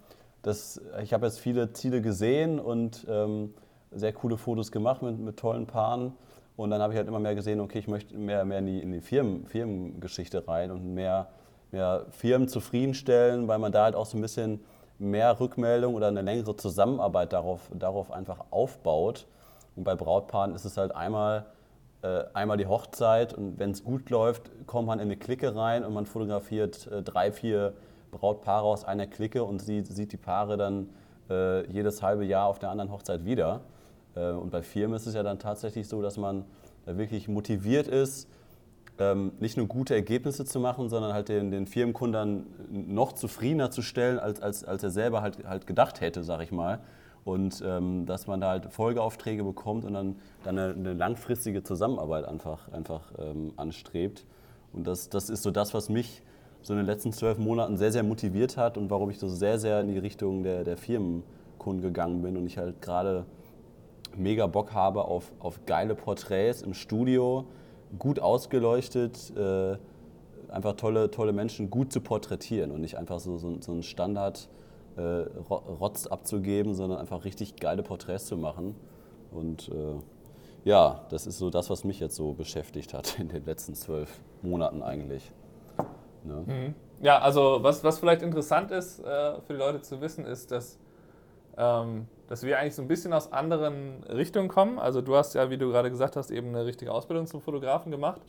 das, 0.44 0.82
ich 1.04 1.12
habe 1.14 1.26
jetzt 1.26 1.40
viele 1.40 1.74
Ziele 1.74 2.02
gesehen 2.02 2.58
und 2.60 3.06
ähm, 3.10 3.54
sehr 3.92 4.14
coole 4.14 4.38
Fotos 4.38 4.72
gemacht 4.72 5.02
mit, 5.02 5.20
mit 5.20 5.38
tollen 5.38 5.68
Paaren. 5.68 6.14
Und 6.56 6.70
dann 6.70 6.82
habe 6.82 6.94
ich 6.94 6.98
halt 6.98 7.10
immer 7.10 7.20
mehr 7.20 7.36
gesehen, 7.36 7.60
okay, 7.60 7.80
ich 7.80 7.88
möchte 7.88 8.18
mehr, 8.18 8.46
mehr 8.46 8.60
in 8.60 8.66
die, 8.66 8.80
in 8.80 8.92
die 8.94 9.02
Firmen, 9.02 9.46
Firmengeschichte 9.46 10.48
rein 10.48 10.72
und 10.72 10.94
mehr, 10.94 11.28
mehr 11.72 12.06
Firmen 12.12 12.48
zufriedenstellen, 12.48 13.50
weil 13.50 13.60
man 13.60 13.74
da 13.74 13.84
halt 13.84 13.96
auch 13.96 14.06
so 14.06 14.18
ein 14.18 14.22
bisschen 14.22 14.62
mehr 15.00 15.38
Rückmeldung 15.40 15.96
oder 15.96 16.08
eine 16.08 16.22
längere 16.22 16.56
Zusammenarbeit 16.56 17.34
darauf, 17.34 17.70
darauf 17.74 18.12
einfach 18.12 18.46
aufbaut. 18.52 19.28
Und 19.76 19.84
bei 19.84 19.96
Brautpaaren 19.96 20.54
ist 20.54 20.66
es 20.66 20.78
halt 20.78 20.96
einmal, 20.96 21.46
äh, 22.02 22.24
einmal 22.34 22.58
die 22.58 22.68
Hochzeit 22.68 23.34
und 23.34 23.60
wenn 23.60 23.72
es 23.72 23.84
gut 23.84 24.10
läuft, 24.10 24.50
kommt 24.68 24.88
man 24.88 25.00
in 25.00 25.06
eine 25.06 25.18
Clique 25.18 25.56
rein 25.56 25.84
und 25.84 25.94
man 25.94 26.06
fotografiert 26.06 26.88
äh, 26.88 27.02
drei, 27.02 27.32
vier 27.32 27.74
Brautpaare 28.12 28.66
aus 28.66 28.86
einer 28.86 29.08
Clique 29.08 29.44
und 29.44 29.62
sieht, 29.62 29.88
sieht 29.88 30.12
die 30.12 30.18
Paare 30.18 30.58
dann 30.58 30.90
äh, 31.30 31.70
jedes 31.72 32.02
halbe 32.02 32.26
Jahr 32.26 32.48
auf 32.48 32.60
der 32.60 32.70
anderen 32.70 32.92
Hochzeit 32.92 33.26
wieder. 33.26 33.62
Äh, 34.16 34.32
und 34.32 34.52
bei 34.52 34.62
Firmen 34.62 34.96
ist 34.96 35.06
es 35.08 35.14
ja 35.14 35.24
dann 35.24 35.40
tatsächlich 35.40 35.88
so, 35.88 36.02
dass 36.02 36.18
man 36.18 36.46
da 36.86 36.98
wirklich 36.98 37.28
motiviert 37.28 37.88
ist, 37.88 38.28
ähm, 39.00 39.32
nicht 39.40 39.58
nur 39.58 39.68
gute 39.68 39.96
Ergebnisse 39.96 40.46
zu 40.46 40.60
machen, 40.60 40.90
sondern 40.90 41.14
halt 41.14 41.30
den, 41.30 41.52
den 41.52 41.68
Firmenkunden 41.68 42.46
noch 42.94 43.14
zufriedener 43.14 43.72
zu 43.72 43.82
stellen, 43.82 44.20
als, 44.20 44.42
als, 44.42 44.66
als 44.66 44.84
er 44.84 44.90
selber 44.90 45.22
halt, 45.22 45.46
halt 45.46 45.68
gedacht 45.68 46.02
hätte, 46.02 46.24
sag 46.24 46.42
ich 46.42 46.52
mal. 46.52 46.80
Und 47.26 47.64
ähm, 47.66 48.06
dass 48.06 48.28
man 48.28 48.42
da 48.42 48.50
halt 48.50 48.72
Folgeaufträge 48.72 49.44
bekommt 49.44 49.86
und 49.86 49.94
dann, 49.94 50.16
dann 50.44 50.58
eine, 50.58 50.74
eine 50.74 50.94
langfristige 50.94 51.64
Zusammenarbeit 51.64 52.26
einfach, 52.26 52.72
einfach 52.72 53.12
ähm, 53.20 53.54
anstrebt. 53.58 54.26
Und 54.74 54.88
das, 54.88 55.10
das 55.10 55.30
ist 55.30 55.44
so 55.44 55.52
das, 55.52 55.74
was 55.74 55.90
mich 55.90 56.24
so 56.62 56.74
in 56.74 56.78
den 56.78 56.86
letzten 56.86 57.12
zwölf 57.12 57.38
Monaten 57.38 57.78
sehr, 57.78 57.92
sehr 57.92 58.04
motiviert 58.04 58.58
hat 58.58 58.78
und 58.78 58.90
warum 58.90 59.10
ich 59.10 59.20
so 59.20 59.28
sehr, 59.28 59.60
sehr 59.60 59.82
in 59.82 59.88
die 59.88 59.98
Richtung 59.98 60.44
der, 60.44 60.64
der 60.64 60.78
Firmenkunden 60.78 61.82
gegangen 61.82 62.22
bin 62.22 62.38
und 62.38 62.46
ich 62.46 62.58
halt 62.58 62.82
gerade 62.82 63.26
mega 64.16 64.48
Bock 64.48 64.74
habe 64.74 65.06
auf, 65.06 65.32
auf 65.40 65.66
geile 65.66 65.96
Porträts 65.96 66.62
im 66.62 66.74
Studio, 66.74 67.46
gut 67.98 68.20
ausgeleuchtet, 68.20 69.34
äh, 69.36 69.78
einfach 70.52 70.74
tolle, 70.74 71.12
tolle 71.12 71.32
Menschen 71.32 71.70
gut 71.70 71.94
zu 71.94 72.02
porträtieren 72.02 72.72
und 72.72 72.82
nicht 72.82 72.98
einfach 72.98 73.20
so, 73.20 73.38
so, 73.38 73.58
so 73.62 73.72
einen 73.72 73.84
Standard 73.84 74.50
äh, 75.00 75.28
Rotz 75.50 76.08
abzugeben, 76.08 76.76
sondern 76.76 77.00
einfach 77.00 77.26
richtig 77.26 77.56
geile 77.56 77.84
Porträts 77.84 78.26
zu 78.26 78.38
machen. 78.38 78.76
Und 79.32 79.70
äh, 79.70 80.00
ja, 80.66 81.06
das 81.10 81.28
ist 81.28 81.38
so 81.38 81.50
das, 81.50 81.70
was 81.70 81.84
mich 81.84 82.00
jetzt 82.00 82.16
so 82.16 82.34
beschäftigt 82.34 82.94
hat 82.94 83.20
in 83.20 83.30
den 83.30 83.46
letzten 83.46 83.76
zwölf 83.76 84.20
Monaten 84.42 84.84
eigentlich. 84.84 85.32
Ne? 86.24 86.44
Mhm. 86.46 86.76
Ja, 87.02 87.20
also 87.20 87.60
was, 87.62 87.84
was 87.84 88.00
vielleicht 88.00 88.22
interessant 88.22 88.72
ist 88.72 89.00
äh, 89.00 89.40
für 89.42 89.54
die 89.54 89.60
Leute 89.60 89.82
zu 89.82 90.02
wissen, 90.02 90.26
ist, 90.26 90.52
dass 90.52 90.78
ähm, 91.58 92.08
dass 92.28 92.44
wir 92.44 92.60
eigentlich 92.60 92.76
so 92.76 92.84
ein 92.84 92.88
bisschen 92.88 93.12
aus 93.12 93.34
anderen 93.34 94.04
Richtungen 94.04 94.50
kommen. 94.50 94.78
Also 94.78 95.02
du 95.02 95.16
hast 95.16 95.34
ja, 95.34 95.50
wie 95.50 95.58
du 95.58 95.70
gerade 95.70 95.90
gesagt 95.90 96.16
hast, 96.16 96.30
eben 96.30 96.50
eine 96.50 96.66
richtige 96.66 96.92
Ausbildung 96.92 97.26
zum 97.26 97.42
Fotografen 97.42 97.92
gemacht. 97.92 98.22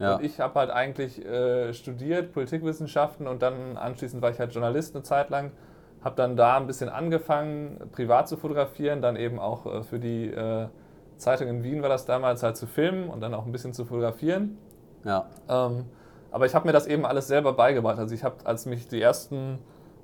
Ja. 0.00 0.16
Und 0.16 0.24
ich 0.24 0.40
habe 0.40 0.58
halt 0.58 0.70
eigentlich 0.70 1.24
äh, 1.24 1.72
studiert, 1.72 2.32
Politikwissenschaften 2.32 3.28
und 3.28 3.42
dann 3.42 3.76
anschließend 3.76 4.20
war 4.22 4.30
ich 4.30 4.40
halt 4.40 4.52
Journalist 4.52 4.94
eine 4.94 5.04
Zeit 5.04 5.30
lang. 5.30 5.52
Habe 6.04 6.16
dann 6.16 6.36
da 6.36 6.58
ein 6.58 6.66
bisschen 6.66 6.90
angefangen, 6.90 7.80
privat 7.92 8.28
zu 8.28 8.36
fotografieren, 8.36 9.00
dann 9.00 9.16
eben 9.16 9.40
auch 9.40 9.64
äh, 9.66 9.82
für 9.82 9.98
die 9.98 10.26
äh, 10.26 10.68
Zeitung 11.16 11.48
in 11.48 11.64
Wien 11.64 11.82
war 11.82 11.88
das 11.88 12.04
damals 12.04 12.42
halt 12.42 12.56
zu 12.56 12.66
filmen 12.66 13.08
und 13.08 13.20
dann 13.20 13.32
auch 13.34 13.46
ein 13.46 13.52
bisschen 13.52 13.72
zu 13.72 13.86
fotografieren. 13.86 14.58
Ja. 15.04 15.26
Ähm, 15.48 15.86
aber 16.30 16.46
ich 16.46 16.54
habe 16.54 16.66
mir 16.66 16.72
das 16.72 16.86
eben 16.86 17.06
alles 17.06 17.28
selber 17.28 17.52
beigebracht. 17.52 17.98
Also 17.98 18.14
ich 18.14 18.24
habe, 18.24 18.36
als 18.44 18.66
mich 18.66 18.88
die 18.88 19.00
ersten 19.00 19.58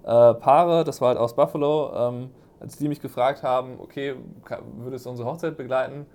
äh, 0.05 0.35
Paare, 0.35 0.85
das 0.85 1.01
war 1.01 1.09
halt 1.09 1.19
aus 1.19 1.35
Buffalo, 1.37 1.93
ähm, 1.95 2.31
als 2.61 2.77
die 2.77 2.89
mich 2.89 3.01
gefragt 3.01 3.43
haben, 3.43 3.79
okay, 3.81 4.15
würdest 4.77 5.07
du 5.07 5.11
unsere 5.11 5.29
Hochzeit 5.29 5.57
begleiten, 5.57 6.07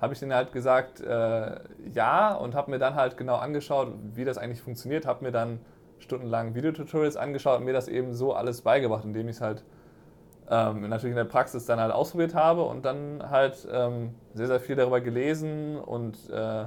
habe 0.00 0.14
ich 0.14 0.20
denen 0.20 0.34
halt 0.34 0.52
gesagt, 0.52 1.00
äh, 1.00 1.60
ja 1.92 2.34
und 2.34 2.54
habe 2.54 2.70
mir 2.70 2.78
dann 2.78 2.96
halt 2.96 3.16
genau 3.16 3.36
angeschaut, 3.36 3.88
wie 4.14 4.24
das 4.24 4.36
eigentlich 4.36 4.60
funktioniert, 4.60 5.06
habe 5.06 5.24
mir 5.24 5.30
dann 5.32 5.60
stundenlang 6.02 6.54
Videotutorials 6.54 7.16
angeschaut 7.16 7.58
und 7.58 7.64
mir 7.64 7.72
das 7.72 7.88
eben 7.88 8.12
so 8.12 8.34
alles 8.34 8.62
beigebracht, 8.62 9.04
indem 9.04 9.28
ich 9.28 9.36
es 9.36 9.40
halt 9.40 9.64
ähm, 10.50 10.88
natürlich 10.88 11.12
in 11.12 11.16
der 11.16 11.24
Praxis 11.24 11.64
dann 11.66 11.80
halt 11.80 11.92
ausprobiert 11.92 12.34
habe 12.34 12.62
und 12.62 12.84
dann 12.84 13.30
halt 13.30 13.66
ähm, 13.72 14.14
sehr, 14.34 14.48
sehr 14.48 14.60
viel 14.60 14.76
darüber 14.76 15.00
gelesen 15.00 15.78
und 15.78 16.18
äh, 16.30 16.64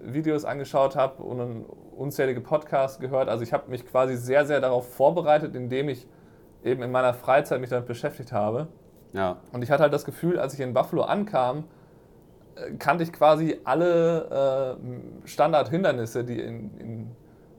Videos 0.00 0.44
angeschaut 0.44 0.96
habe 0.96 1.22
und 1.22 1.64
unzählige 1.96 2.40
Podcasts 2.40 3.00
gehört. 3.00 3.28
Also 3.28 3.42
ich 3.42 3.52
habe 3.52 3.70
mich 3.70 3.86
quasi 3.86 4.16
sehr, 4.16 4.44
sehr 4.44 4.60
darauf 4.60 4.92
vorbereitet, 4.92 5.54
indem 5.54 5.88
ich 5.88 6.06
eben 6.64 6.82
in 6.82 6.90
meiner 6.90 7.14
Freizeit 7.14 7.60
mich 7.60 7.70
damit 7.70 7.86
beschäftigt 7.86 8.32
habe. 8.32 8.68
Ja. 9.12 9.38
Und 9.52 9.62
ich 9.62 9.70
hatte 9.70 9.82
halt 9.82 9.92
das 9.92 10.04
Gefühl, 10.04 10.38
als 10.38 10.52
ich 10.54 10.60
in 10.60 10.74
Buffalo 10.74 11.02
ankam, 11.02 11.64
äh, 12.56 12.72
kannte 12.72 13.04
ich 13.04 13.12
quasi 13.12 13.58
alle 13.64 14.76
äh, 15.24 15.26
Standardhindernisse, 15.26 16.24
die, 16.24 16.40
in, 16.40 16.78
in, 16.78 17.16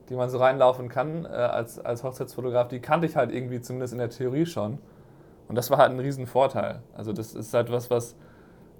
die 0.08 0.14
man 0.14 0.30
so 0.30 0.38
reinlaufen 0.38 0.88
kann 0.88 1.24
äh, 1.24 1.28
als, 1.28 1.78
als 1.78 2.02
Hochzeitsfotograf, 2.02 2.68
die 2.68 2.80
kannte 2.80 3.06
ich 3.06 3.16
halt 3.16 3.32
irgendwie 3.32 3.60
zumindest 3.60 3.92
in 3.92 3.98
der 3.98 4.10
Theorie 4.10 4.46
schon. 4.46 4.78
Und 5.48 5.54
das 5.54 5.70
war 5.70 5.78
halt 5.78 5.90
ein 5.90 6.00
Riesenvorteil. 6.00 6.82
Also 6.94 7.12
das 7.12 7.34
ist 7.34 7.54
halt 7.54 7.72
was, 7.72 7.90
was 7.90 8.16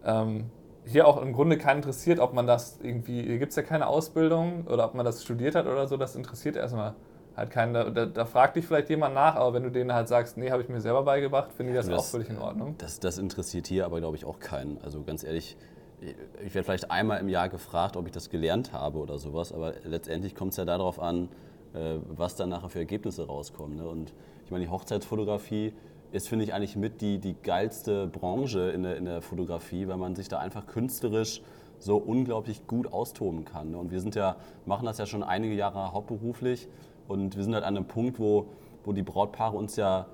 ähm, 0.05 0.51
hier 0.85 1.07
auch 1.07 1.21
im 1.21 1.33
Grunde 1.33 1.59
keinen 1.59 1.79
interessiert, 1.79 2.19
ob 2.19 2.33
man 2.33 2.47
das 2.47 2.79
irgendwie, 2.83 3.23
hier 3.23 3.39
gibt 3.39 3.51
es 3.51 3.57
ja 3.57 3.63
keine 3.63 3.87
Ausbildung 3.87 4.67
oder 4.67 4.85
ob 4.85 4.95
man 4.95 5.05
das 5.05 5.23
studiert 5.23 5.55
hat 5.55 5.67
oder 5.67 5.87
so, 5.87 5.97
das 5.97 6.17
interessiert 6.17 6.57
erstmal 6.57 6.95
halt 7.37 7.51
keinen. 7.51 7.75
Da, 7.75 7.91
da, 7.91 8.07
da, 8.07 8.25
fragt 8.25 8.57
dich 8.57 8.67
vielleicht 8.67 8.91
jemand 8.91 9.15
nach, 9.15 9.37
aber 9.37 9.55
wenn 9.55 9.63
du 9.63 9.71
denen 9.71 9.93
halt 9.93 10.09
sagst, 10.09 10.37
nee, 10.37 10.51
habe 10.51 10.63
ich 10.63 10.69
mir 10.69 10.81
selber 10.81 11.03
beigebracht, 11.03 11.53
finde 11.53 11.73
ich 11.73 11.79
das, 11.79 11.89
das, 11.89 11.99
auch 11.99 12.05
völlig 12.05 12.29
in 12.29 12.39
Ordnung. 12.39 12.75
Das, 12.79 13.01
das 13.01 13.19
interessiert 13.19 13.67
hier 13.67 13.87
aber, 13.87 14.01
glaube 14.01 14.17
ich, 14.17 14.25
auch 14.25 14.41
keinen. 14.41 14.79
Also 14.83 15.03
ganz 15.03 15.25
ehrlich, 15.25 15.57
ich 16.01 16.55
werde 16.55 16.65
vielleicht 16.65 16.91
einmal 16.91 17.21
im 17.21 17.29
Jahr 17.29 17.49
gefragt, 17.49 17.97
ob 17.97 18.07
ich 18.07 18.13
das 18.13 18.31
gelernt 18.31 18.73
habe 18.73 18.99
oder 18.99 19.19
sowas, 19.19 19.53
aber 19.53 19.75
letztendlich 19.85 20.35
kommt 20.35 20.53
es 20.53 20.57
ja 20.57 20.65
darauf 20.65 21.01
an, 21.01 21.29
äh, 21.75 21.97
was 22.09 22.37
dann 22.37 22.51
nachher 22.51 22.69
für 22.69 22.79
Ergebnisse 22.79 23.27
rauskommen. 23.27 23.77
Ne? 23.77 23.89
Und 23.89 24.13
ich 24.45 24.51
meine, 24.51 24.65
die 24.65 24.71
Hochzeitsfotografie 24.71 25.75
ist, 26.13 26.29
finde 26.29 26.45
ich, 26.45 26.55
eigentlich 26.55 26.77
mit 26.77 27.01
die, 27.01 27.19
die 27.19 27.35
geilste 27.35 28.07
Branche 28.07 28.71
in 28.71 28.83
der, 28.83 28.97
in 28.97 29.05
der 29.05 29.21
Fotografie, 29.21 29.89
weil 29.89 29.97
man 29.97 30.15
sich 30.15 30.29
da 30.29 30.39
einfach 30.39 30.67
künstlerisch 30.67 31.43
so 31.79 31.97
unglaublich 31.97 32.67
gut 32.67 32.93
austoben 32.93 33.45
kann. 33.45 33.73
Ne? 33.73 33.79
Und 33.79 33.91
wir 33.91 34.01
sind 34.01 34.15
ja, 34.15 34.37
machen 34.67 34.87
das 34.87 34.99
ja 34.99 35.07
schon 35.07 35.23
einige 35.23 35.55
Jahre 35.55 35.93
hauptberuflich 35.93 36.69
und 37.09 37.37
wir 37.37 37.45
sind 37.45 37.55
halt 37.55 37.65
an 37.65 37.77
einem 37.77 37.87
Punkt, 37.87 38.19
wo, 38.19 38.47
wo 38.85 38.93
die 38.93 39.03
Brautpaare 39.03 39.57
uns 39.57 39.77
ja 39.77 40.07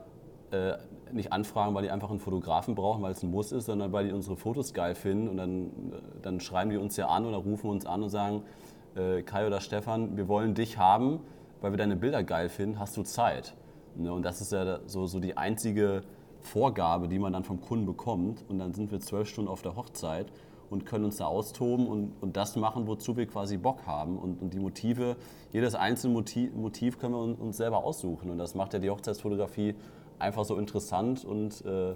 äh, 0.54 0.78
nicht 1.12 1.32
anfragen, 1.32 1.74
weil 1.74 1.82
die 1.82 1.90
einfach 1.90 2.10
einen 2.10 2.18
Fotografen 2.18 2.74
brauchen, 2.74 3.02
weil 3.02 3.12
es 3.12 3.22
ein 3.22 3.30
Muss 3.30 3.52
ist, 3.52 3.66
sondern 3.66 3.92
weil 3.92 4.06
die 4.06 4.12
unsere 4.12 4.36
Fotos 4.36 4.74
geil 4.74 4.94
finden 4.94 5.28
und 5.28 5.36
dann, 5.36 5.70
dann 6.22 6.40
schreiben 6.40 6.70
die 6.70 6.76
uns 6.76 6.96
ja 6.96 7.08
an 7.08 7.24
oder 7.24 7.36
rufen 7.36 7.70
uns 7.70 7.86
an 7.86 8.02
und 8.02 8.10
sagen, 8.10 8.42
äh, 8.96 9.22
Kai 9.22 9.46
oder 9.46 9.60
Stefan, 9.60 10.16
wir 10.16 10.28
wollen 10.28 10.54
dich 10.54 10.78
haben, 10.78 11.20
weil 11.60 11.72
wir 11.72 11.78
deine 11.78 11.96
Bilder 11.96 12.22
geil 12.24 12.48
finden, 12.48 12.78
hast 12.78 12.96
du 12.96 13.02
Zeit? 13.02 13.54
Ne? 13.96 14.12
Und 14.12 14.22
das 14.22 14.40
ist 14.40 14.52
ja 14.52 14.80
so, 14.86 15.06
so 15.06 15.20
die 15.20 15.36
einzige 15.36 16.02
Vorgabe, 16.40 17.08
die 17.08 17.18
man 17.18 17.32
dann 17.32 17.44
vom 17.44 17.60
Kunden 17.60 17.86
bekommt. 17.86 18.44
Und 18.48 18.58
dann 18.58 18.74
sind 18.74 18.92
wir 18.92 19.00
zwölf 19.00 19.28
Stunden 19.28 19.50
auf 19.50 19.62
der 19.62 19.76
Hochzeit 19.76 20.26
und 20.70 20.86
können 20.86 21.04
uns 21.04 21.16
da 21.16 21.26
austoben 21.26 21.86
und, 21.86 22.12
und 22.20 22.36
das 22.36 22.56
machen, 22.56 22.86
wozu 22.86 23.16
wir 23.16 23.26
quasi 23.26 23.56
Bock 23.56 23.86
haben. 23.86 24.18
Und, 24.18 24.42
und 24.42 24.54
die 24.54 24.58
Motive, 24.58 25.16
jedes 25.52 25.74
einzelne 25.74 26.14
Motiv, 26.14 26.52
Motiv 26.54 26.98
können 26.98 27.14
wir 27.14 27.40
uns 27.40 27.56
selber 27.56 27.84
aussuchen. 27.84 28.30
Und 28.30 28.38
das 28.38 28.54
macht 28.54 28.72
ja 28.72 28.78
die 28.78 28.90
Hochzeitsfotografie 28.90 29.74
einfach 30.18 30.44
so 30.44 30.56
interessant 30.56 31.24
und 31.24 31.64
äh, 31.64 31.94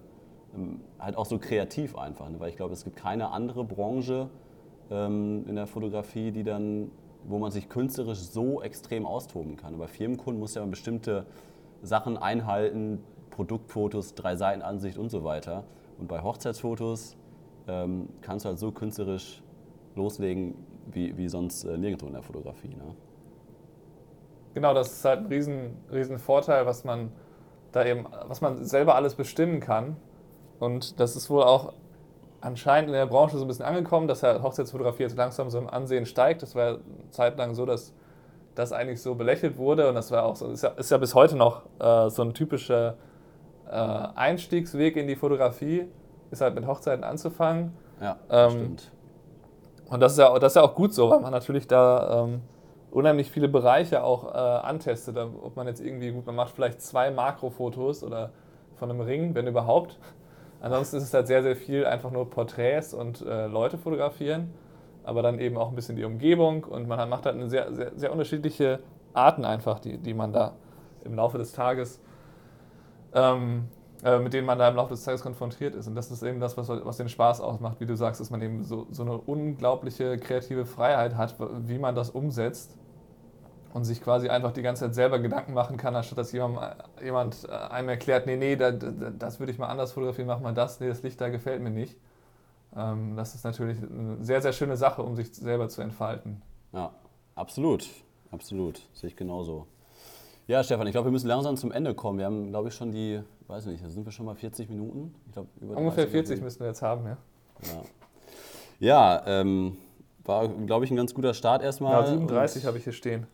ähm, 0.55 0.81
halt 0.99 1.17
auch 1.17 1.27
so 1.27 1.39
kreativ 1.39 1.97
einfach. 1.97 2.29
Ne? 2.29 2.41
Weil 2.41 2.51
ich 2.51 2.57
glaube, 2.57 2.73
es 2.73 2.85
gibt 2.85 2.97
keine 2.97 3.31
andere 3.31 3.65
Branche 3.65 4.29
ähm, 4.91 5.45
in 5.47 5.57
der 5.57 5.67
Fotografie, 5.67 6.31
die 6.31 6.45
dann, 6.45 6.91
wo 7.25 7.39
man 7.39 7.51
sich 7.51 7.69
künstlerisch 7.69 8.19
so 8.19 8.63
extrem 8.63 9.07
austoben 9.07 9.57
kann. 9.57 9.79
bei 9.79 9.87
Firmenkunden 9.87 10.41
muss 10.41 10.55
ja 10.55 10.65
bestimmte 10.65 11.27
Sachen 11.83 12.17
einhalten, 12.17 13.03
Produktfotos, 13.31 14.15
drei 14.15 14.37
Seiten 14.37 14.63
Ansicht 14.63 14.99
und 14.99 15.11
so 15.11 15.25
weiter. 15.25 15.65
Und 15.99 16.09
bei 16.09 16.23
Hochzeitsfotos 16.23 17.17
ähm, 17.67 18.09
kannst 18.21 18.45
du 18.45 18.51
halt 18.51 18.59
so 18.59 18.73
künstlerisch 18.73 19.43
loslegen, 19.95 20.55
wie, 20.91 21.17
wie 21.17 21.29
sonst 21.29 21.65
äh, 21.65 21.77
nirgendwo 21.77 22.07
in 22.07 22.15
der 22.15 22.23
Fotografie. 22.23 22.69
Ne? 22.69 22.95
Genau, 24.55 24.75
das 24.75 24.93
ist 24.93 25.05
halt 25.05 25.21
ein 25.21 25.27
riesen, 25.27 25.77
riesen 25.93 26.19
Vorteil, 26.19 26.67
was 26.67 26.85
man 26.85 27.13
da 27.73 27.85
eben, 27.85 28.07
was 28.27 28.41
man 28.41 28.65
selber 28.65 28.95
alles 28.95 29.15
bestimmen 29.15 29.61
kann. 29.61 29.97
Und 30.59 30.99
das 31.01 31.17
ist 31.17 31.31
wohl 31.31 31.43
auch 31.43 31.73
anscheinend 32.41 32.89
in 32.89 32.95
der 32.95 33.07
Branche 33.07 33.37
so 33.37 33.45
ein 33.45 33.49
bisschen 33.49 33.65
angekommen, 33.65 34.09
dass 34.09 34.21
ja 34.23 34.43
Hochzeitsfotografie 34.43 35.05
jetzt 35.05 35.17
langsam 35.17 35.51
so 35.51 35.59
im 35.59 35.69
Ansehen 35.69 36.07
steigt. 36.07 36.43
Das 36.43 36.55
war 36.55 36.79
zeitlang 37.11 37.55
so, 37.55 37.67
dass 37.67 37.93
das 38.55 38.73
eigentlich 38.73 39.01
so 39.01 39.15
belächelt 39.15 39.57
wurde 39.57 39.89
und 39.89 39.95
das 39.95 40.11
war 40.11 40.25
auch 40.25 40.35
so, 40.35 40.49
ist 40.49 40.63
ja, 40.63 40.71
ist 40.71 40.91
ja 40.91 40.99
bis 40.99 41.15
heute 41.15 41.37
noch 41.37 41.63
äh, 41.79 42.11
so 42.11 42.23
ein 42.23 42.35
typischer 42.35 42.97
äh, 43.71 43.71
Einstiegsweg 43.71 44.97
in 44.97 45.07
die 45.07 45.15
Fotografie, 45.15 45.87
ist 46.31 46.41
halt 46.41 46.55
mit 46.55 46.67
Hochzeiten 46.67 47.05
anzufangen. 47.05 47.77
Ja, 48.01 48.17
ähm, 48.31 48.51
stimmt. 48.51 48.93
Und 49.91 50.01
das 50.01 50.13
ist, 50.13 50.19
ja, 50.19 50.37
das 50.39 50.53
ist 50.53 50.57
ja 50.57 50.63
auch 50.63 50.75
gut 50.75 50.93
so, 50.93 51.09
weil 51.11 51.21
man 51.21 51.33
natürlich 51.33 51.67
da 51.67 52.25
ähm, 52.25 52.43
unheimlich 52.91 53.31
viele 53.31 53.49
Bereiche 53.49 54.03
auch 54.03 54.33
äh, 54.33 54.39
antestet. 54.39 55.17
Ob 55.17 55.57
man 55.57 55.67
jetzt 55.67 55.81
irgendwie, 55.81 56.11
gut, 56.11 56.27
man 56.27 56.35
macht 56.35 56.55
vielleicht 56.55 56.81
zwei 56.81 57.11
Makrofotos 57.11 58.03
oder 58.03 58.31
von 58.77 58.91
einem 58.91 59.01
Ring, 59.01 59.35
wenn 59.35 59.47
überhaupt. 59.47 59.99
Ansonsten 60.61 60.97
ist 60.97 61.05
es 61.05 61.15
halt 61.15 61.27
sehr, 61.27 61.43
sehr 61.43 61.57
viel 61.57 61.87
einfach 61.87 62.11
nur 62.11 62.29
Porträts 62.29 62.93
und 62.95 63.25
äh, 63.25 63.47
Leute 63.47 63.79
fotografieren, 63.79 64.53
aber 65.05 65.23
dann 65.23 65.39
eben 65.39 65.57
auch 65.57 65.69
ein 65.69 65.77
bisschen 65.77 65.97
die 65.97 66.05
Umgebung 66.05 66.65
und 66.65 66.89
man 66.89 67.09
macht 67.09 67.27
halt 67.27 67.37
eine 67.37 67.49
sehr, 67.49 67.73
sehr, 67.73 67.93
sehr 67.95 68.11
unterschiedliche 68.11 68.81
Arten 69.13 69.45
einfach, 69.45 69.79
die, 69.79 69.99
die 69.99 70.15
man 70.15 70.33
da 70.33 70.55
im 71.05 71.15
Laufe 71.15 71.39
des 71.39 71.53
Tages, 71.53 72.01
ähm, 73.15 73.69
äh, 74.05 74.19
mit 74.19 74.33
denen 74.33 74.47
man 74.47 74.59
da 74.59 74.69
im 74.69 74.77
Laufe 74.77 74.95
des 74.95 75.05
Tages 75.05 75.23
konfrontiert 75.23 75.75
ist. 75.75 75.89
Und 75.89 75.95
das 75.95 76.11
ist 76.11 76.23
eben 76.23 76.39
das, 76.39 76.57
was, 76.57 76.69
was 76.69 76.97
den 76.99 77.09
Spaß 77.09 77.41
ausmacht, 77.41 77.81
wie 77.81 77.87
du 77.87 77.97
sagst, 77.97 78.21
dass 78.21 78.31
man 78.31 78.41
eben 78.43 78.65
so, 78.65 78.87
so 78.91 79.03
eine 79.03 79.19
unglaubliche 79.19 80.19
kreative 80.19 80.67
Freiheit 80.67 81.17
hat, 81.17 81.35
wie 81.67 81.79
man 81.79 81.95
das 81.95 82.11
umsetzt 82.11 82.77
und 83.75 83.85
sich 83.85 84.01
quasi 84.01 84.29
einfach 84.29 84.53
die 84.53 84.63
ganze 84.63 84.85
Zeit 84.85 84.95
selber 84.95 85.19
Gedanken 85.19 85.53
machen 85.53 85.77
kann, 85.77 85.97
anstatt 85.97 86.19
dass 86.19 86.33
jemand, 86.33 86.77
jemand 87.03 87.45
äh, 87.49 87.53
einem 87.53 87.89
erklärt, 87.89 88.27
nee, 88.27 88.37
nee, 88.37 88.57
das, 88.57 88.75
das 89.19 89.41
würde 89.41 89.53
ich 89.53 89.59
mal 89.59 89.67
anders 89.67 89.93
fotografieren, 89.93 90.29
mach 90.29 90.41
mal 90.41 90.55
das, 90.55 90.81
nee, 90.81 90.89
das 90.89 91.03
Licht 91.03 91.21
da 91.21 91.29
gefällt 91.29 91.61
mir 91.61 91.71
nicht. 91.71 91.97
Ähm, 92.77 93.17
das 93.17 93.35
ist 93.35 93.45
natürlich 93.45 93.79
eine 93.79 94.23
sehr, 94.23 94.41
sehr 94.43 94.53
schöne 94.53 94.77
Sache, 94.77 95.03
um 95.03 95.17
sich 95.17 95.35
selber 95.35 95.69
zu 95.69 95.83
entfalten. 95.83 96.43
Ja, 96.73 96.93
absolut, 97.35 97.89
absolut, 98.31 98.81
sehe 98.93 99.11
ich 99.11 99.17
genauso. 99.17 99.67
Ja, 100.49 100.65
Stefan, 100.65 100.87
ich 100.87 100.93
glaube, 100.93 101.09
wir 101.09 101.13
müssen 101.13 101.29
langsam 101.29 101.59
zum 101.59 101.73
Ende 101.73 101.95
kommen. 101.95 102.19
Wir 102.19 102.25
haben, 102.25 102.49
glaube 102.49 102.69
ich, 102.69 102.75
schon 102.75 102.91
die, 102.91 103.21
weiß 103.49 103.67
nicht, 103.67 103.85
sind 103.87 104.07
wir 104.07 104.11
schon 104.11 104.25
mal 104.25 104.35
40 104.35 104.71
Minuten? 104.71 105.15
Ich 105.27 105.33
glaub, 105.33 105.47
Ungefähr 105.61 106.09
40 106.09 106.31
Minuten. 106.31 106.45
müssen 106.45 106.61
wir 106.61 106.69
jetzt 106.69 106.81
haben, 106.81 107.05
ja. 107.05 107.19
Ja, 108.81 109.23
ja 109.27 109.41
ähm, 109.41 109.77
war, 110.25 110.49
glaube 110.49 110.87
ich, 110.87 110.91
ein 110.91 110.97
ganz 110.97 111.13
guter 111.13 111.35
Start 111.35 111.63
erstmal. 111.63 111.93
Ja, 111.93 112.07
37 112.07 112.65
habe 112.65 112.79
ich 112.79 112.85
hier 112.85 112.95
stehen. 112.95 113.27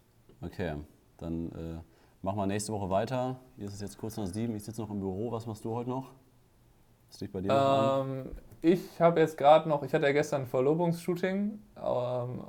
Okay, 0.42 0.74
dann 1.18 1.53
äh, 1.53 1.79
machen 2.20 2.37
wir 2.37 2.46
nächste 2.46 2.72
Woche 2.72 2.90
weiter. 2.90 3.37
Hier 3.57 3.66
ist 3.66 3.74
es 3.74 3.81
jetzt 3.81 3.96
kurz 3.96 4.16
nach 4.16 4.27
sieben. 4.27 4.57
Ich 4.57 4.64
sitze 4.64 4.81
noch 4.81 4.90
im 4.90 4.98
Büro. 4.98 5.31
Was 5.31 5.46
machst 5.46 5.64
du 5.64 5.72
heute 5.72 5.90
noch? 5.90 6.11
Was 7.11 7.20
liegt 7.20 7.33
bei 7.33 7.42
dir 7.42 7.53
ähm, 7.53 8.31
Ich 8.64 8.98
habe 8.98 9.20
jetzt 9.20 9.37
gerade 9.37 9.68
noch, 9.68 9.83
ich 9.83 9.92
hatte 9.92 10.07
ja 10.07 10.12
gestern 10.12 10.42
ein 10.42 10.46
Verlobungsshooting 10.46 11.59
ähm, 11.77 11.83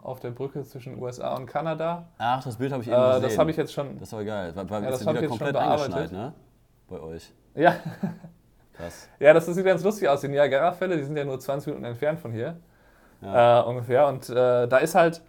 auf 0.01 0.19
der 0.21 0.31
Brücke 0.31 0.63
zwischen 0.63 1.01
USA 1.01 1.35
und 1.35 1.45
Kanada. 1.45 2.07
Ach, 2.17 2.43
das 2.43 2.55
Bild 2.55 2.71
habe 2.71 2.83
ich 2.83 2.89
eben 2.89 2.97
äh, 2.97 3.05
gesehen. 3.07 3.23
Das 3.23 3.37
habe 3.37 3.51
ich 3.51 3.57
jetzt 3.57 3.73
schon. 3.73 3.99
Das 3.99 4.13
war 4.13 4.23
geil. 4.23 4.55
War, 4.55 4.69
war 4.69 4.81
ja, 4.81 4.91
das 4.91 5.05
habe 5.05 5.17
ich 5.17 5.23
jetzt 5.23 5.29
komplett 5.29 5.55
schon 5.55 5.63
eingeschneit, 5.63 6.11
ne? 6.11 6.33
Bei 6.87 6.99
euch. 7.01 7.33
Ja. 7.53 7.75
Krass. 8.73 9.09
Ja, 9.19 9.33
das 9.33 9.45
sieht 9.45 9.65
ganz 9.65 9.83
lustig 9.83 10.07
aus. 10.07 10.21
Die 10.21 10.27
Niagara-Fälle, 10.27 10.97
die 10.97 11.03
sind 11.03 11.17
ja 11.17 11.25
nur 11.25 11.39
20 11.39 11.67
Minuten 11.67 11.85
entfernt 11.85 12.19
von 12.19 12.31
hier. 12.31 12.57
Ja. 13.21 13.61
Äh, 13.61 13.63
ungefähr. 13.65 14.07
Und 14.07 14.29
äh, 14.29 14.67
da 14.67 14.77
ist 14.77 14.95
halt 14.95 15.21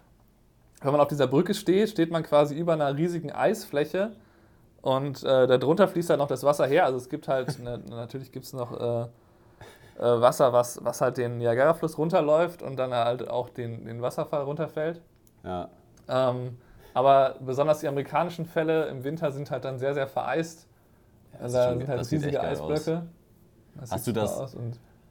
wenn 0.81 0.91
man 0.91 1.01
auf 1.01 1.07
dieser 1.07 1.27
Brücke 1.27 1.53
steht, 1.53 1.89
steht 1.89 2.11
man 2.11 2.23
quasi 2.23 2.55
über 2.55 2.73
einer 2.73 2.95
riesigen 2.95 3.31
Eisfläche 3.31 4.11
und 4.81 5.23
äh, 5.23 5.47
darunter 5.47 5.87
fließt 5.87 6.09
halt 6.09 6.19
noch 6.19 6.27
das 6.27 6.43
Wasser 6.43 6.67
her. 6.67 6.85
Also 6.85 6.97
es 6.97 7.09
gibt 7.09 7.27
halt, 7.27 7.59
ne, 7.59 7.81
natürlich 7.89 8.31
gibt 8.31 8.45
es 8.45 8.53
noch 8.53 8.79
äh, 8.79 9.01
äh, 9.03 9.07
Wasser, 10.03 10.53
was, 10.53 10.83
was 10.83 11.01
halt 11.01 11.17
den 11.17 11.37
Niagara-Fluss 11.37 11.97
runterläuft 11.97 12.61
und 12.61 12.77
dann 12.77 12.93
halt 12.93 13.29
auch 13.29 13.49
den, 13.49 13.85
den 13.85 14.01
Wasserfall 14.01 14.43
runterfällt. 14.43 15.01
Ja. 15.43 15.69
Ähm, 16.07 16.57
aber 16.93 17.35
besonders 17.39 17.79
die 17.79 17.87
amerikanischen 17.87 18.45
Fälle 18.45 18.85
im 18.87 19.03
Winter 19.03 19.31
sind 19.31 19.51
halt 19.51 19.65
dann 19.65 19.77
sehr, 19.77 19.93
sehr 19.93 20.07
vereist. 20.07 20.67
Ja, 21.33 21.47
da 21.47 21.69
schon, 21.69 21.79
sind 21.79 21.87
halt 21.87 22.11
riesige 22.11 22.41
Eisblöcke. 22.41 23.03
Hast 23.89 24.07
du, 24.07 24.11
das, 24.11 24.57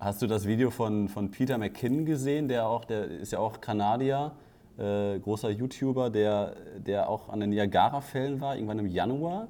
hast 0.01 0.23
du 0.23 0.27
das 0.27 0.47
Video 0.47 0.71
von, 0.71 1.09
von 1.09 1.31
Peter 1.31 1.57
McKinnon 1.59 2.05
gesehen? 2.05 2.49
Der, 2.49 2.67
auch, 2.67 2.85
der 2.85 3.05
ist 3.05 3.33
ja 3.33 3.39
auch 3.39 3.61
Kanadier 3.61 4.33
äh, 4.79 5.19
großer 5.19 5.51
YouTuber, 5.51 6.11
der, 6.11 6.55
der 6.79 7.09
auch 7.09 7.29
an 7.29 7.41
den 7.41 7.51
Niagara-Fällen 7.51 8.41
war, 8.41 8.57
irgendwann 8.57 8.79
im 8.79 8.87
Januar. 8.87 9.49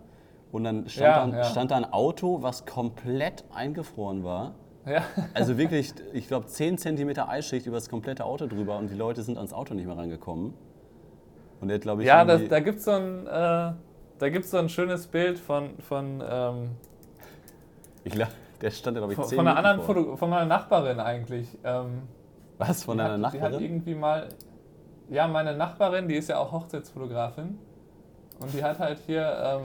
Und 0.53 0.65
dann 0.65 0.89
stand, 0.89 1.07
ja, 1.07 1.27
da, 1.27 1.37
ja. 1.39 1.45
stand 1.45 1.71
da 1.71 1.77
ein 1.77 1.93
Auto, 1.93 2.43
was 2.43 2.67
komplett 2.67 3.45
eingefroren 3.55 4.25
war. 4.25 4.55
Ja. 4.87 5.03
Also 5.35 5.59
wirklich, 5.59 5.93
ich 6.13 6.29
glaube, 6.29 6.47
10 6.47 6.79
cm 6.79 7.19
Eisschicht 7.19 7.67
über 7.67 7.77
das 7.77 7.89
komplette 7.89 8.25
Auto 8.25 8.47
drüber 8.47 8.79
und 8.79 8.89
die 8.89 8.95
Leute 8.95 9.23
sind 9.23 9.37
ans 9.37 9.53
Auto 9.53 9.75
nicht 9.75 9.87
mehr 9.87 9.97
rangekommen. 9.97 10.55
Und 11.61 11.71
er 11.71 11.79
glaube 11.79 12.03
ich. 12.03 12.09
Ja, 12.09 12.25
das, 12.25 12.47
da 12.49 12.61
gibt 12.61 12.79
es 12.79 12.85
so, 12.85 12.93
ein, 12.93 13.27
äh, 13.27 14.43
so 14.43 14.59
ein 14.59 14.69
schönes 14.69 15.07
Bild 15.09 15.39
von. 15.39 15.71
von 15.81 16.23
ähm, 16.29 16.71
ich, 18.05 18.15
la 18.15 18.29
Der 18.61 18.71
stand 18.71 18.97
ja, 18.97 19.01
glaube 19.01 19.13
ich, 19.15 19.17
Von, 19.17 19.27
10 19.27 19.37
von 19.37 19.49
einer 19.49 19.57
anderen. 19.59 19.81
Foto, 19.87 20.17
von 20.17 20.31
meiner 20.31 20.47
Nachbarin 20.47 21.01
eigentlich. 21.01 21.49
Ähm, 21.65 22.03
Was, 22.59 22.85
von 22.85 22.99
deiner 22.99 23.27
hat, 23.27 23.35
Die 23.35 23.41
hat 23.41 23.51
Nachbarin? 23.51 23.65
irgendwie 23.65 23.95
mal. 23.95 24.29
Ja, 25.09 25.27
meine 25.29 25.57
Nachbarin, 25.57 26.09
die 26.09 26.17
ist 26.17 26.29
ja 26.29 26.39
auch 26.39 26.53
Hochzeitsfotografin. 26.53 27.59
Und 28.39 28.53
die 28.53 28.63
hat 28.63 28.79
halt 28.79 28.99
hier, 29.07 29.23
ähm, 29.43 29.63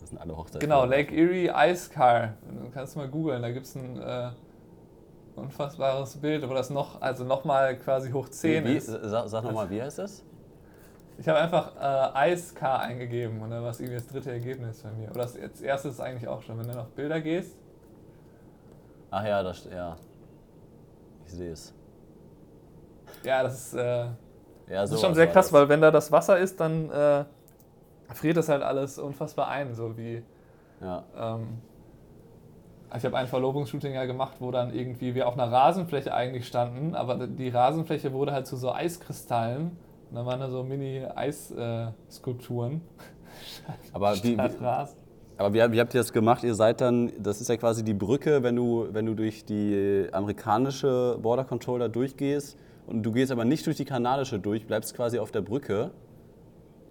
Das 0.00 0.10
sind 0.10 0.18
alle 0.20 0.36
Hochzeiten. 0.36 0.60
genau, 0.60 0.84
Lake 0.84 1.14
Erie 1.14 1.50
Ice 1.70 1.90
Car. 1.90 2.34
Du 2.48 2.70
kannst 2.72 2.96
mal 2.96 3.08
googeln, 3.08 3.42
da 3.42 3.50
gibt 3.50 3.66
es 3.66 3.74
ein 3.74 4.00
äh, 4.00 4.30
unfassbares 5.36 6.16
Bild, 6.16 6.48
wo 6.48 6.54
das 6.54 6.70
noch, 6.70 7.00
also 7.00 7.24
nochmal 7.24 7.76
quasi 7.78 8.10
hoch 8.10 8.28
10 8.28 8.64
Wie, 8.64 8.76
ist. 8.76 8.86
sag 8.86 9.28
sag 9.28 9.44
nochmal, 9.44 9.68
wie 9.70 9.80
heißt 9.82 9.98
das? 9.98 10.24
Ich 11.18 11.26
habe 11.28 11.38
einfach 11.38 11.72
äh, 12.14 12.32
Ice 12.32 12.54
Car 12.54 12.80
eingegeben 12.80 13.40
und 13.40 13.50
dann 13.50 13.62
war 13.62 13.70
es 13.70 13.80
irgendwie 13.80 13.96
das 13.98 14.06
dritte 14.06 14.30
Ergebnis 14.32 14.82
bei 14.82 14.90
mir. 14.90 15.10
Oder 15.10 15.22
das, 15.22 15.34
das 15.34 15.60
erste 15.62 15.88
ist 15.88 16.00
eigentlich 16.00 16.28
auch 16.28 16.42
schon, 16.42 16.58
wenn 16.58 16.66
du 16.66 16.72
dann 16.72 16.82
auf 16.82 16.90
Bilder 16.90 17.20
gehst. 17.20 17.56
Ach 19.10 19.24
ja, 19.24 19.42
das, 19.42 19.64
ja. 19.72 19.96
Ich 21.24 21.32
sehe 21.32 21.52
es. 21.52 21.72
Ja, 23.24 23.42
das 23.42 23.54
ist, 23.54 23.74
äh, 23.74 23.80
Ja, 24.06 24.12
das 24.82 24.92
ist 24.92 25.00
schon 25.00 25.14
sehr 25.14 25.26
krass, 25.28 25.46
das. 25.46 25.52
weil 25.52 25.68
wenn 25.68 25.80
da 25.80 25.90
das 25.90 26.12
Wasser 26.12 26.38
ist, 26.38 26.60
dann 26.60 26.90
äh, 26.90 27.24
friert 28.12 28.36
das 28.36 28.48
halt 28.48 28.62
alles 28.62 28.98
unfassbar 28.98 29.48
ein, 29.48 29.74
so 29.74 29.96
wie 29.96 30.22
Ja. 30.80 31.04
Ähm, 31.16 31.62
ich 32.96 33.04
habe 33.04 33.16
ein 33.16 33.26
Verlobungsshooting 33.26 33.94
ja 33.94 34.04
gemacht, 34.04 34.36
wo 34.40 34.50
dann 34.50 34.74
irgendwie 34.74 35.14
wir 35.14 35.28
auf 35.28 35.38
einer 35.38 35.50
Rasenfläche 35.50 36.12
eigentlich 36.14 36.46
standen, 36.46 36.94
aber 36.94 37.26
die 37.26 37.48
Rasenfläche 37.48 38.12
wurde 38.12 38.32
halt 38.32 38.46
zu 38.46 38.56
so 38.56 38.70
Eiskristallen. 38.72 39.78
Und 40.08 40.14
dann 40.14 40.26
waren 40.26 40.38
da 40.38 40.48
so 40.48 40.62
Mini-Eis-Skulpturen. 40.62 42.80
Aber 43.92 44.14
wie, 44.22 44.36
aber 45.36 45.52
wie, 45.52 45.72
wie 45.72 45.80
habt 45.80 45.92
ihr 45.94 46.00
das 46.00 46.12
gemacht? 46.12 46.44
Ihr 46.44 46.54
seid 46.54 46.80
dann, 46.80 47.12
das 47.18 47.40
ist 47.40 47.48
ja 47.48 47.56
quasi 47.56 47.82
die 47.84 47.92
Brücke, 47.92 48.42
wenn 48.42 48.56
du, 48.56 48.88
wenn 48.92 49.04
du 49.04 49.14
durch 49.14 49.44
die 49.44 50.08
amerikanische 50.12 51.18
Border 51.20 51.44
Controller 51.44 51.90
durchgehst 51.90 52.56
und 52.86 53.02
du 53.02 53.12
gehst 53.12 53.32
aber 53.32 53.44
nicht 53.44 53.66
durch 53.66 53.76
die 53.76 53.84
kanadische 53.84 54.38
durch, 54.38 54.66
bleibst 54.66 54.94
quasi 54.94 55.18
auf 55.18 55.32
der 55.32 55.42
Brücke. 55.42 55.90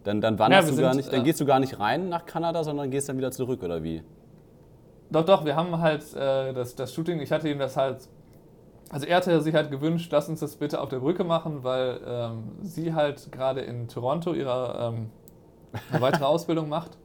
Dann, 0.03 0.21
dann 0.21 0.37
wanderst 0.37 0.69
wir 0.69 0.75
du 0.75 0.81
gar 0.81 0.93
sind, 0.93 0.97
nicht, 0.97 1.11
dann 1.11 1.21
äh, 1.21 1.23
gehst 1.23 1.39
du 1.39 1.45
gar 1.45 1.59
nicht 1.59 1.79
rein 1.79 2.09
nach 2.09 2.27
Kanada, 2.27 2.63
sondern 2.63 2.91
gehst 2.91 3.09
dann 3.09 3.17
wieder 3.17 3.31
zurück, 3.31 3.63
oder 3.63 3.81
wie? 3.81 4.03
Doch, 5.16 5.26
doch, 5.26 5.45
wir 5.45 5.55
haben 5.55 5.80
halt 5.80 6.13
äh, 6.13 6.51
das, 6.51 6.76
das 6.76 6.93
Shooting, 6.93 7.22
ich 7.22 7.32
hatte 7.32 7.47
ihm 7.47 7.57
das 7.57 7.78
halt, 7.78 8.09
also 8.89 9.05
er 9.05 9.16
hatte 9.16 9.39
sich 9.39 9.55
halt 9.55 9.72
gewünscht, 9.72 10.11
lass 10.11 10.28
uns 10.28 10.41
das 10.41 10.57
bitte 10.57 10.82
auf 10.82 10.89
der 10.89 10.99
Brücke 10.99 11.24
machen, 11.24 11.63
weil 11.63 12.01
ähm, 12.05 12.51
sie 12.63 12.93
halt 12.93 13.32
gerade 13.32 13.61
in 13.61 13.88
Toronto 13.88 14.34
ihre 14.34 14.78
ähm, 14.93 15.09
weitere 16.01 16.26
Ausbildung 16.26 16.68
macht 16.68 16.97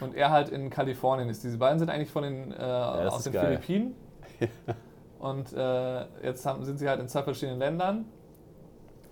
und 0.00 0.14
er 0.14 0.30
halt 0.30 0.50
in 0.50 0.70
Kalifornien 0.70 1.28
ist. 1.28 1.42
Diese 1.42 1.58
beiden 1.58 1.80
sind 1.80 1.90
eigentlich 1.90 2.12
von 2.12 2.22
den, 2.22 2.52
äh, 2.52 2.58
das 2.58 3.12
aus 3.12 3.24
den 3.24 3.32
geil. 3.32 3.58
Philippinen 3.60 3.94
und 5.18 5.52
äh, 5.52 6.04
jetzt 6.22 6.46
haben, 6.46 6.64
sind 6.64 6.78
sie 6.78 6.88
halt 6.88 7.00
in 7.00 7.08
zwei 7.08 7.22
verschiedenen 7.24 7.58
Ländern. 7.58 8.04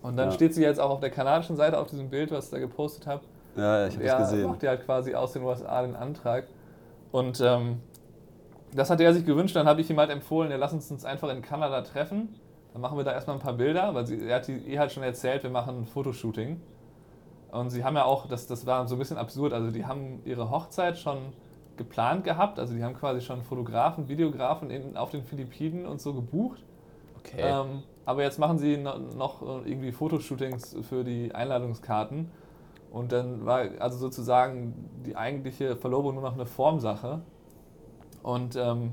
Und 0.03 0.17
dann 0.17 0.29
Ja. 0.29 0.35
steht 0.35 0.55
sie 0.55 0.63
jetzt 0.63 0.79
auch 0.79 0.91
auf 0.91 1.01
der 1.01 1.11
kanadischen 1.11 1.57
Seite 1.57 1.79
auf 1.79 1.89
diesem 1.89 2.09
Bild, 2.11 2.31
was 2.31 2.45
ich 2.47 2.51
da 2.53 2.59
gepostet 2.61 3.09
habe. 3.09 3.23
Ja, 3.57 3.87
ich 3.87 3.95
habe 3.97 4.05
Er 4.05 4.19
das 4.19 4.31
gesehen. 4.31 4.49
macht 4.49 4.63
ja 4.63 4.71
halt 4.71 4.85
quasi 4.85 5.17
aus 5.17 5.33
den 5.33 5.43
USA 5.43 5.83
den 5.83 5.97
Antrag. 5.97 6.45
Und 7.13 7.41
ähm, 7.41 7.81
das 8.75 8.91
hat 8.91 9.01
er 9.01 9.13
sich 9.15 9.25
gewünscht. 9.25 9.57
Dann 9.57 9.67
habe 9.67 9.81
ich 9.81 9.91
ihm 9.91 9.99
halt 9.99 10.11
empfohlen, 10.11 10.51
ja, 10.51 10.57
lass 10.57 10.73
uns 10.73 10.91
uns 10.91 11.05
einfach 11.05 11.31
in 11.31 11.43
Kanada 11.43 11.83
treffen. 11.83 12.35
Dann 12.73 12.83
machen 12.83 12.97
wir 12.97 13.05
da 13.05 13.13
erstmal 13.13 13.37
ein 13.37 13.43
paar 13.43 13.55
Bilder, 13.55 13.95
weil 13.95 14.07
sie, 14.07 14.29
er 14.29 14.37
hat 14.37 14.49
die, 14.49 14.57
ihr 14.59 14.79
halt 14.79 14.93
schon 14.93 15.03
erzählt, 15.03 15.43
wir 15.43 15.51
machen 15.51 15.81
ein 15.81 15.87
Fotoshooting. 15.87 16.61
Und 17.51 17.71
sie 17.71 17.83
haben 17.83 17.97
ja 17.97 18.05
auch, 18.05 18.27
das, 18.29 18.47
das 18.47 18.65
war 18.65 18.87
so 18.87 18.95
ein 18.95 18.99
bisschen 18.99 19.19
absurd, 19.19 19.53
also 19.53 19.73
die 19.73 19.85
haben 19.85 20.21
ihre 20.25 20.51
Hochzeit 20.51 20.97
schon 20.99 21.19
geplant 21.77 22.23
gehabt. 22.25 22.59
Also 22.61 22.75
die 22.75 22.85
haben 22.85 22.95
quasi 22.95 23.21
schon 23.21 23.43
Fotografen, 23.43 24.09
Videografen 24.09 24.71
in, 24.71 24.97
auf 24.97 25.11
den 25.11 25.25
Philippinen 25.25 25.85
und 25.87 26.01
so 26.01 26.15
gebucht. 26.15 26.63
Okay. 27.19 27.37
Ähm, 27.39 27.83
aber 28.05 28.23
jetzt 28.23 28.39
machen 28.39 28.59
sie 28.59 28.77
no- 28.77 28.99
noch 28.99 29.43
äh, 29.43 29.69
irgendwie 29.71 29.91
Fotoshootings 29.93 30.77
für 30.89 31.03
die 31.03 31.35
Einladungskarten. 31.35 32.31
Und 32.93 33.13
dann 33.13 33.45
war 33.47 33.63
also 33.79 33.99
sozusagen 33.99 34.75
die 35.07 35.17
eigentliche 35.17 35.77
Verlobung 35.77 36.15
nur 36.15 36.23
noch 36.23 36.35
eine 36.35 36.47
Formsache. 36.47 37.21
Und 38.23 38.57
ähm, 38.57 38.93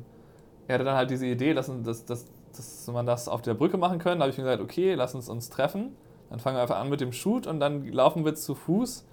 er 0.68 0.76
hatte 0.76 0.84
dann 0.84 0.96
halt 0.96 1.10
diese 1.10 1.26
Idee, 1.26 1.54
dass, 1.54 1.72
dass, 1.84 2.06
dass, 2.06 2.26
dass 2.56 2.88
man 2.88 3.06
das 3.06 3.28
auf 3.28 3.42
der 3.42 3.54
Brücke 3.54 3.78
machen 3.78 4.00
können. 4.00 4.20
Da 4.20 4.24
habe 4.24 4.32
ich 4.32 4.38
ihm 4.38 4.44
gesagt, 4.44 4.62
okay, 4.62 4.94
lass 4.94 5.16
uns 5.16 5.30
uns 5.30 5.50
treffen. 5.50 5.96
Dann 6.30 6.40
fangen 6.40 6.58
wir 6.58 6.62
einfach 6.62 6.78
an 6.78 6.90
mit 6.90 7.02
dem 7.02 7.14
Shoot 7.14 7.48
und 7.48 7.60
dann 7.60 7.88
laufen 7.88 8.26
wir 8.26 8.36
zu 8.36 8.54
Fuß 8.54 9.06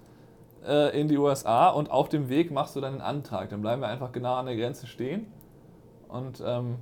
äh, 0.67 1.01
in 1.01 1.09
die 1.09 1.17
USA 1.17 1.69
und 1.69 1.91
auf 1.91 2.09
dem 2.09 2.29
Weg 2.29 2.51
machst 2.51 2.75
du 2.75 2.81
dann 2.81 2.95
einen 2.95 3.03
Antrag. 3.03 3.51
Dann 3.51 3.63
bleiben 3.63 3.83
wir 3.83 3.89
einfach 3.89 4.13
genau 4.13 4.35
an 4.35 4.47
der 4.47 4.57
Grenze 4.57 4.87
stehen. 4.87 5.27
Und 6.09 6.43
ähm, 6.45 6.79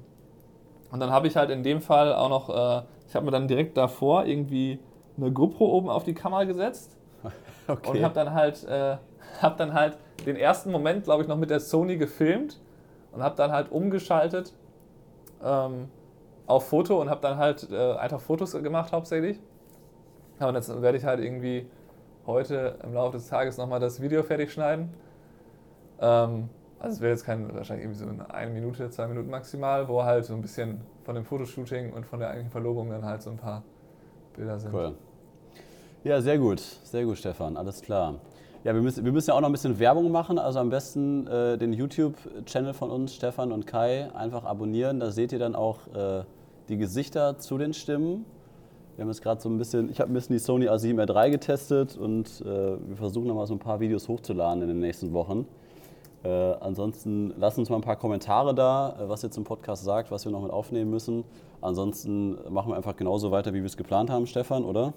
und 0.92 1.00
dann 1.00 1.10
habe 1.10 1.26
ich 1.26 1.36
halt 1.36 1.48
in 1.48 1.62
dem 1.62 1.80
Fall 1.80 2.14
auch 2.14 2.28
noch, 2.28 2.50
äh, 2.50 2.82
ich 3.08 3.16
habe 3.16 3.24
mir 3.24 3.32
dann 3.32 3.48
direkt 3.48 3.78
davor 3.78 4.26
irgendwie 4.26 4.78
eine 5.16 5.32
GoPro 5.32 5.64
oben 5.64 5.88
auf 5.88 6.04
die 6.04 6.12
Kamera 6.12 6.44
gesetzt 6.44 6.98
und 7.66 7.88
okay. 7.88 8.04
habe 8.04 8.14
dann 8.14 8.34
halt, 8.34 8.62
äh, 8.64 8.98
habe 9.40 9.56
dann 9.56 9.72
halt 9.72 9.96
den 10.26 10.36
ersten 10.36 10.70
Moment, 10.70 11.04
glaube 11.04 11.22
ich, 11.22 11.28
noch 11.28 11.38
mit 11.38 11.48
der 11.48 11.60
Sony 11.60 11.96
gefilmt 11.96 12.60
und 13.12 13.22
habe 13.22 13.36
dann 13.36 13.52
halt 13.52 13.70
umgeschaltet 13.70 14.52
ähm, 15.42 15.88
auf 16.46 16.68
Foto 16.68 17.00
und 17.00 17.10
habe 17.10 17.20
dann 17.20 17.36
halt 17.38 17.70
äh, 17.70 17.94
einfach 17.94 18.20
Fotos 18.20 18.52
gemacht 18.52 18.92
hauptsächlich. 18.92 19.38
Ja, 20.40 20.48
und 20.48 20.54
jetzt 20.54 20.82
werde 20.82 20.98
ich 20.98 21.04
halt 21.04 21.20
irgendwie 21.20 21.66
heute 22.26 22.78
im 22.82 22.94
Laufe 22.94 23.16
des 23.16 23.28
Tages 23.28 23.58
nochmal 23.58 23.80
das 23.80 24.00
Video 24.00 24.22
fertig 24.22 24.52
schneiden. 24.52 24.92
Ähm, 26.00 26.48
also 26.78 26.96
es 26.96 27.00
wäre 27.00 27.12
jetzt 27.12 27.24
kein, 27.24 27.54
wahrscheinlich 27.54 27.84
irgendwie 27.84 28.00
so 28.00 28.26
eine, 28.28 28.50
Minute, 28.50 28.90
zwei 28.90 29.06
Minuten 29.06 29.30
maximal, 29.30 29.86
wo 29.88 30.02
halt 30.02 30.24
so 30.24 30.34
ein 30.34 30.42
bisschen 30.42 30.80
von 31.04 31.14
dem 31.14 31.24
Fotoshooting 31.24 31.92
und 31.92 32.06
von 32.06 32.18
der 32.18 32.28
eigentlichen 32.28 32.50
Verlobung 32.50 32.90
dann 32.90 33.04
halt 33.04 33.22
so 33.22 33.30
ein 33.30 33.36
paar 33.36 33.62
Bilder 34.34 34.58
sind. 34.58 34.74
Cool. 34.74 34.94
Ja, 36.02 36.20
sehr 36.20 36.38
gut. 36.38 36.58
Sehr 36.58 37.04
gut, 37.04 37.18
Stefan. 37.18 37.56
Alles 37.56 37.82
klar. 37.82 38.16
Ja, 38.64 38.74
wir 38.74 38.82
müssen, 38.82 39.04
wir 39.04 39.10
müssen 39.12 39.30
ja 39.30 39.34
auch 39.36 39.40
noch 39.40 39.48
ein 39.48 39.52
bisschen 39.52 39.78
Werbung 39.80 40.12
machen. 40.12 40.38
Also 40.38 40.60
am 40.60 40.70
besten 40.70 41.26
äh, 41.26 41.58
den 41.58 41.72
YouTube-Channel 41.72 42.74
von 42.74 42.90
uns, 42.90 43.14
Stefan 43.14 43.50
und 43.50 43.66
Kai, 43.66 44.08
einfach 44.14 44.44
abonnieren. 44.44 45.00
Da 45.00 45.10
seht 45.10 45.32
ihr 45.32 45.40
dann 45.40 45.56
auch 45.56 45.78
äh, 45.94 46.22
die 46.68 46.76
Gesichter 46.76 47.38
zu 47.38 47.58
den 47.58 47.74
Stimmen. 47.74 48.24
Wir 48.94 49.02
haben 49.02 49.08
jetzt 49.10 49.22
gerade 49.22 49.40
so 49.40 49.48
ein 49.48 49.58
bisschen, 49.58 49.90
ich 49.90 50.00
habe 50.00 50.12
ein 50.12 50.14
bisschen 50.14 50.34
die 50.34 50.38
Sony 50.38 50.68
A7R3 50.68 51.30
getestet 51.30 51.96
und 51.96 52.40
äh, 52.42 52.44
wir 52.44 52.96
versuchen 52.96 53.26
noch 53.26 53.34
mal 53.34 53.46
so 53.46 53.54
ein 53.54 53.58
paar 53.58 53.80
Videos 53.80 54.06
hochzuladen 54.06 54.62
in 54.62 54.68
den 54.68 54.78
nächsten 54.80 55.12
Wochen. 55.12 55.46
Äh, 56.22 56.28
ansonsten 56.60 57.34
lasst 57.38 57.58
uns 57.58 57.68
mal 57.68 57.76
ein 57.76 57.82
paar 57.82 57.96
Kommentare 57.96 58.54
da, 58.54 58.96
äh, 59.00 59.08
was 59.08 59.24
ihr 59.24 59.30
zum 59.32 59.42
Podcast 59.42 59.82
sagt, 59.82 60.12
was 60.12 60.24
wir 60.24 60.30
noch 60.30 60.42
mit 60.42 60.52
aufnehmen 60.52 60.90
müssen. 60.90 61.24
Ansonsten 61.62 62.38
machen 62.52 62.70
wir 62.70 62.76
einfach 62.76 62.94
genauso 62.94 63.32
weiter, 63.32 63.52
wie 63.54 63.58
wir 63.58 63.66
es 63.66 63.76
geplant 63.76 64.08
haben, 64.08 64.26
Stefan, 64.26 64.64
oder? 64.64 64.92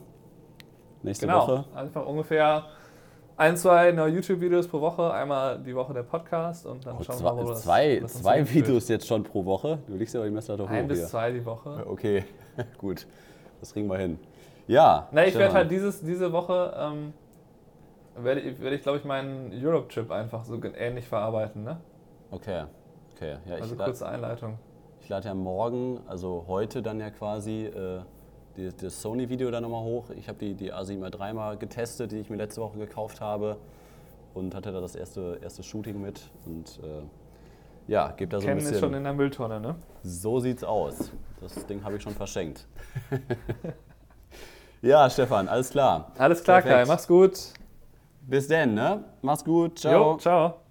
Nächste 1.01 1.25
Genau, 1.25 1.39
Woche. 1.47 1.65
einfach 1.73 2.05
ungefähr 2.05 2.63
ein, 3.37 3.57
zwei 3.57 3.91
neue 3.91 4.11
YouTube-Videos 4.13 4.67
pro 4.67 4.79
Woche, 4.81 5.13
einmal 5.13 5.59
die 5.59 5.75
Woche 5.75 5.93
der 5.93 6.03
Podcast 6.03 6.65
und 6.65 6.85
dann 6.85 6.95
Oh, 6.99 7.03
schauen 7.03 7.17
zwei 7.17 7.25
wir 7.25 7.33
mal, 7.33 7.43
wo 7.45 7.49
das, 7.49 7.63
zwei, 7.63 8.01
uns 8.01 8.13
zwei. 8.21 8.53
Videos 8.53 8.87
jetzt 8.87 9.07
schon 9.07 9.23
pro 9.23 9.43
Woche. 9.45 9.79
Du 9.87 9.95
legst 9.95 10.13
ja 10.13 10.21
aber 10.21 10.29
die 10.29 10.35
Messlatte 10.35 10.63
hoch 10.63 10.69
Ein 10.69 10.87
bis 10.87 10.99
hier. 10.99 11.07
zwei 11.07 11.31
die 11.31 11.45
Woche. 11.45 11.85
Okay, 11.87 12.23
gut. 12.77 13.05
Das 13.59 13.73
kriegen 13.73 13.87
wir 13.89 13.97
hin. 13.97 14.19
Ja. 14.67 15.07
Na, 15.11 15.25
ich 15.25 15.35
werde 15.35 15.53
halt 15.53 15.69
dieses, 15.71 16.01
diese 16.01 16.31
Woche, 16.31 16.73
ähm, 16.79 17.13
werde 18.17 18.41
ich, 18.41 18.59
werde 18.61 18.75
ich 18.77 18.81
glaube 18.83 18.99
ich, 18.99 19.05
meinen 19.05 19.51
Europe-Trip 19.53 20.09
einfach 20.11 20.43
so 20.45 20.59
ähnlich 20.77 21.05
verarbeiten. 21.07 21.63
Ne? 21.63 21.77
Okay, 22.31 22.63
okay. 23.15 23.35
Ja, 23.45 23.55
Also 23.55 23.75
kurze 23.75 24.07
Einleitung. 24.07 24.57
ich 25.01 25.09
lade 25.09 25.27
ja 25.27 25.33
morgen, 25.33 25.99
also 26.07 26.45
heute 26.47 26.81
dann 26.81 26.99
ja 26.99 27.09
quasi 27.09 27.65
äh, 27.65 27.99
die, 28.57 28.71
das 28.75 29.01
Sony-Video 29.01 29.51
dann 29.51 29.63
nochmal 29.63 29.83
hoch. 29.83 30.09
Ich 30.17 30.27
habe 30.27 30.37
die, 30.39 30.53
die 30.53 30.73
A7R3 30.73 31.33
mal 31.33 31.57
getestet, 31.57 32.11
die 32.11 32.19
ich 32.19 32.29
mir 32.29 32.37
letzte 32.37 32.61
Woche 32.61 32.77
gekauft 32.77 33.21
habe 33.21 33.57
und 34.33 34.53
hatte 34.55 34.71
da 34.71 34.81
das 34.81 34.95
erste, 34.95 35.39
erste 35.41 35.63
Shooting 35.63 36.01
mit 36.01 36.21
und 36.45 36.79
äh, 36.83 37.03
ja, 37.87 38.11
gebe 38.11 38.31
da 38.31 38.39
so 38.39 38.47
ein 38.47 38.49
Ken 38.49 38.57
bisschen. 38.57 38.73
ist 38.73 38.79
schon 38.79 38.93
in 38.93 39.03
der 39.03 39.13
Mülltonne, 39.13 39.59
ne? 39.59 39.75
So 40.03 40.39
sieht's 40.39 40.63
aus. 40.63 41.11
Das 41.39 41.65
Ding 41.67 41.83
habe 41.83 41.97
ich 41.97 42.01
schon 42.01 42.13
verschenkt. 42.13 42.67
ja, 44.81 45.09
Stefan, 45.09 45.47
alles 45.47 45.69
klar. 45.69 46.11
Alles 46.17 46.43
klar, 46.43 46.61
Perfekt. 46.61 46.87
Kai, 46.87 46.91
mach's 46.91 47.07
gut. 47.07 47.39
Bis 48.21 48.47
denn, 48.47 48.73
ne? 48.73 49.03
Mach's 49.21 49.43
gut. 49.43 49.79
Ciao. 49.79 50.13
Jo, 50.13 50.17
ciao. 50.17 50.64